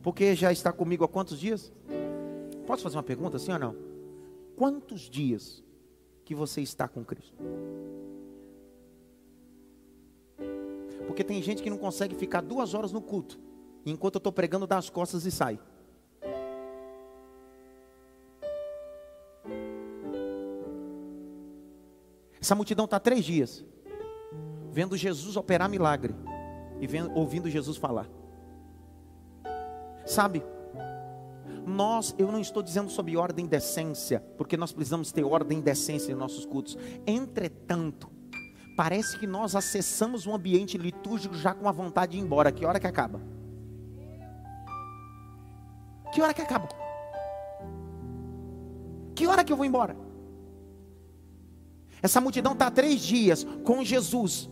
porque 0.01 0.35
já 0.35 0.51
está 0.51 0.71
comigo 0.71 1.03
há 1.03 1.07
quantos 1.07 1.39
dias? 1.39 1.71
Posso 2.67 2.83
fazer 2.83 2.97
uma 2.97 3.03
pergunta, 3.03 3.39
sim 3.39 3.51
ou 3.51 3.59
não? 3.59 3.75
Quantos 4.55 5.09
dias 5.09 5.63
que 6.25 6.35
você 6.35 6.61
está 6.61 6.87
com 6.87 7.03
Cristo? 7.03 7.33
Porque 11.07 11.23
tem 11.23 11.41
gente 11.41 11.63
que 11.63 11.69
não 11.69 11.77
consegue 11.77 12.13
ficar 12.13 12.41
duas 12.41 12.73
horas 12.73 12.91
no 12.91 13.01
culto, 13.01 13.39
enquanto 13.85 14.15
eu 14.15 14.19
estou 14.19 14.31
pregando, 14.31 14.67
dá 14.67 14.77
as 14.77 14.89
costas 14.89 15.25
e 15.25 15.31
sai. 15.31 15.59
Essa 22.41 22.55
multidão 22.55 22.85
está 22.85 22.99
três 22.99 23.25
dias, 23.25 23.65
vendo 24.71 24.95
Jesus 24.95 25.35
operar 25.35 25.69
milagre 25.69 26.15
e 26.79 26.87
vendo, 26.87 27.13
ouvindo 27.13 27.49
Jesus 27.49 27.77
falar. 27.77 28.09
Sabe? 30.05 30.43
Nós, 31.65 32.15
eu 32.17 32.31
não 32.31 32.39
estou 32.39 32.63
dizendo 32.63 32.89
sobre 32.89 33.15
ordem 33.17 33.45
e 33.45 33.47
decência, 33.47 34.21
porque 34.37 34.57
nós 34.57 34.71
precisamos 34.71 35.11
ter 35.11 35.23
ordem 35.23 35.59
e 35.59 35.61
decência 35.61 36.11
em 36.11 36.15
nossos 36.15 36.45
cultos. 36.45 36.77
Entretanto, 37.05 38.09
parece 38.75 39.19
que 39.19 39.27
nós 39.27 39.55
acessamos 39.55 40.25
um 40.25 40.33
ambiente 40.33 40.77
litúrgico 40.77 41.35
já 41.35 41.53
com 41.53 41.67
a 41.67 41.71
vontade 41.71 42.13
de 42.13 42.17
ir 42.17 42.21
embora. 42.21 42.51
Que 42.51 42.65
hora 42.65 42.79
que 42.79 42.87
acaba? 42.87 43.21
Que 46.13 46.21
hora 46.21 46.33
que 46.33 46.41
acaba? 46.41 46.69
Que 49.13 49.27
hora 49.27 49.43
que 49.43 49.51
eu 49.51 49.57
vou 49.57 49.65
embora? 49.65 50.08
Essa 52.01 52.21
multidão 52.21 52.53
está 52.53 52.71
três 52.71 53.01
dias 53.01 53.45
com 53.63 53.83
Jesus 53.83 54.49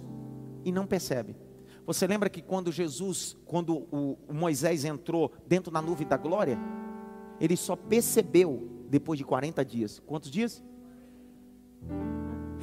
e 0.64 0.72
não 0.72 0.86
percebe. 0.86 1.36
Você 1.86 2.06
lembra 2.06 2.30
que 2.30 2.41
quando 2.41 2.72
Jesus, 2.72 3.38
quando 3.45 3.88
o 3.91 4.34
Moisés 4.34 4.84
entrou 4.84 5.32
dentro 5.48 5.72
da 5.72 5.82
nuvem 5.82 6.06
da 6.06 6.18
glória, 6.18 6.60
ele 7.39 7.56
só 7.56 7.76
percebeu 7.76 8.86
depois 8.89 9.18
de 9.18 9.24
40 9.24 9.64
dias. 9.64 10.02
Quantos 10.06 10.30
dias? 10.30 10.64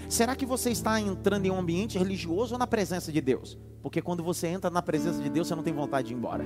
Será 0.09 0.37
que 0.37 0.45
você 0.45 0.70
está 0.70 1.01
entrando 1.01 1.47
em 1.47 1.51
um 1.51 1.59
ambiente 1.59 1.99
religioso 1.99 2.55
ou 2.55 2.59
na 2.59 2.66
presença 2.66 3.11
de 3.11 3.20
Deus? 3.20 3.59
Porque 3.82 4.03
quando 4.03 4.22
você 4.22 4.49
entra 4.49 4.68
na 4.70 4.82
presença 4.82 5.22
de 5.22 5.30
Deus, 5.30 5.49
você 5.49 5.55
não 5.55 5.62
tem 5.62 5.72
vontade 5.72 6.09
de 6.09 6.14
ir 6.14 6.16
embora. 6.16 6.45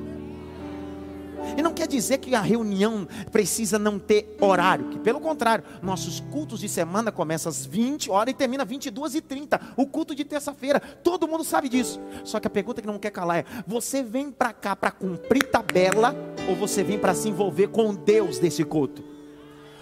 E 1.57 1.63
não 1.63 1.73
quer 1.73 1.87
dizer 1.87 2.19
que 2.19 2.35
a 2.35 2.41
reunião 2.41 3.07
precisa 3.31 3.79
não 3.79 3.99
ter 3.99 4.37
horário, 4.41 4.87
que 4.87 4.99
pelo 4.99 5.21
contrário, 5.21 5.65
nossos 5.83 6.21
cultos 6.21 6.61
de 6.61 6.69
semana 6.69 7.11
começam 7.11 7.51
às 7.51 7.65
20 7.65 8.11
horas 8.11 8.33
e 8.33 8.37
termina 8.37 8.63
às 8.63 8.69
22 8.69 9.15
e 9.15 9.21
30 9.21 9.61
O 9.77 9.87
culto 9.87 10.15
de 10.15 10.25
terça-feira, 10.25 10.81
todo 10.81 11.29
mundo 11.29 11.45
sabe 11.45 11.69
disso. 11.69 12.01
Só 12.25 12.39
que 12.41 12.47
a 12.47 12.51
pergunta 12.51 12.81
que 12.81 12.87
não 12.87 12.99
quer 12.99 13.11
calar 13.11 13.39
é: 13.39 13.45
você 13.67 14.03
vem 14.03 14.31
para 14.31 14.53
cá 14.53 14.75
para 14.75 14.91
cumprir 14.91 15.45
tabela 15.45 16.15
ou 16.49 16.57
você 16.57 16.83
vem 16.83 16.99
para 16.99 17.15
se 17.15 17.29
envolver 17.29 17.69
com 17.69 17.95
Deus 17.95 18.39
desse 18.39 18.65
culto? 18.65 19.19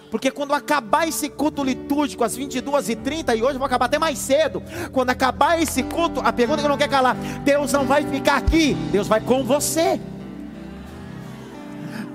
Porque 0.09 0.31
quando 0.31 0.53
acabar 0.53 1.07
esse 1.07 1.29
culto 1.29 1.63
litúrgico 1.63 2.23
às 2.23 2.37
22h30, 2.37 3.37
e 3.37 3.43
hoje 3.43 3.53
eu 3.55 3.59
vou 3.59 3.65
acabar 3.65 3.85
até 3.85 3.99
mais 3.99 4.17
cedo. 4.17 4.63
Quando 4.91 5.09
acabar 5.09 5.61
esse 5.61 5.83
culto, 5.83 6.21
a 6.21 6.31
pergunta 6.31 6.61
que 6.61 6.67
não 6.67 6.77
quer 6.77 6.89
calar: 6.89 7.15
Deus 7.43 7.73
não 7.73 7.85
vai 7.85 8.05
ficar 8.05 8.37
aqui, 8.37 8.73
Deus 8.91 9.07
vai 9.07 9.19
com 9.19 9.43
você. 9.43 9.99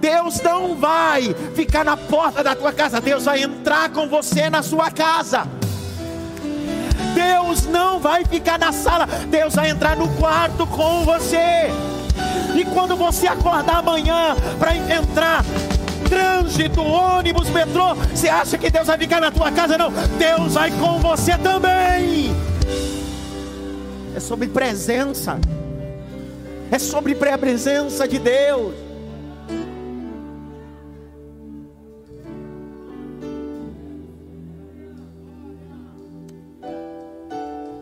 Deus 0.02 0.40
não 0.40 0.74
vai 0.74 1.32
ficar 1.54 1.84
na 1.84 1.96
porta 1.96 2.42
da 2.42 2.56
tua 2.56 2.72
casa, 2.72 3.00
Deus 3.00 3.24
vai 3.24 3.40
entrar 3.40 3.88
com 3.90 4.08
você 4.08 4.50
na 4.50 4.60
sua 4.60 4.90
casa. 4.90 5.46
Deus 7.14 7.66
não 7.66 8.00
vai 8.00 8.24
ficar 8.24 8.58
na 8.58 8.72
sala, 8.72 9.06
Deus 9.28 9.54
vai 9.54 9.70
entrar 9.70 9.96
no 9.96 10.08
quarto 10.16 10.66
com 10.66 11.04
você. 11.04 11.70
E 12.52 12.64
quando 12.64 12.96
você 12.96 13.28
acordar 13.28 13.76
amanhã 13.76 14.34
para 14.58 14.74
entrar 14.74 15.44
trânsito, 16.08 16.82
ônibus, 16.82 17.48
metrô, 17.50 17.94
você 17.94 18.28
acha 18.28 18.58
que 18.58 18.70
Deus 18.70 18.88
vai 18.88 18.98
ficar 18.98 19.20
na 19.20 19.30
tua 19.30 19.52
casa? 19.52 19.78
Não, 19.78 19.92
Deus 20.18 20.54
vai 20.54 20.72
com 20.72 20.98
você 20.98 21.38
também. 21.38 22.34
É 24.16 24.18
sobre 24.18 24.48
presença, 24.48 25.38
é 26.72 26.78
sobre 26.80 27.14
presença 27.14 28.08
de 28.08 28.18
Deus. 28.18 28.81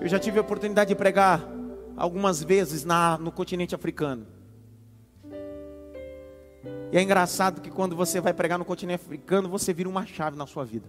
Eu 0.00 0.08
já 0.08 0.18
tive 0.18 0.38
a 0.38 0.40
oportunidade 0.40 0.88
de 0.88 0.94
pregar 0.94 1.46
algumas 1.94 2.42
vezes 2.42 2.86
na, 2.86 3.18
no 3.18 3.30
continente 3.30 3.74
africano. 3.74 4.26
E 6.90 6.96
é 6.96 7.02
engraçado 7.02 7.60
que 7.60 7.70
quando 7.70 7.94
você 7.94 8.18
vai 8.18 8.32
pregar 8.32 8.58
no 8.58 8.64
continente 8.64 9.02
africano, 9.04 9.46
você 9.46 9.74
vira 9.74 9.90
uma 9.90 10.06
chave 10.06 10.38
na 10.38 10.46
sua 10.46 10.64
vida. 10.64 10.88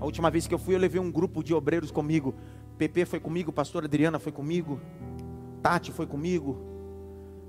A 0.00 0.04
última 0.04 0.32
vez 0.32 0.48
que 0.48 0.52
eu 0.52 0.58
fui, 0.58 0.74
eu 0.74 0.80
levei 0.80 1.00
um 1.00 1.12
grupo 1.12 1.44
de 1.44 1.54
obreiros 1.54 1.92
comigo. 1.92 2.34
PP 2.76 3.04
foi 3.04 3.20
comigo, 3.20 3.52
pastor 3.52 3.84
Adriana 3.84 4.18
foi 4.18 4.32
comigo, 4.32 4.80
Tati 5.62 5.92
foi 5.92 6.06
comigo, 6.06 6.60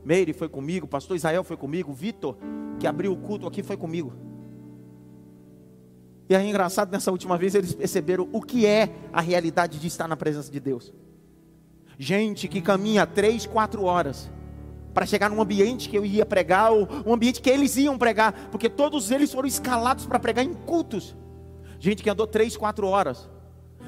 Meire 0.05 0.33
foi 0.33 0.47
comigo, 0.47 0.85
pastor 0.85 1.17
Israel 1.17 1.43
foi 1.43 1.57
comigo, 1.57 1.91
Vitor, 1.91 2.37
que 2.79 2.85
abriu 2.85 3.11
o 3.11 3.17
culto 3.17 3.47
aqui, 3.47 3.63
foi 3.63 3.75
comigo. 3.75 4.13
E 6.30 6.36
aí, 6.36 6.49
engraçado, 6.49 6.91
nessa 6.91 7.11
última 7.11 7.38
vez 7.38 7.53
eles 7.53 7.74
perceberam 7.74 8.28
o 8.32 8.41
que 8.41 8.65
é 8.65 8.89
a 9.11 9.21
realidade 9.21 9.80
de 9.80 9.88
estar 9.88 10.07
na 10.07 10.15
presença 10.15 10.51
de 10.51 10.59
Deus. 10.59 10.93
Gente 11.97 12.47
que 12.47 12.61
caminha 12.61 13.05
três, 13.05 13.45
quatro 13.45 13.84
horas 13.84 14.30
para 14.93 15.05
chegar 15.05 15.30
num 15.30 15.41
ambiente 15.41 15.89
que 15.89 15.97
eu 15.97 16.05
ia 16.05 16.26
pregar, 16.26 16.71
ou 16.71 16.88
um 17.05 17.13
ambiente 17.13 17.41
que 17.41 17.49
eles 17.49 17.76
iam 17.78 17.97
pregar, 17.97 18.49
porque 18.51 18.69
todos 18.69 19.09
eles 19.09 19.34
foram 19.34 19.47
escalados 19.47 20.05
para 20.05 20.19
pregar 20.19 20.45
em 20.45 20.53
cultos. 20.53 21.15
Gente 21.80 22.03
que 22.03 22.09
andou 22.09 22.28
três, 22.28 22.55
quatro 22.55 22.88
horas, 22.88 23.28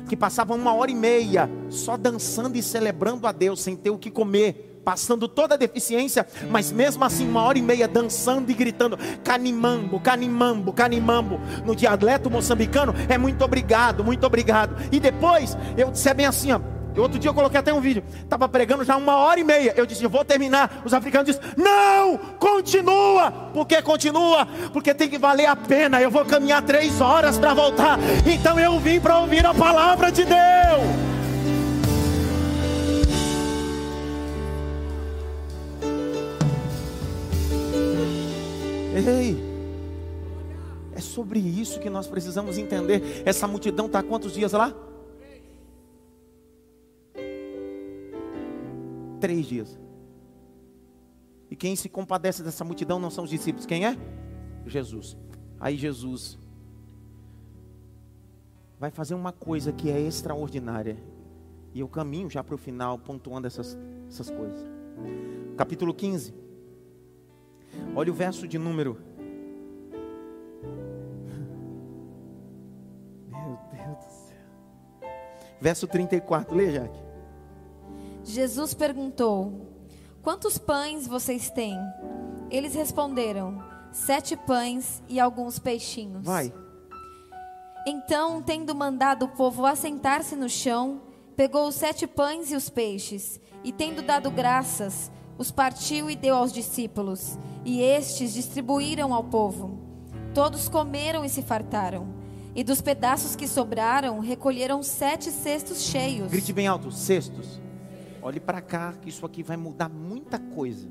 que 0.10 0.18
passava 0.18 0.54
uma 0.54 0.74
hora 0.74 0.90
e 0.92 0.96
meia 0.96 1.50
só 1.70 1.96
dançando 1.96 2.58
e 2.58 2.64
celebrando 2.64 3.28
a 3.28 3.32
Deus, 3.32 3.62
sem 3.62 3.76
ter 3.76 3.92
o 3.92 3.98
que 3.98 4.10
comer, 4.10 4.75
passando 4.86 5.28
toda 5.28 5.56
a 5.56 5.58
deficiência, 5.58 6.26
mas 6.52 6.72
mesmo 6.72 7.04
assim, 7.04 7.28
uma 7.28 7.42
hora 7.42 7.58
e 7.58 7.62
meia 7.62 7.88
dançando 7.88 8.52
e 8.52 8.54
gritando: 8.54 8.98
Canimambo, 9.24 10.00
Canimambo, 10.00 10.72
Canimambo. 10.72 11.42
No 11.66 11.76
dialeto 11.76 12.30
moçambicano 12.30 12.94
é 13.10 13.18
muito 13.18 13.44
obrigado, 13.44 14.04
muito 14.04 14.26
obrigado. 14.26 14.76
E 14.92 15.00
depois, 15.00 15.58
eu 15.76 15.90
disse 15.90 16.08
é 16.08 16.14
bem 16.14 16.28
assim, 16.28 16.52
ó. 16.52 16.60
Outro 16.98 17.20
dia 17.20 17.30
eu 17.30 17.34
coloquei 17.34 17.60
até 17.60 17.74
um 17.74 17.82
vídeo, 17.82 18.04
estava 18.24 18.48
pregando 18.48 18.86
já 18.86 18.96
uma 18.96 19.18
hora 19.18 19.38
e 19.38 19.44
meia. 19.44 19.74
Eu 19.76 19.86
disse, 19.86 20.02
eu 20.02 20.10
vou 20.10 20.24
terminar. 20.24 20.82
Os 20.86 20.94
africanos 20.94 21.28
disseram, 21.28 21.54
não, 21.58 22.18
continua. 22.40 23.32
Por 23.54 23.66
que 23.66 23.82
continua? 23.82 24.48
Porque 24.72 24.94
tem 24.94 25.10
que 25.10 25.18
valer 25.18 25.48
a 25.48 25.58
pena. 25.58 26.02
Eu 26.02 26.10
vou 26.10 26.24
caminhar 26.24 26.62
três 26.62 27.02
horas 27.02 27.38
para 27.38 27.54
voltar. 27.54 28.00
Então 28.26 28.58
eu 28.58 28.80
vim 28.80 29.02
para 29.02 29.20
ouvir 29.20 29.46
a 29.46 29.54
palavra 29.54 30.10
de 30.10 30.24
Deus. 30.24 31.14
Ei, 38.96 39.38
é 40.93 41.02
sobre 41.02 41.38
isso 41.38 41.82
que 41.82 41.89
nós 41.89 42.08
precisamos 42.08 42.58
entender. 42.58 43.02
Essa 43.26 43.46
multidão 43.46 43.88
está 43.88 44.02
quantos 44.02 44.34
dias 44.34 44.54
lá? 44.54 44.74
Três 49.20 49.46
dias. 49.46 49.78
E 51.52 51.56
quem 51.56 51.76
se 51.76 51.89
compadece 51.89 52.41
dessa 52.41 52.64
multidão 52.64 52.98
não 52.98 53.10
são 53.10 53.26
os 53.26 53.30
discípulos, 53.30 53.66
quem 53.66 53.86
é? 53.86 53.98
Jesus. 54.66 55.18
Aí 55.60 55.76
Jesus 55.76 56.39
vai 58.80 58.91
fazer 58.91 59.14
uma 59.14 59.34
coisa 59.34 59.74
que 59.74 59.89
é 59.89 60.00
extraordinária. 60.00 60.98
E 61.74 61.82
eu 61.82 61.89
caminho 61.89 62.30
já 62.30 62.41
para 62.41 62.56
o 62.56 62.58
final, 62.58 62.98
pontuando 62.98 63.46
essas, 63.46 63.78
essas 64.08 64.30
coisas. 64.30 64.66
Capítulo 65.58 65.93
15. 65.93 66.45
Olha 67.96 68.12
o 68.12 68.16
verso 68.16 68.48
de 68.48 68.58
número. 68.58 68.98
Meu 73.30 73.60
Deus 73.72 73.98
do 73.98 74.12
céu. 74.12 75.10
Verso 75.62 75.88
34, 75.88 76.56
lê, 76.56 76.72
Jaque. 76.72 77.00
Jesus 78.24 78.74
perguntou: 78.74 79.72
Quantos 80.22 80.58
pães 80.58 81.08
vocês 81.08 81.50
têm? 81.50 81.78
Eles 82.50 82.74
responderam: 82.74 83.64
Sete 83.92 84.36
pães 84.36 85.02
e 85.08 85.20
alguns 85.20 85.60
peixinhos. 85.60 86.26
Vai. 86.26 86.54
Então, 87.88 88.42
tendo 88.42 88.74
mandado 88.74 89.26
o 89.26 89.30
povo 89.30 89.66
assentar-se 89.66 90.36
no 90.36 90.50
chão, 90.50 91.02
pegou 91.36 91.68
os 91.68 91.76
sete 91.76 92.08
pães 92.08 92.52
e 92.52 92.56
os 92.56 92.68
peixes, 92.68 93.40
e 93.64 93.72
tendo 93.72 94.02
dado 94.02 94.32
graças, 94.32 95.12
os 95.38 95.52
partiu 95.52 96.10
e 96.10 96.16
deu 96.16 96.36
aos 96.36 96.52
discípulos, 96.52 97.38
e 97.64 97.82
estes 97.82 98.34
distribuíram 98.34 99.14
ao 99.14 99.24
povo. 99.24 99.80
Todos 100.34 100.70
comeram 100.70 101.24
e 101.26 101.30
se 101.30 101.42
fartaram. 101.42 102.08
E 102.56 102.64
dos 102.64 102.82
pedaços 102.82 103.36
que 103.36 103.48
sobraram, 103.48 104.20
recolheram 104.20 104.82
sete 104.82 105.30
cestos 105.30 105.82
cheios. 105.82 106.32
Grite 106.32 106.54
bem 106.54 106.68
alto: 106.68 106.92
cestos. 106.92 107.60
Olhe 108.22 108.40
para 108.40 108.62
cá, 108.62 108.94
que 108.94 109.10
isso 109.10 109.26
aqui 109.26 109.44
vai 109.44 109.58
mudar 109.58 109.90
muita 109.90 110.40
coisa. 110.40 110.90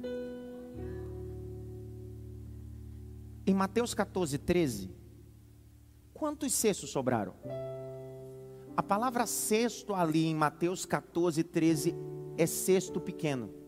Em 3.47 3.55
Mateus 3.55 3.92
14, 3.92 4.38
13, 4.38 4.90
quantos 6.12 6.53
cestos 6.53 6.90
sobraram? 6.90 7.34
A 8.76 8.82
palavra 8.82 9.26
cesto 9.26 9.95
ali 9.95 10.26
em 10.26 10.34
Mateus 10.34 10.86
14, 10.86 11.42
13 11.45 11.95
é 12.38 12.47
cesto 12.47 13.01
pequeno. 13.01 13.63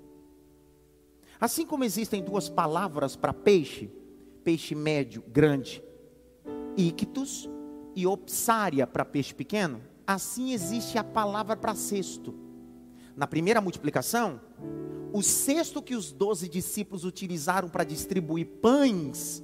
Assim 1.41 1.67
como 1.67 1.85
existem 1.85 2.23
duas 2.23 2.49
palavras 2.49 3.15
para 3.17 3.33
peixe, 3.33 3.91
peixe 4.43 4.75
médio, 4.75 5.23
grande, 5.29 5.83
ictus, 6.77 7.49
e 7.97 8.07
opsária 8.07 8.87
para 8.87 9.07
peixe 9.07 9.35
pequeno, 9.35 9.81
assim 10.07 10.53
existe 10.53 10.99
a 10.99 11.03
palavra 11.03 11.57
para 11.57 11.75
cesto. 11.75 12.35
Na 13.17 13.27
primeira 13.27 13.61
multiplicação, 13.63 14.39
o 15.15 15.23
cesto 15.23 15.83
que 15.83 15.95
os 15.95 16.13
doze 16.13 16.47
discípulos 16.47 17.05
utilizaram 17.07 17.71
para 17.71 17.85
distribuir 17.85 18.47
pães 18.61 19.43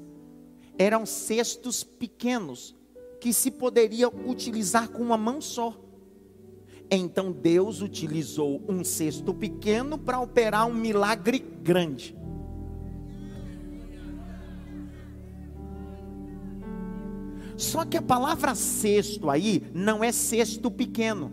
eram 0.78 1.06
cestos 1.06 1.82
pequenos, 1.82 2.76
que 3.20 3.32
se 3.32 3.50
poderia 3.50 4.08
utilizar 4.08 4.90
com 4.90 5.02
uma 5.02 5.16
mão 5.16 5.40
só. 5.40 5.81
Então 6.94 7.32
Deus 7.32 7.80
utilizou 7.80 8.62
um 8.68 8.84
cesto 8.84 9.32
pequeno 9.32 9.96
para 9.96 10.20
operar 10.20 10.66
um 10.66 10.74
milagre 10.74 11.38
grande. 11.38 12.14
Só 17.56 17.86
que 17.86 17.96
a 17.96 18.02
palavra 18.02 18.54
cesto 18.54 19.30
aí 19.30 19.62
não 19.72 20.04
é 20.04 20.12
cesto 20.12 20.70
pequeno. 20.70 21.32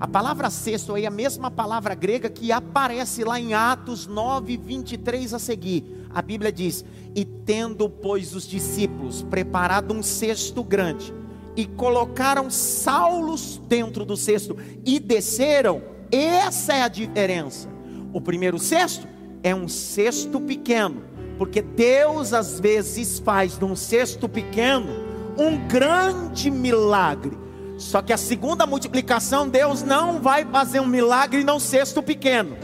A 0.00 0.08
palavra 0.08 0.50
cesto 0.50 0.96
aí 0.96 1.04
é 1.04 1.06
a 1.06 1.12
mesma 1.12 1.48
palavra 1.48 1.94
grega 1.94 2.28
que 2.28 2.50
aparece 2.50 3.22
lá 3.22 3.38
em 3.38 3.54
Atos 3.54 4.08
9, 4.08 4.56
23 4.56 5.32
a 5.32 5.38
seguir. 5.38 6.08
A 6.10 6.20
Bíblia 6.20 6.50
diz: 6.50 6.84
E 7.14 7.24
tendo, 7.24 7.88
pois, 7.88 8.34
os 8.34 8.48
discípulos 8.48 9.22
preparado 9.22 9.94
um 9.94 10.02
cesto 10.02 10.64
grande, 10.64 11.14
e 11.56 11.66
colocaram 11.66 12.50
Saulos 12.50 13.60
dentro 13.68 14.04
do 14.04 14.16
cesto, 14.16 14.56
e 14.84 14.98
desceram, 14.98 15.82
essa 16.10 16.74
é 16.74 16.82
a 16.82 16.88
diferença. 16.88 17.68
O 18.12 18.20
primeiro 18.20 18.58
cesto 18.58 19.06
é 19.42 19.54
um 19.54 19.68
cesto 19.68 20.40
pequeno, 20.40 21.02
porque 21.38 21.62
Deus 21.62 22.32
às 22.32 22.60
vezes 22.60 23.18
faz 23.18 23.58
de 23.58 23.64
um 23.64 23.74
cesto 23.74 24.28
pequeno 24.28 25.12
um 25.36 25.56
grande 25.66 26.50
milagre. 26.50 27.38
Só 27.78 28.00
que 28.02 28.12
a 28.12 28.16
segunda 28.16 28.66
multiplicação, 28.66 29.48
Deus 29.48 29.82
não 29.82 30.20
vai 30.20 30.44
fazer 30.44 30.80
um 30.80 30.86
milagre 30.86 31.42
num 31.42 31.58
cesto 31.58 32.02
pequeno. 32.02 32.56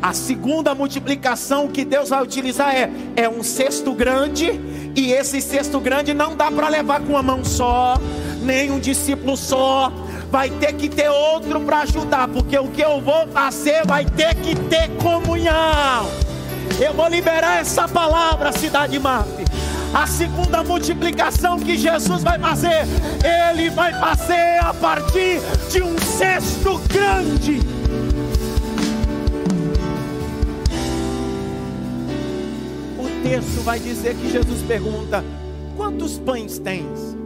A 0.00 0.12
segunda 0.12 0.74
multiplicação 0.74 1.68
que 1.68 1.84
Deus 1.84 2.08
vai 2.08 2.22
utilizar 2.22 2.74
é, 2.74 2.90
é 3.16 3.28
um 3.28 3.42
cesto 3.42 3.92
grande, 3.92 4.60
e 4.94 5.12
esse 5.12 5.40
cesto 5.40 5.80
grande 5.80 6.12
não 6.14 6.36
dá 6.36 6.50
para 6.50 6.68
levar 6.68 7.00
com 7.00 7.12
uma 7.12 7.22
mão 7.22 7.44
só, 7.44 7.96
nem 8.42 8.70
um 8.70 8.78
discípulo 8.78 9.36
só, 9.36 9.92
vai 10.30 10.50
ter 10.50 10.72
que 10.74 10.88
ter 10.88 11.08
outro 11.08 11.60
para 11.60 11.80
ajudar, 11.80 12.28
porque 12.28 12.58
o 12.58 12.68
que 12.68 12.82
eu 12.82 13.00
vou 13.00 13.26
fazer 13.28 13.86
vai 13.86 14.04
ter 14.04 14.34
que 14.36 14.54
ter 14.54 14.88
comunhão. 14.96 16.10
Eu 16.80 16.94
vou 16.94 17.08
liberar 17.08 17.60
essa 17.60 17.86
palavra, 17.88 18.52
cidade 18.52 18.98
Marte 18.98 19.42
a 19.94 20.06
segunda 20.06 20.64
multiplicação 20.64 21.58
que 21.58 21.76
Jesus 21.76 22.22
vai 22.22 22.38
fazer, 22.38 22.86
Ele 23.50 23.68
vai 23.70 23.92
fazer 23.92 24.58
a 24.62 24.72
partir 24.72 25.40
de 25.70 25.82
um 25.82 25.98
cesto 25.98 26.80
grande. 26.88 27.81
Texto 33.32 33.62
vai 33.62 33.80
dizer 33.80 34.14
que 34.14 34.28
Jesus 34.28 34.60
pergunta: 34.64 35.24
Quantos 35.74 36.18
pães 36.18 36.58
tens? 36.58 37.16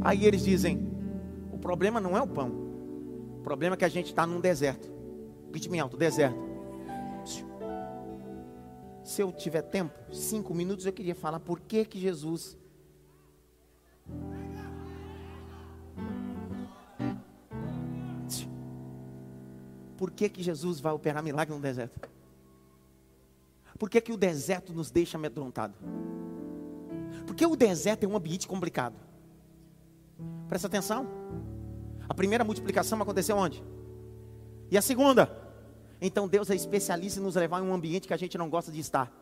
Aí 0.00 0.24
eles 0.24 0.44
dizem: 0.44 0.88
O 1.50 1.58
problema 1.58 2.00
não 2.00 2.16
é 2.16 2.22
o 2.22 2.28
pão, 2.28 2.50
o 3.38 3.40
problema 3.42 3.74
é 3.74 3.76
que 3.76 3.84
a 3.84 3.88
gente 3.88 4.06
está 4.06 4.24
num 4.24 4.40
deserto. 4.40 4.88
Ritmo 5.52 5.80
alto, 5.82 5.96
deserto. 5.96 6.38
Se 9.02 9.20
eu 9.20 9.32
tiver 9.32 9.62
tempo, 9.62 9.92
cinco 10.14 10.54
minutos, 10.54 10.86
eu 10.86 10.92
queria 10.92 11.14
falar 11.14 11.40
por 11.40 11.58
que 11.58 11.84
que 11.84 11.98
Jesus 11.98 12.56
Por 19.96 20.10
que, 20.10 20.28
que 20.28 20.42
Jesus 20.42 20.80
vai 20.80 20.92
operar 20.92 21.22
milagre 21.22 21.54
no 21.54 21.60
deserto? 21.60 22.13
Por 23.84 23.90
que, 23.90 24.00
que 24.00 24.12
o 24.12 24.16
deserto 24.16 24.72
nos 24.72 24.90
deixa 24.90 25.18
amedrontado? 25.18 25.74
Porque 27.26 27.44
o 27.44 27.54
deserto 27.54 28.04
é 28.04 28.08
um 28.08 28.16
ambiente 28.16 28.48
complicado. 28.48 28.96
Presta 30.48 30.68
atenção. 30.68 31.06
A 32.08 32.14
primeira 32.14 32.42
multiplicação 32.42 32.98
aconteceu 33.02 33.36
onde? 33.36 33.62
E 34.70 34.78
a 34.78 34.80
segunda? 34.80 35.30
Então 36.00 36.26
Deus 36.26 36.48
é 36.48 36.54
especialista 36.54 37.20
em 37.20 37.22
nos 37.22 37.34
levar 37.34 37.60
em 37.60 37.66
um 37.66 37.74
ambiente 37.74 38.08
que 38.08 38.14
a 38.14 38.16
gente 38.16 38.38
não 38.38 38.48
gosta 38.48 38.72
de 38.72 38.80
estar. 38.80 39.12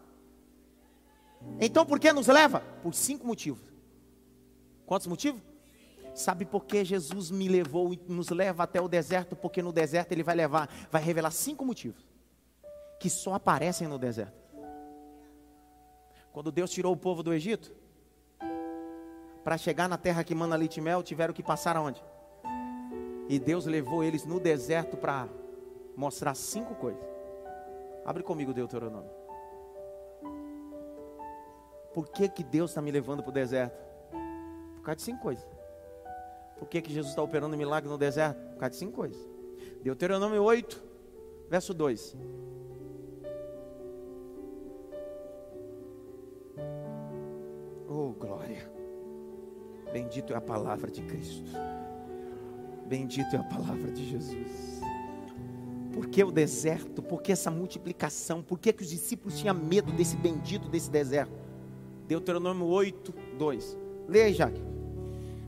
Então 1.59 1.85
por 1.85 1.99
que 1.99 2.13
nos 2.13 2.29
leva? 2.29 2.61
Por 2.85 2.95
cinco 2.95 3.27
motivos. 3.27 3.65
Quantos 4.87 5.09
motivos? 5.09 5.43
Sabe 6.15 6.45
por 6.45 6.67
que 6.67 6.85
Jesus 6.85 7.33
me 7.33 7.49
levou 7.49 7.93
e 7.93 8.01
nos 8.07 8.29
leva 8.29 8.63
até 8.63 8.81
o 8.81 8.87
deserto? 8.87 9.35
Porque 9.35 9.61
no 9.61 9.73
deserto 9.73 10.13
ele 10.13 10.23
vai 10.23 10.37
levar, 10.37 10.73
vai 10.89 11.03
revelar 11.03 11.33
cinco 11.33 11.65
motivos 11.65 12.07
que 13.01 13.11
só 13.11 13.35
aparecem 13.35 13.89
no 13.89 13.99
deserto. 13.99 14.42
Quando 16.33 16.51
Deus 16.51 16.71
tirou 16.71 16.93
o 16.93 16.97
povo 16.97 17.23
do 17.23 17.33
Egito, 17.33 17.73
para 19.45 19.59
chegar 19.59 19.89
na 19.89 19.99
terra 19.99 20.25
que 20.25 20.35
manda 20.35 20.57
leite 20.57 20.79
e 20.79 20.81
mel, 20.81 21.03
tiveram 21.03 21.35
que 21.35 21.43
passar 21.43 21.77
aonde? 21.77 22.03
E 23.29 23.39
Deus 23.39 23.67
levou 23.67 24.03
eles 24.03 24.25
no 24.25 24.41
deserto 24.41 24.97
para 24.97 25.29
mostrar 25.97 26.35
cinco 26.35 26.75
coisas. 26.75 27.03
Abre 28.05 28.23
comigo 28.23 28.53
Deuteronômio. 28.53 29.11
Por 31.93 32.09
que, 32.09 32.29
que 32.29 32.43
Deus 32.43 32.71
está 32.71 32.81
me 32.81 32.91
levando 32.91 33.23
para 33.23 33.31
o 33.31 33.33
deserto? 33.33 33.77
Por 34.77 34.83
causa 34.83 34.97
de 34.97 35.03
cinco 35.03 35.23
coisas. 35.23 35.47
Por 36.59 36.69
que, 36.69 36.81
que 36.81 36.93
Jesus 36.93 37.11
está 37.11 37.23
operando 37.23 37.57
milagre 37.57 37.89
no 37.91 37.99
deserto? 37.99 38.39
Por 38.53 38.59
causa 38.59 38.71
de 38.71 38.77
cinco 38.77 38.93
coisas. 38.93 39.21
Deuteronômio 39.83 40.43
8, 40.43 40.83
verso 41.51 41.75
2. 41.75 42.17
Oh, 47.95 48.15
glória. 48.19 48.73
Bendito 49.93 50.33
é 50.33 50.37
a 50.37 50.41
palavra 50.41 50.91
de 50.91 51.03
Cristo. 51.03 51.51
Bendito 52.87 53.37
é 53.37 53.39
a 53.39 53.45
palavra 53.45 53.93
de 53.93 54.09
Jesus. 54.09 54.81
Por 55.93 56.07
que 56.07 56.25
o 56.25 56.33
deserto? 56.33 57.03
Por 57.03 57.21
que 57.21 57.33
essa 57.33 57.51
multiplicação? 57.51 58.43
Por 58.43 58.59
que, 58.59 58.73
que 58.73 58.83
os 58.83 58.89
discípulos 58.89 59.39
tinham 59.39 59.55
medo 59.55 59.93
desse 59.93 60.17
bendito 60.17 60.71
desse 60.71 60.91
deserto? 60.91 61.39
Deuteronômio 62.09 62.65
8, 62.65 63.13
2. 63.39 63.79
Leia 64.09 64.25
aí, 64.25 64.33
Jaque. 64.33 64.63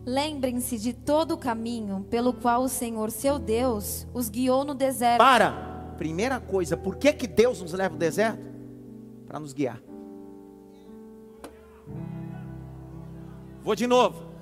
Lembrem-se 0.05 0.79
de 0.79 0.93
todo 0.93 1.33
o 1.33 1.39
caminho 1.39 2.07
pelo 2.11 2.35
qual 2.35 2.65
o 2.65 2.69
Senhor, 2.69 3.11
seu 3.11 3.39
Deus, 3.39 4.07
os 4.13 4.29
guiou 4.29 4.65
no 4.65 4.75
deserto. 4.75 5.19
Para! 5.19 5.95
Primeira 5.97 6.39
coisa, 6.41 6.77
por 6.77 6.97
que, 6.97 7.11
que 7.15 7.27
Deus 7.27 7.63
nos 7.63 7.73
leva 7.73 7.95
ao 7.95 7.99
deserto? 7.99 8.45
Para 9.27 9.41
nos 9.41 9.55
guiar. 9.55 9.81
Vou 13.65 13.75
de 13.75 13.87
novo. 13.87 14.35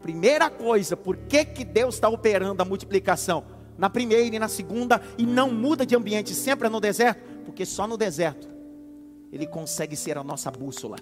Primeira 0.00 0.48
coisa, 0.48 0.96
por 0.96 1.16
que, 1.16 1.44
que 1.44 1.64
Deus 1.64 1.96
está 1.96 2.08
operando 2.08 2.62
a 2.62 2.64
multiplicação? 2.64 3.58
na 3.78 3.88
primeira 3.88 4.34
e 4.34 4.38
na 4.38 4.48
segunda, 4.48 5.00
e 5.16 5.24
não 5.24 5.52
muda 5.52 5.86
de 5.86 5.94
ambiente, 5.94 6.34
sempre 6.34 6.66
é 6.66 6.70
no 6.70 6.80
deserto, 6.80 7.22
porque 7.44 7.64
só 7.64 7.86
no 7.86 7.96
deserto 7.96 8.48
ele 9.32 9.46
consegue 9.46 9.94
ser 9.94 10.18
a 10.18 10.24
nossa 10.24 10.50
bússola. 10.50 10.96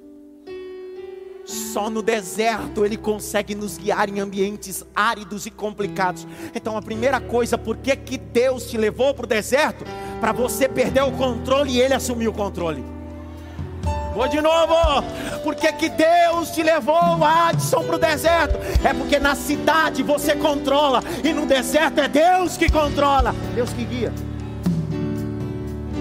Só 1.46 1.88
no 1.88 2.02
deserto 2.02 2.84
ele 2.84 2.96
consegue 2.96 3.54
nos 3.54 3.78
guiar 3.78 4.08
em 4.08 4.18
ambientes 4.18 4.84
áridos 4.94 5.46
e 5.46 5.50
complicados. 5.50 6.26
Então 6.54 6.76
a 6.76 6.82
primeira 6.82 7.20
coisa, 7.20 7.56
por 7.56 7.76
que, 7.76 7.96
que 7.96 8.18
Deus 8.18 8.68
te 8.68 8.76
levou 8.76 9.14
para 9.14 9.24
o 9.24 9.28
deserto? 9.28 9.84
Para 10.20 10.32
você 10.32 10.68
perder 10.68 11.04
o 11.04 11.12
controle 11.12 11.70
e 11.70 11.80
ele 11.80 11.94
assumir 11.94 12.26
o 12.26 12.32
controle. 12.32 12.84
Vou 14.16 14.26
de 14.26 14.40
novo. 14.40 14.74
Por 15.44 15.54
que, 15.54 15.90
Deus 15.90 16.50
te 16.50 16.62
levou, 16.62 17.22
Adson, 17.22 17.84
para 17.84 17.96
o 17.96 17.98
deserto? 17.98 18.56
É 18.82 18.94
porque 18.94 19.18
na 19.18 19.34
cidade 19.34 20.02
você 20.02 20.34
controla. 20.34 21.02
E 21.22 21.34
no 21.34 21.44
deserto 21.44 21.98
é 22.00 22.08
Deus 22.08 22.56
que 22.56 22.72
controla. 22.72 23.34
Deus 23.54 23.74
que 23.74 23.84
guia. 23.84 24.10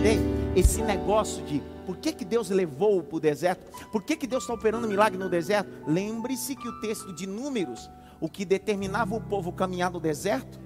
Ei, 0.01 0.21
esse 0.55 0.81
negócio 0.81 1.43
de 1.43 1.61
por 1.85 1.97
que, 1.97 2.13
que 2.13 2.23
Deus 2.23 2.49
levou 2.49 3.03
para 3.03 3.17
o 3.17 3.19
deserto? 3.19 3.69
Por 3.91 4.01
que, 4.01 4.15
que 4.15 4.25
Deus 4.25 4.43
está 4.43 4.53
operando 4.53 4.87
milagre 4.87 5.19
no 5.19 5.29
deserto? 5.29 5.69
Lembre-se 5.85 6.55
que 6.55 6.69
o 6.69 6.79
texto 6.79 7.11
de 7.11 7.27
Números, 7.27 7.91
o 8.21 8.29
que 8.29 8.45
determinava 8.45 9.13
o 9.13 9.19
povo 9.19 9.51
caminhar 9.51 9.91
no 9.91 9.99
deserto, 9.99 10.57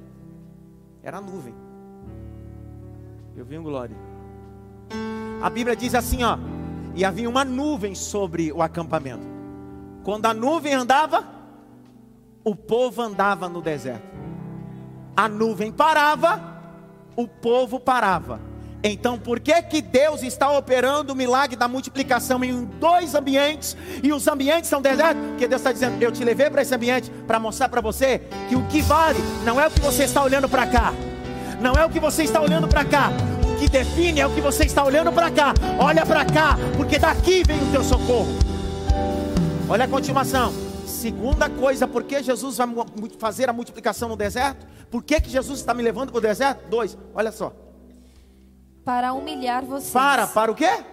era 1.02 1.18
a 1.18 1.22
nuvem. 1.22 1.56
Eu 3.36 3.44
vi 3.44 3.58
um 3.58 3.64
glória. 3.64 3.98
A 5.42 5.50
Bíblia 5.50 5.76
diz 5.76 5.96
assim, 5.96 6.24
ó 6.24 6.38
e 7.00 7.06
havia 7.06 7.30
uma 7.30 7.46
nuvem 7.46 7.96
sobre 7.96 8.52
o 8.52 8.62
acampamento. 8.62 9.26
Quando 10.04 10.26
a 10.26 10.34
nuvem 10.34 10.74
andava, 10.74 11.24
o 12.44 12.54
povo 12.54 13.02
andava 13.02 13.48
no 13.48 13.62
deserto. 13.62 14.04
A 15.16 15.30
nuvem 15.30 15.72
parava, 15.72 16.62
o 17.16 17.26
povo 17.26 17.80
parava. 17.80 18.42
Então, 18.84 19.18
por 19.18 19.40
que 19.40 19.62
que 19.62 19.82
Deus 19.82 20.24
está 20.24 20.52
operando 20.52 21.14
o 21.14 21.16
milagre 21.16 21.56
da 21.56 21.70
multiplicação 21.70 22.44
em 22.44 22.66
dois 22.66 23.16
ambientes 23.16 23.78
e 24.04 24.12
os 24.12 24.28
ambientes 24.28 24.70
são 24.70 24.82
desertos? 24.82 25.26
Porque 25.26 25.48
Deus 25.48 25.62
está 25.62 25.72
dizendo: 25.72 26.04
Eu 26.04 26.12
te 26.12 26.26
levei 26.26 26.50
para 26.50 26.64
esse 26.64 26.76
ambiente 26.76 27.10
para 27.26 27.40
mostrar 27.40 27.70
para 27.70 27.80
você 27.80 28.24
que 28.50 28.58
o 28.58 28.68
que 28.68 28.82
vale 28.82 29.20
não 29.46 29.58
é 29.58 29.68
o 29.68 29.72
que 29.72 29.80
você 29.80 30.04
está 30.04 30.22
olhando 30.22 30.50
para 30.50 30.68
cá, 30.68 30.94
Não 31.62 31.76
é 31.76 31.86
o 31.86 31.90
que 31.90 32.00
você 32.00 32.24
está 32.24 32.42
olhando 32.42 32.68
para 32.68 32.84
cá. 32.84 33.10
Que 33.60 33.68
define 33.68 34.22
é 34.22 34.26
o 34.26 34.34
que 34.34 34.40
você 34.40 34.64
está 34.64 34.86
olhando 34.86 35.12
para 35.12 35.30
cá. 35.30 35.54
Olha 35.78 36.06
para 36.06 36.24
cá, 36.24 36.58
porque 36.78 36.98
daqui 36.98 37.44
vem 37.44 37.62
o 37.62 37.72
teu 37.72 37.84
socorro. 37.84 38.30
Olha 39.70 39.84
a 39.84 39.88
continuação. 39.88 40.54
Segunda 40.88 41.50
coisa, 41.50 41.88
por 41.88 42.04
que 42.04 42.24
Jesus 42.24 42.58
vai 42.58 42.68
fazer 43.20 43.50
a 43.50 43.54
multiplicação 43.54 44.10
no 44.10 44.16
deserto? 44.16 44.66
Por 44.90 45.04
que, 45.04 45.22
que 45.22 45.30
Jesus 45.30 45.60
está 45.60 45.74
me 45.74 45.84
levando 45.84 46.12
para 46.12 46.18
o 46.18 46.22
deserto? 46.22 46.70
Dois, 46.70 46.98
olha 47.14 47.32
só. 47.32 47.54
Para 48.84 49.14
humilhar 49.14 49.64
vocês. 49.64 49.92
Para, 49.92 50.26
para 50.26 50.52
o 50.52 50.56
quê? 50.56 50.84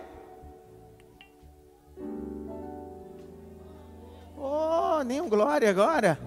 Oh, 4.37 5.03
nem 5.05 5.21
um 5.21 5.29
glória 5.29 5.71
agora. 5.71 6.19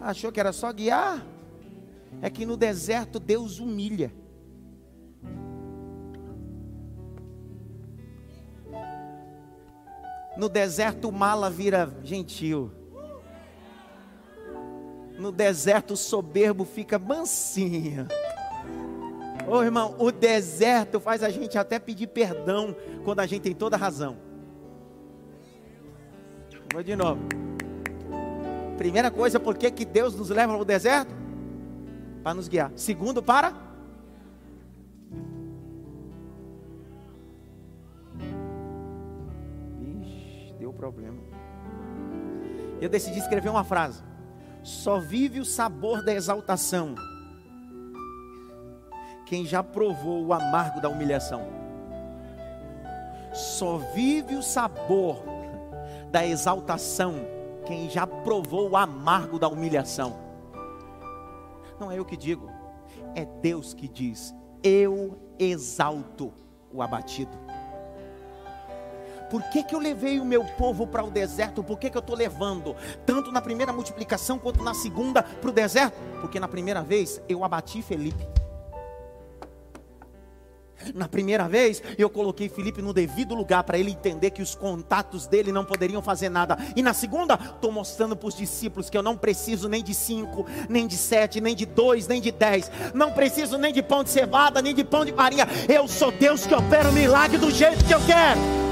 Achou 0.00 0.30
que 0.30 0.38
era 0.38 0.52
só 0.52 0.72
guiar? 0.72 1.24
É 2.22 2.30
que 2.30 2.46
no 2.46 2.56
deserto 2.56 3.18
Deus 3.18 3.58
humilha. 3.58 4.12
No 10.36 10.48
deserto 10.48 11.10
mala 11.10 11.48
vira 11.48 11.90
gentil. 12.02 12.70
No 15.18 15.32
deserto 15.32 15.94
o 15.94 15.96
soberbo 15.96 16.64
fica 16.64 16.98
mansinho. 16.98 18.06
Ô 19.48 19.62
irmão, 19.62 19.94
o 19.98 20.10
deserto 20.10 21.00
faz 21.00 21.22
a 21.22 21.30
gente 21.30 21.56
até 21.56 21.78
pedir 21.78 22.08
perdão 22.08 22.76
quando 23.04 23.20
a 23.20 23.26
gente 23.26 23.42
tem 23.42 23.54
toda 23.54 23.76
razão. 23.76 24.16
Vou 26.72 26.82
de 26.82 26.94
novo. 26.96 27.22
Primeira 28.76 29.10
coisa, 29.10 29.40
por 29.40 29.56
que, 29.56 29.70
que 29.70 29.84
Deus 29.84 30.14
nos 30.14 30.28
leva 30.28 30.52
ao 30.52 30.64
deserto? 30.64 31.14
Para 32.22 32.34
nos 32.34 32.48
guiar. 32.48 32.70
Segundo, 32.76 33.22
para. 33.22 33.65
Problema. 40.76 41.18
Eu 42.80 42.88
decidi 42.88 43.18
escrever 43.18 43.48
uma 43.48 43.64
frase. 43.64 44.02
Só 44.62 44.98
vive 44.98 45.40
o 45.40 45.44
sabor 45.44 46.04
da 46.04 46.12
exaltação 46.12 46.94
quem 49.26 49.44
já 49.44 49.62
provou 49.62 50.24
o 50.24 50.32
amargo 50.32 50.80
da 50.80 50.88
humilhação. 50.88 51.42
Só 53.34 53.76
vive 53.76 54.36
o 54.36 54.42
sabor 54.42 55.22
da 56.10 56.24
exaltação 56.24 57.14
quem 57.66 57.90
já 57.90 58.06
provou 58.06 58.70
o 58.70 58.76
amargo 58.76 59.38
da 59.38 59.48
humilhação. 59.48 60.16
Não 61.78 61.90
é 61.90 61.98
eu 61.98 62.04
que 62.04 62.16
digo, 62.16 62.48
é 63.14 63.24
Deus 63.24 63.74
que 63.74 63.88
diz: 63.88 64.34
Eu 64.62 65.18
exalto 65.38 66.32
o 66.72 66.80
abatido. 66.80 67.36
Por 69.30 69.42
que, 69.50 69.62
que 69.62 69.74
eu 69.74 69.78
levei 69.78 70.20
o 70.20 70.24
meu 70.24 70.44
povo 70.44 70.86
para 70.86 71.04
o 71.04 71.10
deserto? 71.10 71.62
Por 71.62 71.78
que, 71.78 71.90
que 71.90 71.96
eu 71.96 72.00
estou 72.00 72.16
levando, 72.16 72.76
tanto 73.04 73.32
na 73.32 73.40
primeira 73.40 73.72
multiplicação 73.72 74.38
quanto 74.38 74.62
na 74.62 74.74
segunda, 74.74 75.22
para 75.22 75.50
o 75.50 75.52
deserto? 75.52 75.96
Porque 76.20 76.40
na 76.40 76.48
primeira 76.48 76.82
vez 76.82 77.20
eu 77.28 77.44
abati 77.44 77.82
Felipe. 77.82 78.26
Na 80.94 81.08
primeira 81.08 81.48
vez, 81.48 81.82
eu 81.98 82.08
coloquei 82.08 82.48
Felipe 82.48 82.82
no 82.82 82.92
devido 82.92 83.34
lugar 83.34 83.64
para 83.64 83.78
ele 83.78 83.90
entender 83.90 84.30
que 84.30 84.42
os 84.42 84.54
contatos 84.54 85.26
dele 85.26 85.50
não 85.50 85.64
poderiam 85.64 86.02
fazer 86.02 86.28
nada. 86.28 86.56
E 86.76 86.82
na 86.82 86.92
segunda, 86.92 87.34
estou 87.34 87.72
mostrando 87.72 88.14
para 88.14 88.28
os 88.28 88.36
discípulos 88.36 88.88
que 88.88 88.96
eu 88.96 89.02
não 89.02 89.16
preciso 89.16 89.68
nem 89.68 89.82
de 89.82 89.94
cinco, 89.94 90.46
nem 90.68 90.86
de 90.86 90.96
sete, 90.96 91.40
nem 91.40 91.56
de 91.56 91.66
dois, 91.66 92.06
nem 92.06 92.20
de 92.20 92.30
dez. 92.30 92.70
Não 92.94 93.12
preciso 93.12 93.58
nem 93.58 93.72
de 93.72 93.82
pão 93.82 94.04
de 94.04 94.10
cevada, 94.10 94.62
nem 94.62 94.74
de 94.74 94.84
pão 94.84 95.04
de 95.04 95.12
farinha. 95.12 95.48
Eu 95.68 95.88
sou 95.88 96.12
Deus 96.12 96.46
que 96.46 96.54
opera 96.54 96.88
o 96.88 96.92
milagre 96.92 97.38
do 97.38 97.50
jeito 97.50 97.84
que 97.84 97.94
eu 97.94 98.00
quero. 98.04 98.65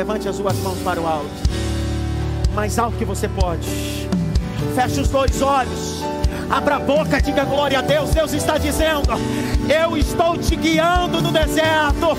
Levante 0.00 0.26
as 0.30 0.36
suas 0.36 0.56
mãos 0.60 0.78
para 0.78 0.98
o 0.98 1.06
alto. 1.06 1.28
Mais 2.54 2.78
alto 2.78 2.96
que 2.96 3.04
você 3.04 3.28
pode. 3.28 3.68
Feche 4.74 4.98
os 4.98 5.08
dois 5.08 5.42
olhos. 5.42 6.02
Abra 6.48 6.76
a 6.76 6.78
boca, 6.78 7.20
diga 7.20 7.44
glória 7.44 7.80
a 7.80 7.82
Deus. 7.82 8.08
Deus 8.08 8.32
está 8.32 8.56
dizendo: 8.56 9.10
Eu 9.68 9.98
estou 9.98 10.38
te 10.38 10.56
guiando 10.56 11.20
no 11.20 11.30
deserto. 11.30 12.16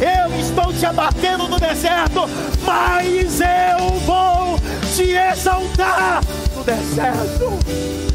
Eu 0.00 0.38
estou 0.38 0.72
te 0.72 0.86
abatendo 0.86 1.48
no 1.48 1.58
deserto. 1.58 2.20
Mas 2.64 3.40
eu 3.40 3.98
vou 4.06 4.56
te 4.94 5.10
exaltar 5.10 6.22
no 6.54 6.62
deserto. 6.62 8.13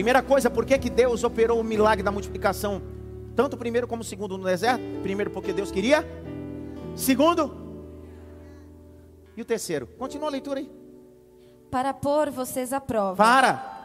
Primeira 0.00 0.22
coisa, 0.22 0.48
por 0.48 0.64
que, 0.64 0.78
que 0.78 0.88
Deus 0.88 1.24
operou 1.24 1.60
o 1.60 1.62
milagre 1.62 2.02
da 2.02 2.10
multiplicação 2.10 2.80
tanto 3.36 3.52
o 3.54 3.58
primeiro 3.58 3.86
como 3.86 4.00
o 4.00 4.04
segundo 4.04 4.38
no 4.38 4.44
deserto. 4.44 4.82
Primeiro, 5.02 5.30
porque 5.30 5.52
Deus 5.52 5.70
queria. 5.70 6.02
Segundo. 6.96 7.54
E 9.36 9.42
o 9.42 9.44
terceiro. 9.44 9.86
Continua 9.86 10.28
a 10.28 10.30
leitura 10.30 10.60
aí. 10.60 10.70
Para 11.70 11.92
pôr 11.92 12.30
vocês 12.30 12.72
à 12.72 12.80
prova. 12.80 13.16
Para. 13.16 13.78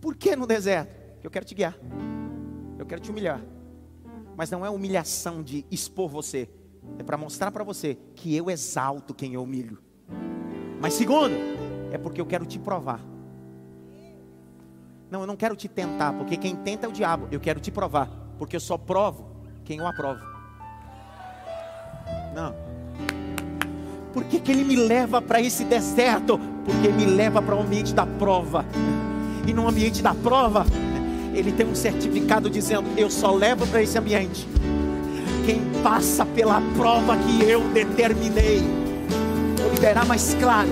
Por 0.00 0.14
que 0.14 0.36
no 0.36 0.46
deserto? 0.46 0.94
Eu 1.20 1.32
quero 1.32 1.44
te 1.44 1.56
guiar. 1.56 1.76
Eu 2.78 2.86
quero 2.86 3.00
te 3.00 3.10
humilhar. 3.10 3.42
Mas 4.36 4.52
não 4.52 4.64
é 4.64 4.70
humilhação 4.70 5.42
de 5.42 5.66
expor 5.68 6.08
você. 6.08 6.48
É 6.98 7.02
para 7.02 7.16
mostrar 7.16 7.50
para 7.50 7.64
você 7.64 7.96
que 8.14 8.36
eu 8.36 8.50
exalto 8.50 9.14
quem 9.14 9.34
eu 9.34 9.42
humilho. 9.42 9.78
Mas 10.80 10.94
segundo, 10.94 11.34
é 11.92 11.98
porque 11.98 12.20
eu 12.20 12.26
quero 12.26 12.46
te 12.46 12.58
provar. 12.58 13.00
Não, 15.10 15.22
eu 15.22 15.26
não 15.26 15.36
quero 15.36 15.56
te 15.56 15.68
tentar, 15.68 16.12
porque 16.12 16.36
quem 16.36 16.54
tenta 16.54 16.86
é 16.86 16.88
o 16.88 16.92
diabo. 16.92 17.26
Eu 17.30 17.40
quero 17.40 17.58
te 17.58 17.70
provar, 17.70 18.08
porque 18.38 18.56
eu 18.56 18.60
só 18.60 18.78
provo 18.78 19.28
quem 19.64 19.78
eu 19.78 19.86
aprovo. 19.86 20.20
Não. 22.34 22.54
Por 24.12 24.24
que, 24.24 24.40
que 24.40 24.50
ele 24.50 24.64
me 24.64 24.76
leva 24.76 25.20
para 25.20 25.40
esse 25.40 25.64
deserto? 25.64 26.38
Porque 26.64 26.88
me 26.88 27.06
leva 27.06 27.40
para 27.42 27.56
o 27.56 27.60
ambiente 27.60 27.94
da 27.94 28.06
prova. 28.06 28.64
E 29.46 29.52
no 29.52 29.68
ambiente 29.68 30.02
da 30.02 30.14
prova, 30.14 30.64
ele 31.34 31.52
tem 31.52 31.66
um 31.66 31.74
certificado 31.74 32.48
dizendo: 32.50 32.88
Eu 32.96 33.10
só 33.10 33.32
levo 33.32 33.66
para 33.66 33.82
esse 33.82 33.98
ambiente 33.98 34.46
quem 35.44 35.60
passa 35.82 36.24
pela 36.24 36.60
prova 36.76 37.16
que 37.16 37.42
eu 37.42 37.60
determinei 37.68 38.62
liberar 39.74 40.06
mais 40.06 40.34
claro. 40.40 40.70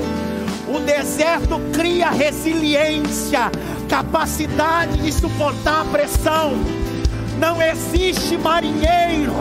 O 0.69 0.81
deserto 0.81 1.61
cria 1.73 2.11
resiliência, 2.11 3.51
capacidade 3.89 4.99
de 4.99 5.12
suportar 5.12 5.83
a 5.83 5.85
pressão. 5.87 6.53
Não 7.39 7.62
existe 7.62 8.37
marinheiro 8.37 9.33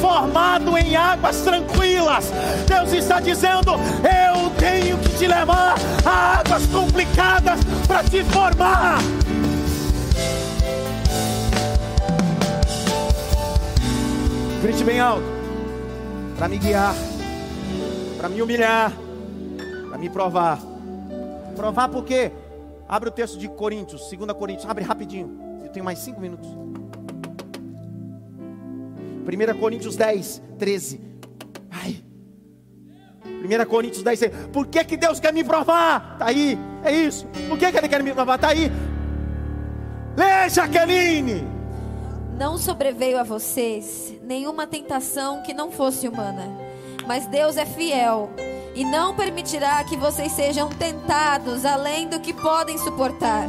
formado 0.00 0.76
em 0.78 0.94
águas 0.94 1.40
tranquilas. 1.40 2.32
Deus 2.66 2.92
está 2.92 3.20
dizendo: 3.20 3.72
Eu 3.72 4.50
tenho 4.50 4.98
que 4.98 5.18
te 5.18 5.26
levar 5.26 5.74
a 6.04 6.40
águas 6.40 6.66
complicadas 6.66 7.60
para 7.86 8.04
te 8.04 8.22
formar. 8.24 8.98
Grite 14.62 14.84
bem 14.84 14.98
alto, 14.98 15.24
para 16.36 16.48
me 16.48 16.58
guiar, 16.58 16.94
para 18.18 18.28
me 18.28 18.42
humilhar 18.42 18.92
para 19.88 19.98
me 19.98 20.08
provar. 20.08 20.60
Provar 21.56 21.88
por 21.88 22.04
quê? 22.04 22.30
Abre 22.88 23.08
o 23.08 23.12
texto 23.12 23.38
de 23.38 23.48
Coríntios, 23.48 24.08
2 24.10 24.32
Coríntios, 24.32 24.68
abre 24.70 24.84
rapidinho. 24.84 25.58
Eu 25.62 25.70
tenho 25.70 25.84
mais 25.84 25.98
cinco 25.98 26.20
minutos. 26.20 26.48
1 29.26 29.58
Coríntios 29.58 29.96
10, 29.96 30.42
13. 30.58 31.00
Ai. 31.70 32.04
1 33.24 33.66
Coríntios 33.66 34.02
10, 34.02 34.18
13. 34.20 34.48
Por 34.48 34.66
que, 34.68 34.84
que 34.84 34.96
Deus 34.96 35.18
quer 35.18 35.32
me 35.32 35.42
provar? 35.42 36.12
Está 36.12 36.26
aí, 36.26 36.56
é 36.84 36.92
isso. 36.92 37.26
Por 37.48 37.58
que, 37.58 37.70
que 37.70 37.76
Ele 37.76 37.88
quer 37.88 38.02
me 38.02 38.12
provar? 38.12 38.36
Está 38.36 38.48
aí. 38.48 38.70
Lê, 40.16 40.48
Jaqueline. 40.48 41.57
Não 42.38 42.56
sobreveio 42.56 43.18
a 43.18 43.24
vocês 43.24 44.14
nenhuma 44.22 44.64
tentação 44.64 45.42
que 45.42 45.52
não 45.52 45.72
fosse 45.72 46.06
humana, 46.06 46.46
mas 47.04 47.26
Deus 47.26 47.56
é 47.56 47.66
fiel 47.66 48.30
e 48.76 48.84
não 48.84 49.12
permitirá 49.12 49.82
que 49.82 49.96
vocês 49.96 50.30
sejam 50.30 50.68
tentados 50.68 51.64
além 51.64 52.06
do 52.06 52.20
que 52.20 52.32
podem 52.32 52.78
suportar. 52.78 53.48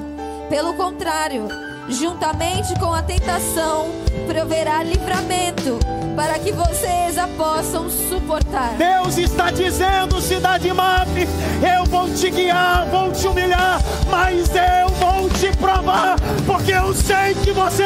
Pelo 0.50 0.74
contrário, 0.74 1.48
juntamente 1.90 2.78
com 2.80 2.94
a 2.94 3.02
tentação, 3.02 3.90
proverá 4.28 4.84
livramento 4.84 5.80
para 6.16 6.38
que 6.38 6.52
vocês 6.52 7.18
a 7.18 7.28
possam 7.30 7.90
suportar. 7.90 8.76
Deus 8.78 9.18
está 9.18 9.52
dizendo, 9.52 10.22
cidade 10.22 10.72
map, 10.74 11.08
eu 11.18 11.86
vou 11.86 12.10
te 12.14 12.30
guiar, 12.30 12.86
vou 12.88 13.12
te 13.12 13.28
humilhar, 13.28 13.82
mas 14.10 14.50
eu 14.50 14.90
vou 14.96 15.30
te 15.30 15.56
provar 15.58 16.18
porque 16.46 16.72
eu 16.72 16.94
sei 16.94 17.34
que 17.36 17.52
você 17.52 17.86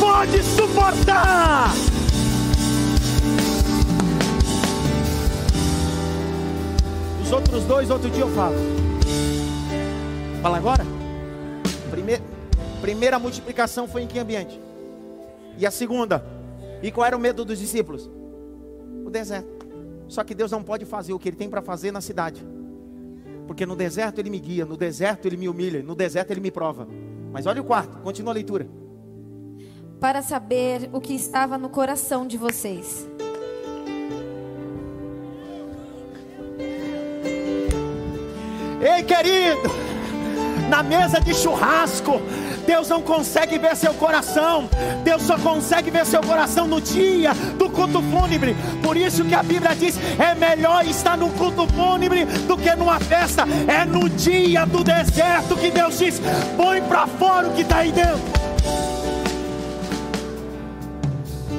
pode 0.00 0.42
suportar. 0.42 1.70
Os 7.22 7.32
outros 7.32 7.64
dois, 7.64 7.90
outro 7.90 8.10
dia 8.10 8.22
eu 8.22 8.34
falo. 8.34 8.56
Fala 10.42 10.56
agora? 10.58 10.93
Primeira, 12.84 13.16
primeira 13.16 13.18
multiplicação 13.18 13.88
foi 13.88 14.02
em 14.02 14.06
que 14.06 14.18
ambiente? 14.18 14.60
E 15.56 15.64
a 15.64 15.70
segunda? 15.70 16.22
E 16.82 16.92
qual 16.92 17.06
era 17.06 17.16
o 17.16 17.18
medo 17.18 17.42
dos 17.42 17.58
discípulos? 17.58 18.10
O 19.06 19.08
deserto. 19.08 19.66
Só 20.06 20.22
que 20.22 20.34
Deus 20.34 20.50
não 20.50 20.62
pode 20.62 20.84
fazer 20.84 21.14
o 21.14 21.18
que 21.18 21.30
Ele 21.30 21.36
tem 21.36 21.48
para 21.48 21.62
fazer 21.62 21.90
na 21.90 22.02
cidade. 22.02 22.46
Porque 23.46 23.64
no 23.64 23.74
deserto 23.74 24.18
Ele 24.18 24.28
me 24.28 24.38
guia, 24.38 24.66
no 24.66 24.76
deserto 24.76 25.24
Ele 25.24 25.38
me 25.38 25.48
humilha, 25.48 25.82
no 25.82 25.94
deserto 25.94 26.30
Ele 26.32 26.42
me 26.42 26.50
prova. 26.50 26.86
Mas 27.32 27.46
olha 27.46 27.62
o 27.62 27.64
quarto, 27.64 27.96
continua 28.02 28.32
a 28.32 28.34
leitura. 28.34 28.68
Para 29.98 30.20
saber 30.20 30.90
o 30.92 31.00
que 31.00 31.14
estava 31.14 31.56
no 31.56 31.70
coração 31.70 32.26
de 32.26 32.36
vocês. 32.36 33.08
Ei, 38.82 39.02
querido, 39.04 39.70
na 40.68 40.82
mesa 40.82 41.18
de 41.18 41.32
churrasco, 41.32 42.20
Deus 42.66 42.88
não 42.88 43.02
consegue 43.02 43.58
ver 43.58 43.76
seu 43.76 43.94
coração. 43.94 44.68
Deus 45.02 45.22
só 45.22 45.38
consegue 45.38 45.90
ver 45.90 46.04
seu 46.06 46.20
coração 46.22 46.66
no 46.66 46.80
dia 46.80 47.32
do 47.58 47.70
culto 47.70 48.02
fúnebre. 48.02 48.56
Por 48.82 48.96
isso 48.96 49.24
que 49.24 49.34
a 49.34 49.42
Bíblia 49.42 49.74
diz: 49.74 49.98
é 50.18 50.34
melhor 50.34 50.84
estar 50.86 51.16
no 51.16 51.30
culto 51.30 51.66
fúnebre 51.68 52.24
do 52.24 52.56
que 52.56 52.74
numa 52.74 52.98
festa. 53.00 53.44
É 53.68 53.84
no 53.84 54.08
dia 54.08 54.64
do 54.64 54.82
deserto 54.82 55.56
que 55.56 55.70
Deus 55.70 55.98
diz: 55.98 56.20
põe 56.56 56.82
para 56.82 57.06
fora 57.06 57.48
o 57.48 57.52
que 57.52 57.62
está 57.62 57.78
aí 57.78 57.92
dentro. 57.92 58.20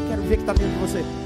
Quero 0.09 0.21
ver 0.23 0.33
o 0.33 0.37
que 0.37 0.43
está 0.43 0.53
dentro 0.53 0.73
de 0.73 0.79
você. 0.79 1.24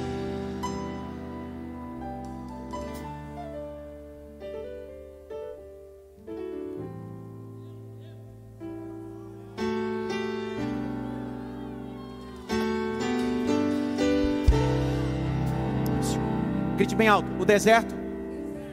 Bem 17.00 17.08
alto. 17.08 17.30
O 17.40 17.46
deserto. 17.46 17.96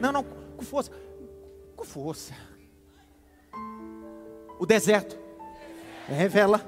Não, 0.01 0.11
não, 0.11 0.21
com 0.21 0.65
força. 0.65 0.91
Com 1.77 1.85
força. 1.85 2.33
O 4.59 4.65
deserto 4.65 5.17
revela 6.09 6.61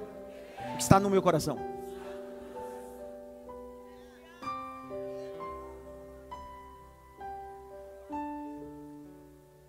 o 0.73 0.77
que 0.77 0.83
está 0.83 1.01
no 1.01 1.09
meu 1.09 1.21
coração. 1.21 1.59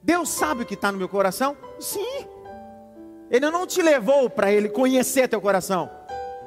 Deus 0.00 0.28
sabe 0.28 0.62
o 0.62 0.66
que 0.66 0.74
está 0.74 0.92
no 0.92 0.98
meu 0.98 1.08
coração? 1.08 1.56
Sim. 1.80 2.24
Ele 3.28 3.50
não 3.50 3.66
te 3.66 3.82
levou 3.82 4.30
para 4.30 4.52
ele 4.52 4.68
conhecer 4.68 5.28
teu 5.28 5.40
coração. 5.40 5.90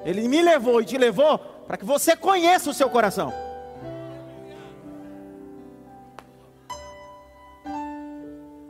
Ele 0.05 0.25
me 0.29 0.41
levou 0.41 0.81
e 0.81 0.85
te 0.85 0.97
levou 0.97 1.37
para 1.67 1.75
que 1.75 1.83
você 1.83 2.15
conheça 2.15 2.69
o 2.69 2.73
seu 2.73 2.89
coração. 2.89 3.42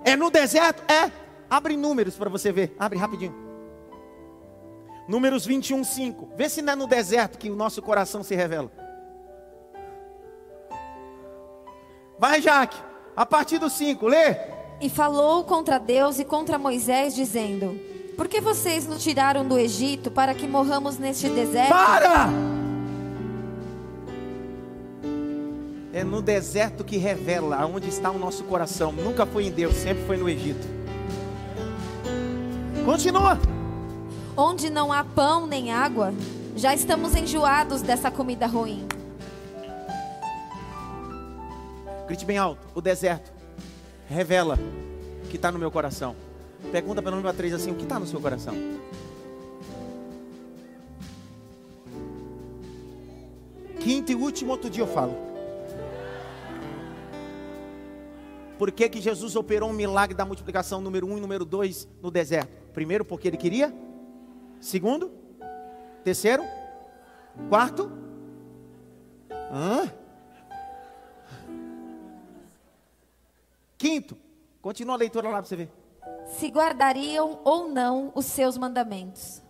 É 0.05 0.15
no 0.15 0.29
deserto? 0.29 0.83
É. 0.91 1.11
Abre 1.49 1.77
números 1.77 2.15
para 2.15 2.29
você 2.29 2.51
ver. 2.51 2.75
Abre 2.79 2.97
rapidinho. 2.97 3.35
Números 5.07 5.45
21, 5.45 5.83
5. 5.83 6.29
Vê 6.35 6.49
se 6.49 6.61
não 6.61 6.73
é 6.73 6.75
no 6.75 6.87
deserto 6.87 7.37
que 7.37 7.49
o 7.49 7.55
nosso 7.55 7.81
coração 7.81 8.23
se 8.23 8.35
revela. 8.35 8.71
Vai, 12.17 12.41
Jaque. 12.41 12.77
A 13.15 13.25
partir 13.25 13.59
do 13.59 13.69
5, 13.69 14.07
lê. 14.07 14.35
E 14.81 14.89
falou 14.89 15.43
contra 15.43 15.77
Deus 15.77 16.19
e 16.19 16.25
contra 16.25 16.57
Moisés, 16.57 17.13
dizendo: 17.13 17.79
Por 18.17 18.27
que 18.27 18.41
vocês 18.41 18.87
nos 18.87 19.03
tiraram 19.03 19.45
do 19.45 19.57
Egito 19.57 20.09
para 20.09 20.33
que 20.33 20.47
morramos 20.47 20.97
neste 20.97 21.29
deserto? 21.29 21.69
Para! 21.69 22.29
É 25.93 26.03
no 26.03 26.23
deserto 26.23 26.83
que 26.83 26.97
revela 26.97 27.55
aonde 27.55 27.87
está 27.87 28.09
o 28.09 28.17
nosso 28.17 28.43
coração. 28.45 28.91
Nunca 28.91 29.27
foi 29.27 29.45
em 29.45 29.51
Deus, 29.51 29.75
sempre 29.75 30.03
foi 30.05 30.17
no 30.17 30.27
Egito. 30.27 30.67
Continua. 32.83 33.37
Onde 34.35 34.71
não 34.71 34.91
há 34.91 35.03
pão 35.03 35.45
nem 35.45 35.71
água, 35.71 36.11
já 36.55 36.73
estamos 36.73 37.15
enjoados 37.15 37.83
dessa 37.83 38.09
comida 38.09 38.47
ruim. 38.47 38.87
Grite 42.07 42.25
bem 42.25 42.39
alto. 42.39 42.67
O 42.73 42.81
deserto 42.81 43.31
revela 44.09 44.57
o 45.23 45.27
que 45.27 45.35
está 45.35 45.51
no 45.51 45.59
meu 45.59 45.69
coração. 45.69 46.15
Pergunta 46.71 47.03
para 47.03 47.13
o 47.13 47.15
número 47.17 47.37
3 47.37 47.53
assim: 47.53 47.69
o 47.69 47.75
que 47.75 47.83
está 47.83 47.99
no 47.99 48.07
seu 48.07 48.19
coração? 48.19 48.55
Quinto 53.79 54.11
e 54.11 54.15
último, 54.15 54.53
outro 54.53 54.71
dia 54.71 54.81
eu 54.81 54.87
falo. 54.87 55.32
Por 58.63 58.71
que, 58.71 58.87
que 58.87 59.01
Jesus 59.01 59.35
operou 59.35 59.69
um 59.69 59.73
milagre 59.73 60.15
da 60.15 60.23
multiplicação 60.23 60.79
número 60.79 61.05
um 61.05 61.17
e 61.17 61.19
número 61.19 61.43
dois 61.43 61.85
no 62.01 62.09
deserto? 62.09 62.49
Primeiro, 62.71 63.03
porque 63.03 63.27
ele 63.27 63.35
queria. 63.35 63.75
Segundo. 64.61 65.11
Terceiro. 66.01 66.45
Quarto. 67.49 67.91
Hã? 69.51 69.91
Quinto. 73.77 74.15
Continua 74.61 74.95
a 74.95 74.97
leitura 74.97 75.27
lá 75.27 75.39
para 75.39 75.45
você 75.45 75.57
ver. 75.57 75.69
Se 76.27 76.47
guardariam 76.47 77.41
ou 77.43 77.67
não 77.67 78.13
os 78.15 78.25
seus 78.27 78.57
mandamentos. 78.57 79.43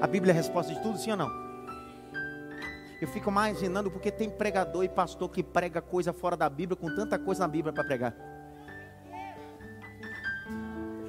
A 0.00 0.06
Bíblia 0.08 0.32
é 0.32 0.34
a 0.34 0.36
resposta 0.36 0.74
de 0.74 0.82
tudo, 0.82 0.98
sim 0.98 1.12
ou 1.12 1.16
não? 1.16 1.47
Eu 3.00 3.06
fico 3.06 3.30
imaginando 3.30 3.90
porque 3.90 4.10
tem 4.10 4.28
pregador 4.28 4.84
e 4.84 4.88
pastor 4.88 5.30
que 5.30 5.42
prega 5.42 5.80
coisa 5.80 6.12
fora 6.12 6.36
da 6.36 6.48
Bíblia 6.48 6.76
com 6.76 6.92
tanta 6.94 7.18
coisa 7.18 7.42
na 7.42 7.48
Bíblia 7.48 7.72
para 7.72 7.84
pregar. 7.84 8.14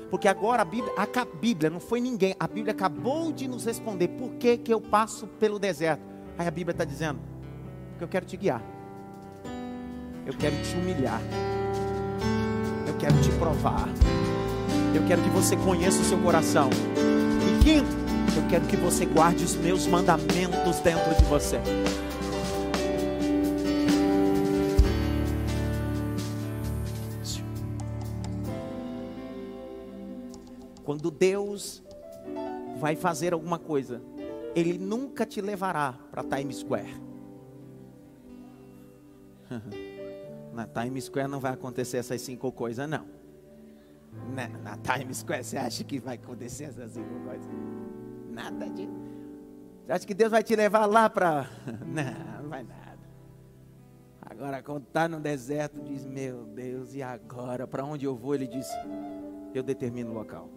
Porque 0.10 0.28
agora 0.28 0.62
a 0.62 0.66
Bíblia, 0.66 0.92
a 0.98 1.26
Bíblia 1.26 1.70
não 1.70 1.80
foi 1.80 2.00
ninguém, 2.00 2.36
a 2.40 2.48
Bíblia 2.48 2.74
acabou 2.74 3.32
de 3.32 3.48
nos 3.48 3.66
responder 3.66 4.08
por 4.10 4.32
que, 4.36 4.58
que 4.58 4.74
eu 4.74 4.82
passo 4.82 5.28
pelo 5.28 5.60
deserto. 5.60 6.02
Aí 6.38 6.48
a 6.48 6.52
Bíblia 6.52 6.72
está 6.72 6.84
dizendo, 6.84 7.20
porque 7.92 8.04
eu 8.04 8.08
quero 8.08 8.26
te 8.26 8.38
guiar, 8.38 8.62
eu 10.26 10.34
quero 10.34 10.56
te 10.64 10.76
humilhar, 10.76 11.22
eu 12.88 12.96
quero 12.98 13.22
te 13.22 13.32
provar, 13.34 13.88
eu 14.96 15.06
quero 15.06 15.22
que 15.22 15.30
você 15.30 15.56
conheça 15.58 16.02
o 16.02 16.06
seu 16.06 16.18
coração. 16.20 16.70
E 17.46 17.64
quinto, 17.64 17.99
eu 18.38 18.48
quero 18.48 18.66
que 18.68 18.76
você 18.76 19.06
guarde 19.06 19.44
os 19.44 19.56
meus 19.56 19.88
mandamentos 19.88 20.80
dentro 20.80 21.16
de 21.16 21.24
você. 21.26 21.60
Quando 30.84 31.12
Deus 31.12 31.84
vai 32.80 32.96
fazer 32.96 33.34
alguma 33.34 33.60
coisa, 33.60 34.02
Ele 34.56 34.78
nunca 34.78 35.26
te 35.26 35.40
levará 35.40 35.94
para 36.12 36.24
Times 36.24 36.58
Square. 36.58 37.02
Na 40.54 40.68
Times 40.68 41.06
Square 41.06 41.30
não 41.30 41.40
vai 41.40 41.54
acontecer 41.54 41.98
essas 41.98 42.22
cinco 42.22 42.52
coisas, 42.52 42.90
não. 42.90 43.06
Na, 44.34 44.48
na 44.48 44.78
Times 44.78 45.18
Square 45.18 45.44
você 45.44 45.58
acha 45.58 45.84
que 45.84 46.00
vai 46.00 46.16
acontecer 46.16 46.66
essas 46.66 46.92
cinco 46.92 47.20
coisas? 47.24 47.79
Nada 48.40 48.70
disso. 48.70 49.10
Você 49.86 49.92
acha 49.92 50.08
que 50.08 50.14
Deus 50.14 50.32
vai 50.32 50.42
te 50.42 50.56
levar 50.56 50.86
lá 50.86 51.10
para. 51.10 51.50
Não, 51.86 52.42
não 52.44 52.50
vai 52.50 52.64
nada. 52.64 52.80
Agora, 54.22 54.64
quando 54.64 54.84
está 54.84 55.10
no 55.10 55.20
deserto, 55.20 55.82
diz: 55.82 56.06
Meu 56.06 56.46
Deus, 56.46 56.94
e 56.94 57.02
agora? 57.02 57.68
Para 57.68 57.84
onde 57.84 58.06
eu 58.06 58.16
vou? 58.16 58.36
Ele 58.36 58.48
diz: 58.48 58.68
Eu 59.54 59.62
determino 59.62 60.12
o 60.12 60.14
local. 60.14 60.50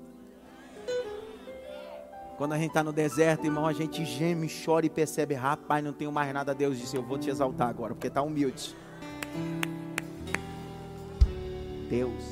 Quando 2.36 2.52
a 2.52 2.58
gente 2.58 2.68
está 2.68 2.82
no 2.82 2.92
deserto, 2.92 3.44
irmão, 3.44 3.66
a 3.66 3.72
gente 3.72 4.04
geme, 4.04 4.48
chora 4.64 4.86
e 4.86 4.90
percebe: 4.90 5.34
Rapaz, 5.34 5.82
não 5.82 5.92
tenho 5.92 6.12
mais 6.12 6.32
nada. 6.32 6.54
Deus 6.54 6.78
disse: 6.78 6.96
Eu 6.96 7.02
vou 7.02 7.18
te 7.18 7.30
exaltar 7.30 7.68
agora, 7.68 7.94
porque 7.94 8.08
está 8.08 8.22
humilde. 8.22 8.76
Deus. 11.88 12.22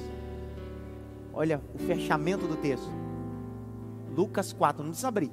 Olha 1.32 1.60
o 1.74 1.78
fechamento 1.78 2.46
do 2.46 2.56
texto. 2.56 3.09
Lucas 4.20 4.52
4, 4.52 4.82
não 4.82 4.90
precisa 4.90 5.08
abrir. 5.08 5.32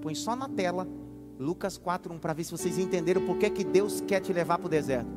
Põe 0.00 0.14
só 0.14 0.34
na 0.34 0.48
tela 0.48 0.88
Lucas 1.38 1.76
4, 1.76 2.14
1 2.14 2.18
para 2.18 2.32
ver 2.32 2.44
se 2.44 2.50
vocês 2.50 2.78
entenderam 2.78 3.26
por 3.26 3.36
que, 3.36 3.50
que 3.50 3.62
Deus 3.62 4.00
quer 4.00 4.20
te 4.20 4.32
levar 4.32 4.56
para 4.56 4.66
o 4.66 4.70
deserto. 4.70 5.10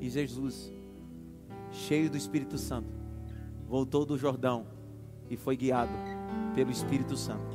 E 0.00 0.08
Jesus, 0.08 0.72
cheio 1.72 2.08
do 2.08 2.16
Espírito 2.16 2.56
Santo, 2.56 2.94
voltou 3.66 4.06
do 4.06 4.16
Jordão 4.16 4.66
e 5.28 5.36
foi 5.36 5.56
guiado 5.56 5.92
pelo 6.54 6.70
Espírito 6.70 7.16
Santo. 7.16 7.51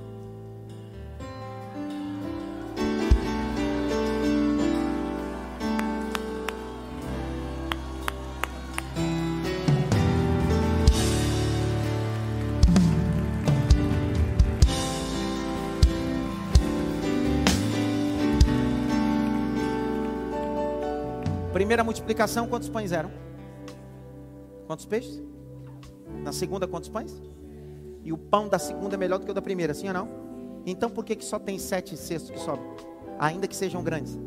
Primeira 21.68 21.84
multiplicação, 21.84 22.48
quantos 22.48 22.70
pães 22.70 22.94
eram? 22.94 23.12
Quantos 24.68 24.86
peixes? 24.86 25.22
Na 26.24 26.32
segunda, 26.32 26.66
quantos 26.66 26.88
pães? 26.88 27.22
E 28.06 28.14
o 28.14 28.18
pão 28.18 28.48
da 28.48 28.58
segunda 28.58 28.96
é 28.96 28.98
melhor 28.98 29.20
do 29.20 29.26
que 29.26 29.32
o 29.32 29.34
da 29.34 29.42
primeira, 29.42 29.74
sim 29.74 29.90
ou 29.90 29.94
não? 29.94 30.08
Então 30.66 30.90
por 30.90 31.04
que, 31.04 31.14
que 31.14 31.26
só 31.26 31.38
tem 31.38 31.60
sete 31.60 31.98
cestos 31.98 32.32
que 32.32 32.40
sobram? 32.40 32.74
Ainda 33.20 33.50
que 33.50 33.56
sejam 33.56 33.84
grandes. 33.84 34.18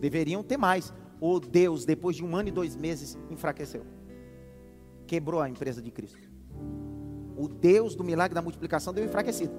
Deveriam 0.00 0.42
ter 0.42 0.56
mais. 0.56 0.90
Ou 1.20 1.38
Deus, 1.38 1.84
depois 1.84 2.16
de 2.16 2.24
um 2.24 2.34
ano 2.34 2.48
e 2.48 2.50
dois 2.50 2.74
meses, 2.74 3.18
enfraqueceu. 3.28 3.84
Quebrou 5.06 5.42
a 5.42 5.50
empresa 5.50 5.82
de 5.82 5.90
Cristo. 5.90 6.30
O 7.36 7.46
Deus 7.46 7.94
do 7.94 8.02
milagre 8.02 8.34
da 8.34 8.40
multiplicação 8.40 8.94
deu 8.94 9.04
enfraquecido. 9.04 9.52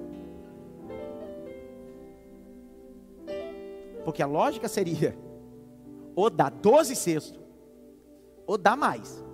Porque 4.04 4.24
a 4.24 4.26
lógica 4.26 4.66
seria 4.66 5.16
ou 6.20 6.28
dá 6.28 6.50
12 6.50 6.94
cestos, 6.94 7.40
ou 8.46 8.58
dá 8.58 8.76
mais. 8.76 9.24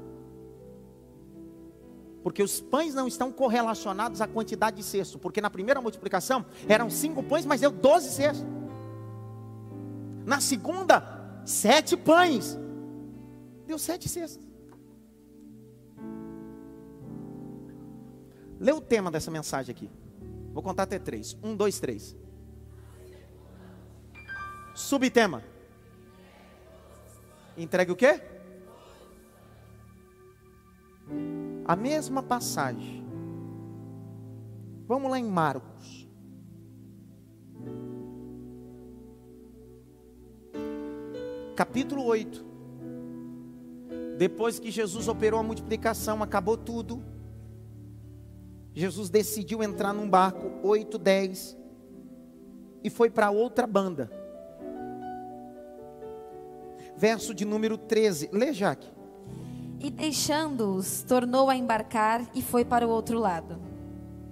Porque 2.22 2.42
os 2.42 2.60
pães 2.60 2.94
não 2.94 3.08
estão 3.08 3.32
correlacionados 3.32 4.20
à 4.20 4.26
quantidade 4.26 4.76
de 4.76 4.82
cestos. 4.82 5.20
Porque 5.20 5.40
na 5.40 5.50
primeira 5.50 5.80
multiplicação 5.80 6.44
eram 6.68 6.90
cinco 6.90 7.22
pães, 7.22 7.44
mas 7.44 7.60
deu 7.60 7.70
12 7.70 8.10
cestos. 8.10 8.46
Na 10.24 10.40
segunda, 10.40 11.02
sete 11.44 11.96
pães. 11.96 12.58
Deu 13.66 13.78
sete 13.78 14.08
cestos. 14.08 14.44
Lê 18.58 18.72
o 18.72 18.80
tema 18.80 19.10
dessa 19.10 19.30
mensagem 19.30 19.74
aqui. 19.74 19.90
Vou 20.52 20.62
contar 20.62 20.84
até 20.84 20.98
três. 20.98 21.36
Um, 21.42 21.54
dois, 21.54 21.78
três. 21.78 22.16
Subtema. 24.74 25.55
Entregue 27.56 27.92
o 27.92 27.96
quê? 27.96 28.20
A 31.64 31.74
mesma 31.74 32.22
passagem. 32.22 33.04
Vamos 34.86 35.10
lá 35.10 35.18
em 35.18 35.24
Marcos. 35.24 36.06
Capítulo 41.56 42.04
8. 42.04 42.44
Depois 44.18 44.58
que 44.58 44.70
Jesus 44.70 45.08
operou 45.08 45.40
a 45.40 45.42
multiplicação, 45.42 46.22
acabou 46.22 46.56
tudo. 46.56 47.02
Jesus 48.74 49.08
decidiu 49.08 49.62
entrar 49.62 49.94
num 49.94 50.08
barco 50.08 50.50
8, 50.62 50.98
10 50.98 51.56
e 52.84 52.90
foi 52.90 53.08
para 53.08 53.30
outra 53.30 53.66
banda 53.66 54.25
verso 56.96 57.34
de 57.34 57.44
número 57.44 57.76
13. 57.76 58.30
Lê, 58.32 58.52
Jaque. 58.52 58.90
E 59.78 59.90
deixando-os, 59.90 61.02
tornou 61.02 61.50
a 61.50 61.56
embarcar 61.56 62.22
e 62.34 62.42
foi 62.42 62.64
para 62.64 62.86
o 62.86 62.90
outro 62.90 63.18
lado. 63.18 63.60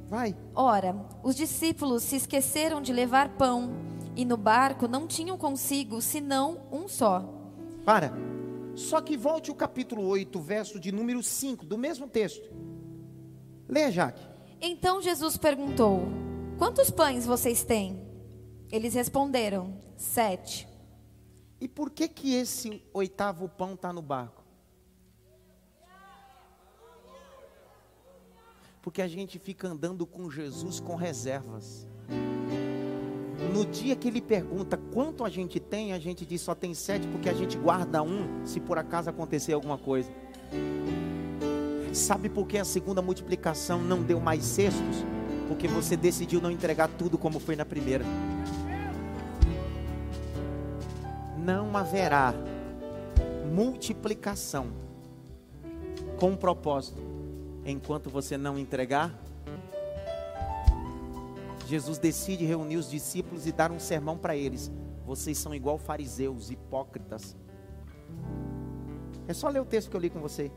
Vai. 0.07 0.35
Ora, 0.55 0.97
os 1.23 1.35
discípulos 1.35 2.03
se 2.03 2.17
esqueceram 2.17 2.81
de 2.81 2.93
levar 2.93 3.31
pão, 3.31 3.73
e 4.17 4.25
no 4.25 4.37
barco 4.37 4.87
não 4.87 5.07
tinham 5.07 5.37
consigo 5.37 6.01
senão 6.01 6.61
um 6.71 6.89
só. 6.89 7.29
Para. 7.85 8.13
Só 8.75 9.01
que 9.01 9.17
volte 9.17 9.51
o 9.51 9.55
capítulo 9.55 10.07
8, 10.07 10.41
verso 10.41 10.81
de 10.81 10.91
número 10.91 11.23
5, 11.23 11.65
do 11.67 11.79
mesmo 11.79 12.09
texto. 12.09 12.49
Lê, 13.69 13.91
Jaque. 13.91 14.23
Então 14.61 15.03
Jesus 15.03 15.37
perguntou: 15.37 16.09
Quantos 16.59 16.91
pães 16.91 17.27
vocês 17.27 17.65
têm? 17.65 18.01
Eles 18.71 18.95
responderam: 18.95 19.75
Sete. 19.97 20.69
E 21.65 21.69
por 21.69 21.89
que 21.89 22.07
que 22.07 22.35
esse 22.35 22.83
oitavo 22.93 23.49
pão 23.49 23.73
está 23.73 23.91
no 23.91 24.03
barco? 24.03 24.45
Porque 28.83 29.01
a 29.01 29.09
gente 29.09 29.39
fica 29.39 29.67
andando 29.67 30.05
com 30.05 30.31
Jesus 30.31 30.79
com 30.79 30.95
reservas. 30.95 31.87
No 33.51 33.65
dia 33.65 33.97
que 33.97 34.09
ele 34.09 34.21
pergunta 34.21 34.77
quanto 34.93 35.25
a 35.25 35.31
gente 35.31 35.59
tem, 35.59 35.95
a 35.95 35.99
gente 35.99 36.27
diz 36.27 36.43
só 36.43 36.55
tem 36.55 36.75
sete, 36.75 37.09
porque 37.09 37.31
a 37.31 37.35
gente 37.35 37.57
guarda 37.57 38.03
um 38.03 38.45
se 38.45 38.61
por 38.61 38.77
acaso 38.77 39.09
acontecer 39.09 39.55
alguma 39.55 39.79
coisa. 39.79 40.13
Sabe 41.95 42.29
por 42.29 42.47
que 42.47 42.59
a 42.59 42.65
segunda 42.67 43.01
multiplicação 43.01 43.81
não 43.81 44.03
deu 44.03 44.21
mais 44.21 44.45
cestos? 44.45 45.03
Porque 45.49 45.67
você 45.67 45.97
decidiu 45.97 46.43
não 46.43 46.51
entregar 46.51 46.89
tudo 46.89 47.17
como 47.17 47.41
foi 47.41 47.57
na 47.57 47.65
primeira 47.65 48.05
não 51.45 51.77
haverá 51.77 52.33
multiplicação 53.53 54.69
com 56.19 56.35
propósito 56.35 57.03
enquanto 57.67 58.09
você 58.09 58.39
não 58.39 58.59
entregar. 58.59 59.15
Jesus 61.67 61.99
decide 61.99 62.47
reunir 62.47 62.79
os 62.79 62.91
discípulos 62.91 63.47
e 63.47 63.53
dar 63.53 63.71
um 63.71 63.79
sermão 63.79 64.17
para 64.17 64.35
eles. 64.35 64.73
Vocês 65.05 65.37
são 65.37 65.55
igual 65.55 65.77
fariseus, 65.77 66.51
hipócritas. 66.51 67.37
É 69.29 69.35
só 69.35 69.49
ler 69.49 69.61
o 69.61 69.67
texto 69.67 69.91
que 69.91 69.97
eu 69.97 70.01
li 70.01 70.09
com 70.09 70.21
você 70.21 70.51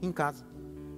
em 0.00 0.10
casa. 0.10 0.44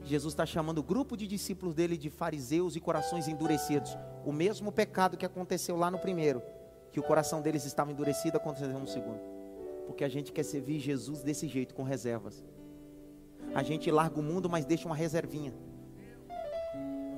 Jesus 0.05 0.35
está 0.35 0.47
chamando 0.47 0.79
o 0.79 0.83
grupo 0.83 1.17
de 1.17 1.27
discípulos 1.27 1.75
dele 1.75 1.97
de 1.97 2.11
fariseus 2.11 2.77
e 2.77 2.81
corações 2.81 3.27
endurecidos. 3.27 3.97
O 4.25 4.33
mesmo 4.33 4.71
pecado 4.71 5.17
que 5.17 5.27
aconteceu 5.27 5.77
lá 5.77 5.91
no 5.91 5.99
primeiro 5.99 6.43
que 6.95 7.01
o 7.01 7.03
coração 7.03 7.43
deles 7.43 7.65
estava 7.65 7.91
endurecido, 7.91 8.37
aconteceu 8.37 8.69
no 8.79 8.87
segundo. 8.87 9.19
Porque 9.85 10.05
a 10.05 10.09
gente 10.09 10.31
quer 10.31 10.45
servir 10.45 10.79
Jesus 10.79 11.25
desse 11.25 11.49
jeito, 11.49 11.75
com 11.75 11.83
reservas. 11.83 12.45
A 13.53 13.65
gente 13.65 13.91
larga 13.91 14.21
o 14.21 14.23
mundo, 14.23 14.49
mas 14.49 14.65
deixa 14.65 14.87
uma 14.87 14.95
reservinha. 14.95 15.53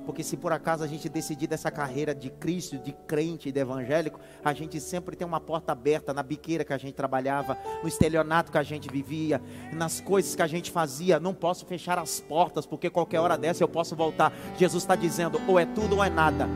Porque 0.03 0.23
se 0.23 0.35
por 0.35 0.51
acaso 0.51 0.83
a 0.83 0.87
gente 0.87 1.07
decidir 1.07 1.45
dessa 1.45 1.69
carreira 1.69 2.15
de 2.15 2.31
Cristo, 2.31 2.79
de 2.79 2.91
crente, 2.91 3.51
de 3.51 3.59
evangélico, 3.59 4.19
a 4.43 4.51
gente 4.51 4.79
sempre 4.79 5.15
tem 5.15 5.27
uma 5.27 5.39
porta 5.39 5.73
aberta 5.73 6.11
na 6.11 6.23
biqueira 6.23 6.65
que 6.65 6.73
a 6.73 6.77
gente 6.79 6.95
trabalhava, 6.95 7.55
no 7.83 7.87
estelionato 7.87 8.51
que 8.51 8.57
a 8.57 8.63
gente 8.63 8.89
vivia, 8.89 9.39
nas 9.71 10.01
coisas 10.01 10.33
que 10.33 10.41
a 10.41 10.47
gente 10.47 10.71
fazia. 10.71 11.19
Não 11.19 11.35
posso 11.35 11.67
fechar 11.67 11.99
as 11.99 12.19
portas, 12.19 12.65
porque 12.65 12.89
qualquer 12.89 13.19
hora 13.19 13.37
dessa 13.37 13.63
eu 13.63 13.69
posso 13.69 13.95
voltar. 13.95 14.33
Jesus 14.57 14.81
está 14.81 14.95
dizendo: 14.95 15.39
ou 15.47 15.59
é 15.59 15.67
tudo 15.67 15.97
ou 15.97 16.03
é 16.03 16.09
nada. 16.09 16.47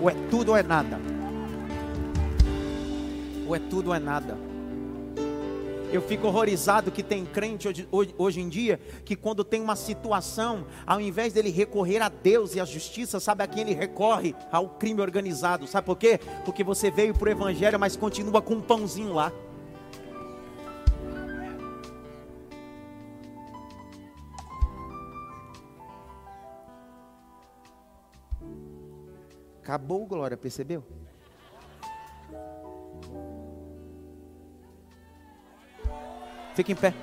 Ou 0.00 0.08
é 0.08 0.14
tudo 0.30 0.50
ou 0.50 0.56
é 0.56 0.62
nada. 0.62 0.98
Ou 3.46 3.54
é 3.54 3.58
tudo 3.58 3.88
ou 3.88 3.94
é 3.94 3.98
nada. 3.98 4.36
Eu 5.90 6.02
fico 6.02 6.26
horrorizado 6.26 6.90
que 6.90 7.02
tem 7.02 7.24
crente 7.24 7.66
hoje, 7.90 8.14
hoje, 8.18 8.40
em 8.40 8.48
dia 8.48 8.78
que 9.06 9.16
quando 9.16 9.42
tem 9.42 9.62
uma 9.62 9.74
situação, 9.74 10.66
ao 10.86 11.00
invés 11.00 11.32
dele 11.32 11.50
recorrer 11.50 12.02
a 12.02 12.10
Deus 12.10 12.54
e 12.54 12.60
à 12.60 12.64
justiça, 12.66 13.18
sabe 13.18 13.42
a 13.42 13.46
quem 13.46 13.62
ele 13.62 13.72
recorre? 13.72 14.34
Ao 14.52 14.68
crime 14.68 15.00
organizado. 15.00 15.66
Sabe 15.66 15.86
por 15.86 15.96
quê? 15.96 16.20
Porque 16.44 16.62
você 16.62 16.90
veio 16.90 17.14
para 17.14 17.28
o 17.28 17.32
evangelho, 17.32 17.80
mas 17.80 17.96
continua 17.96 18.42
com 18.42 18.54
um 18.54 18.60
pãozinho 18.60 19.14
lá. 19.14 19.32
Acabou, 29.68 30.06
Glória, 30.06 30.34
percebeu? 30.34 30.82
Fique 36.54 36.72
em 36.72 36.74
pé. 36.74 36.94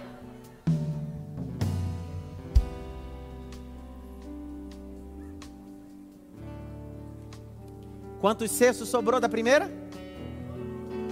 Quantos 8.19 8.49
cestos 8.49 8.89
sobrou 8.89 9.19
da 9.19 9.29
primeira? 9.29 9.69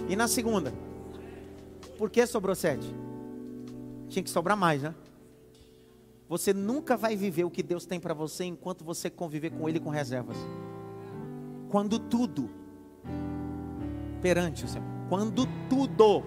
E 0.10 0.16
na 0.16 0.28
segunda? 0.28 0.74
Por 2.00 2.10
que 2.10 2.26
sobrou 2.26 2.56
sete? 2.56 2.88
Tinha 4.10 4.24
que 4.24 4.30
sobrar 4.32 4.58
mais, 4.58 4.82
né? 4.82 4.96
Você 6.28 6.52
nunca 6.52 6.98
vai 6.98 7.16
viver 7.16 7.44
o 7.44 7.52
que 7.52 7.62
Deus 7.62 7.86
tem 7.86 8.00
para 8.00 8.16
você 8.16 8.44
enquanto 8.44 8.84
você 8.84 9.08
conviver 9.08 9.52
com 9.52 9.70
Ele 9.70 9.80
com 9.80 9.92
reservas 9.92 10.38
quando 11.74 11.98
tudo 11.98 12.52
perante 14.22 14.64
o 14.64 14.68
Senhor. 14.68 14.86
Quando 15.10 15.48
tudo, 15.68 16.24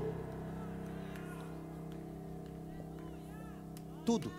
tudo. 4.04 4.32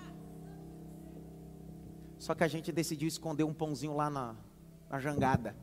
Só 2.20 2.36
que 2.36 2.44
a 2.44 2.48
gente 2.50 2.74
decidiu 2.74 3.08
esconder 3.08 3.46
um 3.46 3.54
pãozinho 3.54 3.96
lá 3.96 4.10
na, 4.10 4.36
na 4.90 5.00
jangada. 5.00 5.56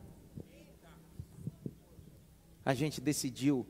A 2.65 2.73
gente 2.73 2.99
decidiu 2.99 3.67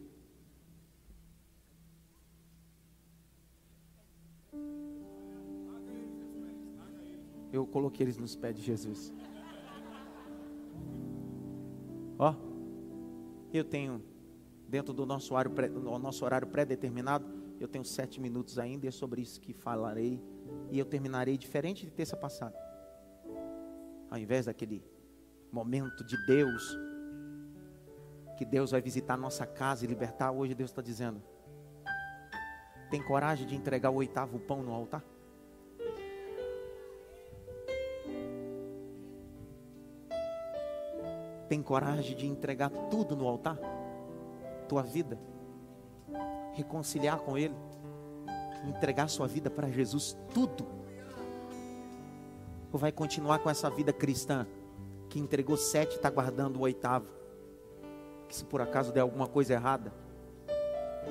eu 7.52 7.68
coloquei 7.68 8.06
eles 8.06 8.16
nos 8.16 8.34
pés 8.34 8.56
de 8.56 8.62
Jesus. 8.62 9.12
Ó, 12.18 12.34
eu 13.54 13.64
tenho, 13.64 14.02
dentro 14.68 14.94
do 14.94 15.06
nosso 15.06 15.34
horário, 15.34 15.52
pré, 15.52 15.70
nosso 15.70 16.24
horário 16.26 16.48
pré-determinado, 16.48 17.26
eu 17.60 17.68
tenho 17.68 17.86
sete 17.86 18.20
minutos 18.20 18.60
ainda 18.60 18.86
e 18.86 18.90
é 18.90 18.92
sobre 18.92 19.22
isso 19.22 19.40
que 19.40 19.54
falarei. 19.54 20.22
E 20.70 20.78
eu 20.78 20.86
terminarei 20.86 21.38
diferente 21.38 21.86
de 21.86 21.92
terça 21.92 22.16
passada. 22.16 22.56
Ao 24.10 24.18
invés 24.18 24.46
daquele 24.46 24.84
momento 25.52 26.04
de 26.06 26.18
Deus, 26.26 26.78
que 28.38 28.46
Deus 28.46 28.72
vai 28.72 28.82
visitar 28.82 29.18
nossa 29.18 29.46
casa 29.46 29.86
e 29.86 29.88
libertar, 29.88 30.32
hoje 30.32 30.54
Deus 30.54 30.70
está 30.70 30.82
dizendo: 30.82 31.22
tem 32.90 33.02
coragem 33.02 33.48
de 33.48 33.56
entregar 33.56 33.90
o 33.90 33.96
oitavo 33.96 34.40
pão 34.40 34.62
no 34.62 34.72
altar? 34.72 35.04
Tem 41.48 41.62
coragem 41.62 42.16
de 42.16 42.28
entregar 42.28 42.70
tudo 42.90 43.16
no 43.16 43.28
altar? 43.28 43.60
Tua 44.68 44.82
vida? 44.82 45.20
Reconciliar 46.54 47.20
com 47.20 47.38
Ele? 47.38 47.56
Entregar 48.68 49.08
sua 49.08 49.28
vida 49.28 49.50
para 49.50 49.70
Jesus, 49.70 50.18
tudo? 50.34 50.66
Ou 52.72 52.80
vai 52.80 52.92
continuar 52.92 53.40
com 53.40 53.50
essa 53.50 53.70
vida 53.70 53.94
cristã? 53.94 54.48
Que 55.10 55.20
entregou 55.20 55.56
sete 55.56 55.94
e 55.94 55.96
está 55.96 56.10
guardando 56.10 56.58
o 56.58 56.62
oitavo? 56.62 57.08
Que 58.28 58.36
se 58.36 58.44
por 58.44 58.62
acaso 58.62 58.92
der 58.92 59.02
alguma 59.02 59.28
coisa 59.28 59.54
errada, 59.54 59.94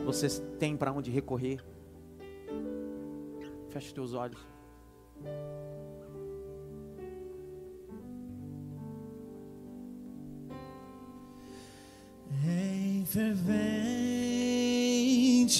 vocês 0.04 0.42
têm 0.58 0.76
para 0.76 0.92
onde 0.92 1.10
recorrer? 1.10 1.64
Feche 3.70 3.94
teus 3.94 4.14
olhos. 4.14 4.44
Fervente 13.14 13.54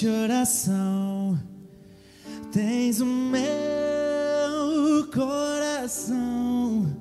oração, 0.05 1.39
tens 2.51 2.99
o 2.99 3.05
meu 3.05 5.07
coração 5.13 6.93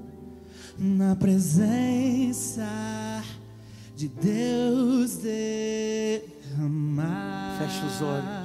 na 0.78 1.16
presença 1.16 2.64
de 3.96 4.06
Deus 4.06 5.16
derramar. 5.16 6.22
Feche 7.58 7.84
os 7.86 8.00
olhos. 8.00 8.44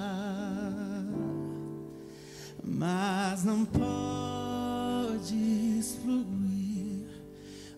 Mas 2.64 3.44
não 3.44 3.64
podes 3.66 3.94
fluir 6.04 7.06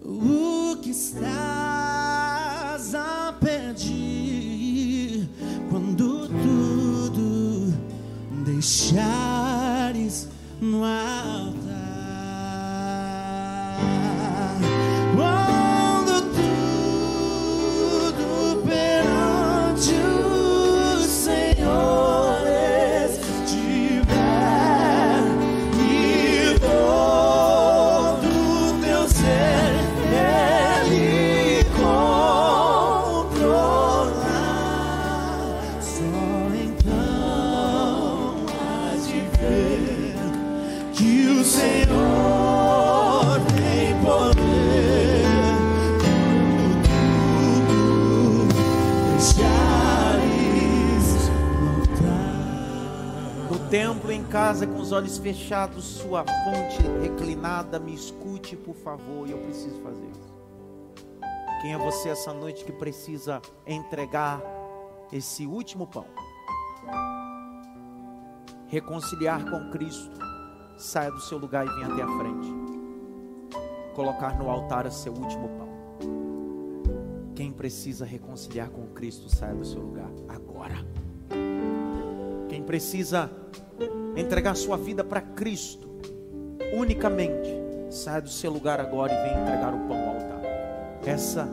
o 0.01 0.77
que 0.77 0.91
estás 0.91 1.80
deixares 8.62 10.28
no 10.62 10.84
altar. 10.84 11.20
Olhos 54.92 55.18
fechados, 55.18 55.84
sua 55.84 56.24
fonte 56.24 56.82
reclinada, 57.02 57.80
me 57.80 57.94
escute, 57.94 58.56
por 58.56 58.76
favor, 58.76 59.30
eu 59.30 59.38
preciso 59.39 59.82
fazer 59.82 60.06
isso. 60.10 60.32
Quem 61.62 61.74
é 61.74 61.78
você 61.78 62.10
essa 62.10 62.34
noite 62.34 62.66
que 62.66 62.72
precisa 62.72 63.42
entregar 63.68 64.42
esse 65.12 65.46
último 65.46 65.86
pão? 65.86 66.06
Reconciliar 68.68 69.44
com 69.50 69.70
Cristo. 69.70 70.20
Saia 70.78 71.12
do 71.12 71.20
seu 71.20 71.38
lugar 71.38 71.68
e 71.68 71.70
venha 71.70 71.94
até 71.94 72.02
a 72.02 72.08
frente. 72.18 72.48
Colocar 73.94 74.39
no 74.39 74.50
altar 74.50 74.88
o 74.88 74.92
seu 74.92 75.14
último 75.14 75.50
pão. 75.50 75.70
Quem 77.36 77.52
precisa 77.52 78.06
reconciliar 78.06 78.70
com 78.70 78.88
Cristo, 78.88 79.30
saia 79.30 79.54
do 79.54 79.66
seu 79.66 79.82
lugar 79.82 80.10
agora. 80.28 80.84
Precisa 82.72 83.30
entregar 84.15 84.55
sua 84.55 84.78
vida 84.78 85.03
para 85.03 85.19
Cristo, 85.19 85.89
unicamente, 86.74 87.49
saia 87.89 88.22
do 88.22 88.30
seu 88.30 88.49
lugar 88.49 88.80
agora 88.80 89.11
e 89.11 89.24
venha 89.28 89.41
entregar 89.41 89.74
o 89.74 89.88
pão 89.89 89.99
ao 89.99 90.15
altar. 90.15 90.41
Essa 91.05 91.49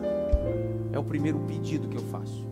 é 0.92 0.96
o 0.96 1.02
primeiro 1.02 1.40
pedido 1.40 1.88
que 1.88 1.96
eu 1.96 2.04
faço. 2.04 2.46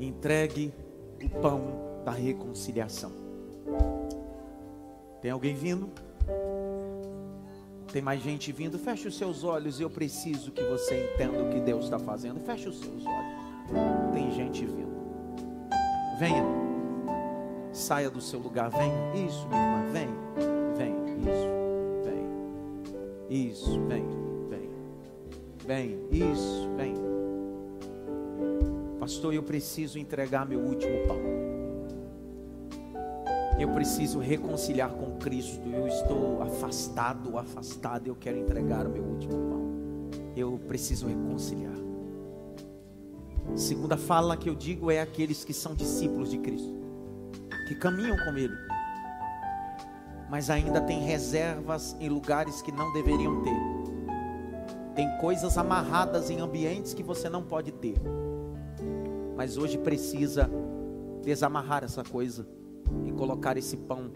Entregue 0.00 0.74
o 1.22 1.30
pão 1.40 2.02
da 2.04 2.10
reconciliação. 2.10 3.12
Tem 5.22 5.30
alguém 5.30 5.54
vindo? 5.54 5.88
Tem 7.92 8.02
mais 8.02 8.20
gente 8.20 8.50
vindo? 8.50 8.76
Feche 8.76 9.06
os 9.06 9.16
seus 9.16 9.44
olhos. 9.44 9.78
Eu 9.78 9.88
preciso 9.88 10.50
que 10.50 10.64
você 10.64 11.12
entenda 11.14 11.44
o 11.44 11.48
que 11.48 11.60
Deus 11.60 11.84
está 11.84 12.00
fazendo. 12.00 12.40
Feche 12.40 12.68
os 12.68 12.80
seus 12.80 13.06
olhos. 13.06 14.12
Tem 14.12 14.32
gente 14.32 14.66
vindo. 14.66 14.90
Venha. 16.18 16.69
Saia 17.72 18.10
do 18.10 18.20
seu 18.20 18.38
lugar. 18.40 18.70
Venha. 18.70 19.26
Isso, 19.26 19.46
minha 19.48 19.62
irmã. 19.62 19.92
Vem. 19.92 20.08
Vem. 20.76 20.94
Isso. 21.20 21.48
Vem. 22.04 23.48
Isso. 23.48 23.80
Vem. 23.86 24.04
Vem. 24.48 24.70
Vem. 25.66 26.30
Isso. 26.32 26.68
Vem. 26.76 26.94
Pastor, 28.98 29.32
eu 29.32 29.42
preciso 29.42 29.98
entregar 29.98 30.46
meu 30.46 30.60
último 30.60 31.06
pão. 31.06 31.18
Eu 33.58 33.68
preciso 33.70 34.18
reconciliar 34.18 34.90
com 34.90 35.18
Cristo. 35.18 35.60
Eu 35.68 35.86
estou 35.86 36.42
afastado, 36.42 37.38
afastado. 37.38 38.06
Eu 38.06 38.16
quero 38.16 38.38
entregar 38.38 38.86
o 38.86 38.90
meu 38.90 39.02
último 39.02 39.32
pão. 39.32 39.60
Eu 40.36 40.58
preciso 40.66 41.06
reconciliar. 41.06 41.80
Segunda 43.56 43.96
fala 43.96 44.36
que 44.36 44.48
eu 44.48 44.54
digo 44.54 44.90
é 44.90 45.00
aqueles 45.00 45.44
que 45.44 45.52
são 45.52 45.74
discípulos 45.74 46.30
de 46.30 46.38
Cristo, 46.38 46.72
que 47.70 47.76
caminham 47.76 48.16
com 48.16 48.36
Ele, 48.36 48.58
mas 50.28 50.50
ainda 50.50 50.80
tem 50.80 51.04
reservas 51.04 51.96
em 52.00 52.08
lugares 52.08 52.60
que 52.60 52.72
não 52.72 52.92
deveriam 52.92 53.44
ter. 53.44 53.56
Tem 54.96 55.08
coisas 55.18 55.56
amarradas 55.56 56.30
em 56.30 56.40
ambientes 56.40 56.92
que 56.92 57.02
você 57.04 57.28
não 57.28 57.44
pode 57.44 57.70
ter. 57.70 57.94
Mas 59.36 59.56
hoje 59.56 59.78
precisa 59.78 60.50
desamarrar 61.22 61.84
essa 61.84 62.02
coisa 62.02 62.44
e 63.06 63.12
colocar 63.12 63.56
esse 63.56 63.76
pão 63.76 64.10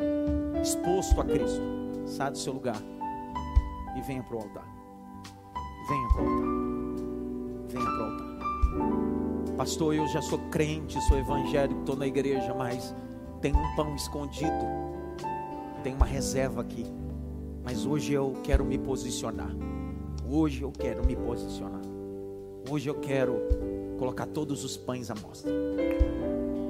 exposto 0.61 1.21
a 1.21 1.25
Cristo. 1.25 1.63
Sai 2.07 2.33
do 2.33 2.39
seu 2.39 2.55
lugar 2.55 2.83
e 3.97 4.01
venha 4.01 4.25
para 4.25 4.35
o 4.37 4.41
altar. 4.41 4.67
Venha 5.89 6.09
para 6.09 6.23
o 6.23 6.27
altar. 6.27 6.49
Venha 7.69 7.85
para 7.85 8.01
o 8.01 8.05
altar. 8.11 9.57
Pastor, 9.57 9.95
eu 9.95 10.09
já 10.09 10.21
sou 10.21 10.41
crente, 10.51 11.01
sou 11.03 11.17
evangélico, 11.17 11.79
estou 11.79 11.95
na 11.95 12.09
igreja, 12.09 12.53
mas 12.53 12.93
tem 13.45 13.55
um 13.55 13.77
pão 13.77 13.95
escondido. 13.95 14.65
Tem 15.83 15.95
uma 15.95 16.07
reserva 16.07 16.63
aqui. 16.63 16.87
Mas 17.63 17.85
hoje 17.85 18.15
eu 18.15 18.33
quero 18.43 18.65
me 18.65 18.79
posicionar. 18.79 19.51
Hoje 20.27 20.63
eu 20.63 20.73
quero 20.73 21.05
me 21.05 21.15
posicionar. 21.15 21.83
Hoje 22.71 22.89
eu 22.89 22.95
quero 22.95 23.37
colocar 23.99 24.25
todos 24.25 24.65
os 24.65 24.79
pães 24.79 25.11
à 25.11 25.15
mostra. 25.15 25.53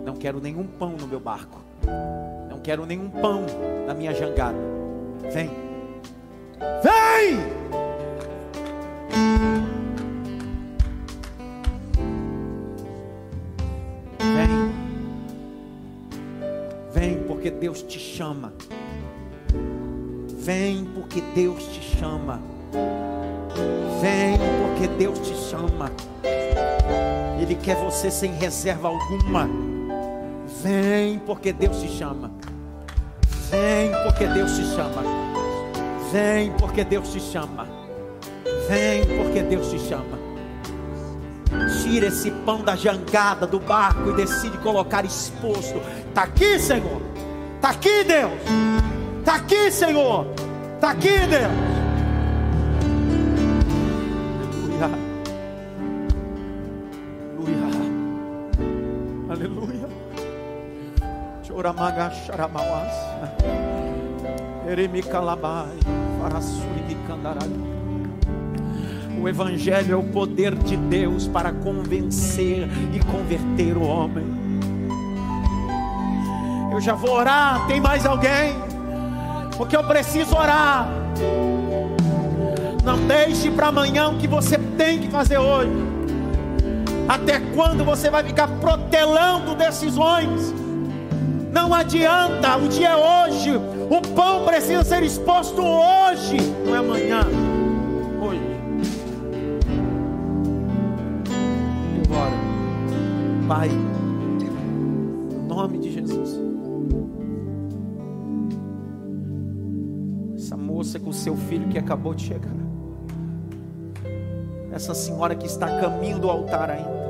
Não 0.05 0.14
quero 0.14 0.40
nenhum 0.40 0.66
pão 0.66 0.96
no 1.01 1.06
meu 1.06 1.20
barco. 1.20 1.60
Não 2.51 2.59
quero 2.59 2.84
nenhum 2.84 3.09
pão 3.09 3.46
na 3.86 3.94
minha 3.94 4.12
jangada. 4.12 4.59
Vem. 5.32 5.51
Vem! 6.82 7.64
Porque 17.45 17.51
Deus 17.51 17.83
te 17.83 17.99
chama. 17.99 18.55
Vem 20.39 20.87
porque 20.95 21.23
Deus 21.35 21.62
te 21.65 21.99
chama. 21.99 22.41
Vem 24.01 24.39
porque 24.62 24.89
Deus 24.89 25.19
te 25.19 25.35
chama. 25.51 25.93
Ele 27.39 27.55
quer 27.57 27.77
você 27.77 28.11
sem 28.11 28.33
reserva 28.37 28.89
alguma. 28.89 29.47
Vem 30.62 31.19
porque 31.19 31.53
Deus 31.53 31.83
te 31.83 31.89
chama. 31.89 32.31
Vem 33.51 33.93
porque 34.05 34.27
Deus 34.27 34.57
te 34.57 34.65
chama. 34.65 35.03
Vem 36.11 36.51
porque 36.53 36.83
Deus 36.83 37.12
te 37.12 37.21
chama. 37.21 37.69
Vem 38.71 39.05
porque 39.19 39.43
Deus 39.43 39.69
te 39.69 39.79
chama. 39.81 40.19
Tira 41.83 42.07
esse 42.07 42.31
pão 42.31 42.62
da 42.62 42.75
jangada 42.75 43.47
do 43.47 43.61
barco 43.61 44.09
e 44.09 44.15
decide 44.15 44.57
colocar 44.59 45.05
exposto. 45.05 45.79
Está 46.09 46.23
aqui, 46.23 46.59
Senhor. 46.59 47.14
Está 47.65 47.77
aqui, 47.77 48.05
Deus. 48.05 48.32
Está 49.20 49.36
aqui, 49.36 49.70
Senhor. 49.70 50.27
Está 50.74 50.91
aqui, 50.91 51.09
Deus. 51.09 51.51
Aleluia. 57.41 57.69
Aleluia. 59.31 59.89
Choramaga 61.43 62.11
charamawas. 62.11 62.93
Eremicalabai. 64.69 65.78
Farasuribicandaralho. 66.20 67.65
O 69.23 69.27
Evangelho 69.27 69.95
é 69.95 69.97
o 69.97 70.03
poder 70.03 70.55
de 70.55 70.77
Deus 70.77 71.27
para 71.27 71.51
convencer 71.51 72.69
e 72.93 73.01
converter 73.11 73.74
o 73.78 73.85
homem. 73.85 74.34
Eu 76.74 76.80
já 76.80 76.94
vou 76.94 77.12
orar. 77.12 77.68
Tem 77.68 77.80
mais 77.80 78.05
alguém? 78.05 78.52
Porque 79.56 79.76
eu 79.76 79.84
preciso 79.84 80.36
orar. 80.36 80.88
Não 82.82 82.98
deixe 83.06 83.48
para 83.48 83.68
amanhã 83.68 84.09
o 84.09 84.18
que 84.18 84.26
você 84.26 84.59
tem 84.76 84.98
que 84.98 85.09
fazer 85.09 85.38
hoje. 85.38 85.70
Até 87.09 87.38
quando 87.55 87.84
você 87.84 88.10
vai 88.10 88.24
ficar 88.24 88.48
protelando 88.48 89.55
decisões? 89.55 90.52
Não 91.52 91.72
adianta, 91.72 92.56
o 92.56 92.68
dia 92.68 92.88
é 92.88 92.96
hoje. 92.96 93.52
O 93.56 94.01
pão 94.12 94.44
precisa 94.44 94.82
ser 94.82 95.05
exposto 95.05 95.62
hoje, 95.62 96.38
não 96.66 96.74
é 96.74 96.78
amanhã. 96.78 97.20
Hoje. 98.20 98.40
E 101.94 102.02
agora, 102.05 102.32
Pai, 103.46 103.70
seu 111.24 111.36
filho 111.36 111.68
que 111.68 111.78
acabou 111.78 112.14
de 112.14 112.26
chegar. 112.26 112.52
Essa 114.70 114.92
senhora 114.92 115.34
que 115.34 115.46
está 115.46 115.66
a 115.66 115.80
caminho 115.80 116.18
do 116.18 116.28
altar 116.28 116.70
ainda. 116.70 117.05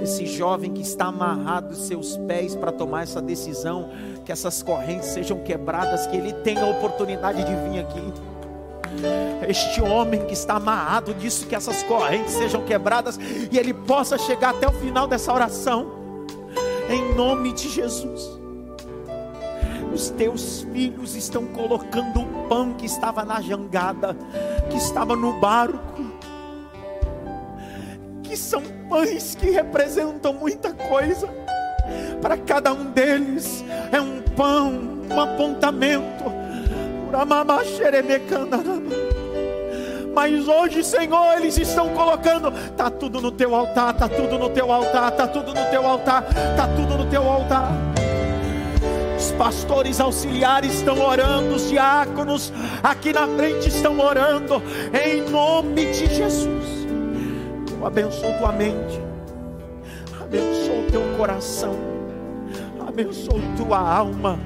Esse 0.00 0.26
jovem 0.26 0.72
que 0.72 0.80
está 0.80 1.06
amarrado 1.06 1.74
seus 1.74 2.16
pés 2.16 2.54
para 2.54 2.70
tomar 2.70 3.02
essa 3.02 3.20
decisão, 3.20 3.90
que 4.24 4.32
essas 4.32 4.62
correntes 4.62 5.08
sejam 5.08 5.40
quebradas, 5.40 6.06
que 6.06 6.16
ele 6.16 6.32
tenha 6.32 6.62
a 6.62 6.70
oportunidade 6.70 7.42
de 7.44 7.54
vir 7.68 7.80
aqui. 7.80 8.12
Este 9.48 9.82
homem 9.82 10.24
que 10.26 10.32
está 10.32 10.54
amarrado 10.54 11.12
disso, 11.14 11.46
que 11.46 11.54
essas 11.54 11.82
correntes 11.82 12.32
sejam 12.32 12.62
quebradas 12.64 13.18
e 13.50 13.58
ele 13.58 13.74
possa 13.74 14.16
chegar 14.16 14.50
até 14.50 14.68
o 14.68 14.72
final 14.72 15.06
dessa 15.06 15.32
oração, 15.32 15.86
em 16.88 17.14
nome 17.14 17.52
de 17.52 17.68
Jesus 17.68 18.39
os 19.92 20.10
teus 20.10 20.66
filhos 20.72 21.14
estão 21.14 21.46
colocando 21.46 22.20
o 22.20 22.48
pão 22.48 22.74
que 22.74 22.86
estava 22.86 23.24
na 23.24 23.40
jangada, 23.40 24.16
que 24.70 24.76
estava 24.76 25.16
no 25.16 25.34
barco, 25.40 26.04
que 28.22 28.36
são 28.36 28.62
pães 28.88 29.34
que 29.34 29.50
representam 29.50 30.32
muita 30.32 30.72
coisa. 30.72 31.28
Para 32.20 32.36
cada 32.36 32.72
um 32.72 32.84
deles 32.92 33.64
é 33.90 34.00
um 34.00 34.22
pão, 34.36 34.72
um 35.10 35.20
apontamento. 35.20 36.24
Mas 40.14 40.46
hoje, 40.46 40.84
Senhor, 40.84 41.34
eles 41.36 41.56
estão 41.56 41.88
colocando, 41.90 42.52
tá 42.76 42.90
tudo 42.90 43.20
no 43.20 43.30
teu 43.30 43.54
altar, 43.54 43.94
tá 43.94 44.08
tudo 44.08 44.38
no 44.38 44.50
teu 44.50 44.70
altar, 44.70 45.10
tá 45.12 45.26
tudo 45.26 45.54
no 45.54 45.64
teu 45.70 45.86
altar, 45.86 46.24
tá 46.56 46.68
tudo 46.76 46.98
no 46.98 47.06
teu 47.08 47.22
altar. 47.22 47.89
Os 49.20 49.32
pastores 49.32 50.00
auxiliares 50.00 50.76
estão 50.76 50.98
orando, 50.98 51.54
os 51.54 51.68
diáconos 51.68 52.50
aqui 52.82 53.12
na 53.12 53.28
frente 53.28 53.68
estão 53.68 54.00
orando, 54.00 54.62
em 54.94 55.20
nome 55.30 55.92
de 55.92 56.06
Jesus. 56.06 56.86
Eu 57.70 57.86
abençoo 57.86 58.32
tua 58.38 58.50
mente, 58.50 58.98
abençoo 60.18 60.86
teu 60.90 61.02
coração, 61.18 61.76
abençoo 62.88 63.38
tua 63.58 63.78
alma, 63.78 64.40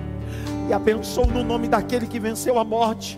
e 0.68 0.72
abençoo 0.72 1.26
no 1.28 1.44
nome 1.44 1.68
daquele 1.68 2.08
que 2.08 2.18
venceu 2.18 2.58
a 2.58 2.64
morte, 2.64 3.16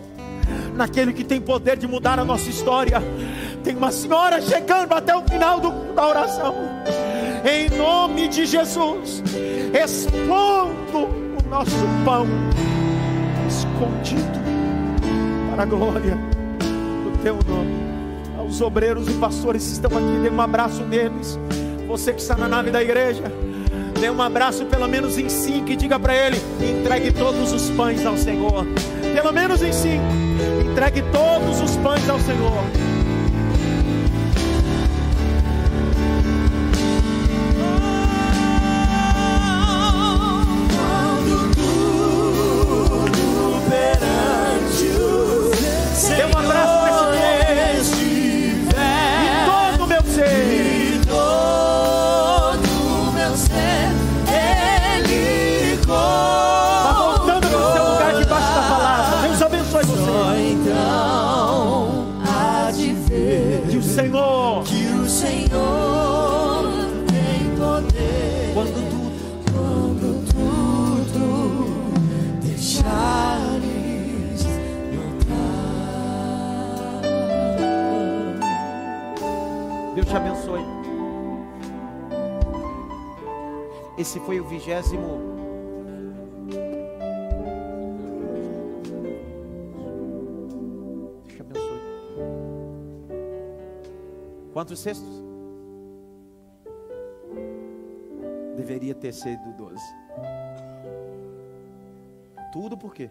naquele 0.75 1.11
que 1.11 1.23
tem 1.23 1.41
poder 1.41 1.75
de 1.75 1.87
mudar 1.87 2.19
a 2.19 2.23
nossa 2.23 2.51
história. 2.51 3.01
Tem 3.63 3.75
uma 3.75 3.91
senhora 3.91 4.39
chegando 4.39 4.93
até 4.93 5.15
o 5.15 5.23
final 5.23 5.59
do, 5.59 5.71
da 5.95 6.07
oração, 6.07 6.53
em 7.43 7.75
nome 7.75 8.27
de 8.27 8.45
Jesus, 8.45 9.23
expondo 9.73 11.26
nosso 11.49 11.75
pão 12.03 12.27
escondido 13.47 14.39
para 15.51 15.63
a 15.63 15.65
glória 15.65 16.17
do 17.03 17.17
teu 17.23 17.39
nome. 17.47 17.87
Aos 18.37 18.61
obreiros 18.61 19.07
e 19.07 19.13
pastores 19.13 19.65
que 19.65 19.73
estão 19.73 19.91
aqui, 19.91 20.19
dê 20.21 20.29
um 20.29 20.41
abraço 20.41 20.83
neles. 20.83 21.39
Você 21.87 22.13
que 22.13 22.21
está 22.21 22.35
na 22.35 22.47
nave 22.47 22.69
da 22.69 22.81
igreja, 22.81 23.23
dê 23.99 24.09
um 24.09 24.21
abraço 24.21 24.65
pelo 24.65 24.87
menos 24.87 25.17
em 25.17 25.29
cinco 25.29 25.71
e 25.71 25.75
diga 25.75 25.97
para 25.99 26.15
ele: 26.15 26.37
entregue 26.61 27.11
todos 27.11 27.51
os 27.53 27.69
pães 27.71 28.05
ao 28.05 28.17
Senhor. 28.17 28.65
Pelo 29.13 29.31
menos 29.31 29.61
em 29.63 29.71
cinco, 29.71 30.05
entregue 30.69 31.01
todos 31.11 31.61
os 31.61 31.77
pães 31.77 32.07
ao 32.09 32.19
Senhor. 32.19 32.86
Esse 83.97 84.19
foi 84.19 84.39
o 84.39 84.45
vigésimo. 84.45 85.19
Te 91.27 91.41
abençoe. 91.41 91.81
Quantos 94.53 94.79
cestos? 94.79 95.23
Deveria 98.55 98.93
ter 98.93 99.13
sido 99.13 99.51
12. 99.57 99.81
Tudo 102.51 102.77
por 102.77 102.93
quê? 102.93 103.09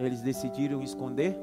Eles 0.00 0.22
decidiram 0.22 0.82
esconder 0.82 1.36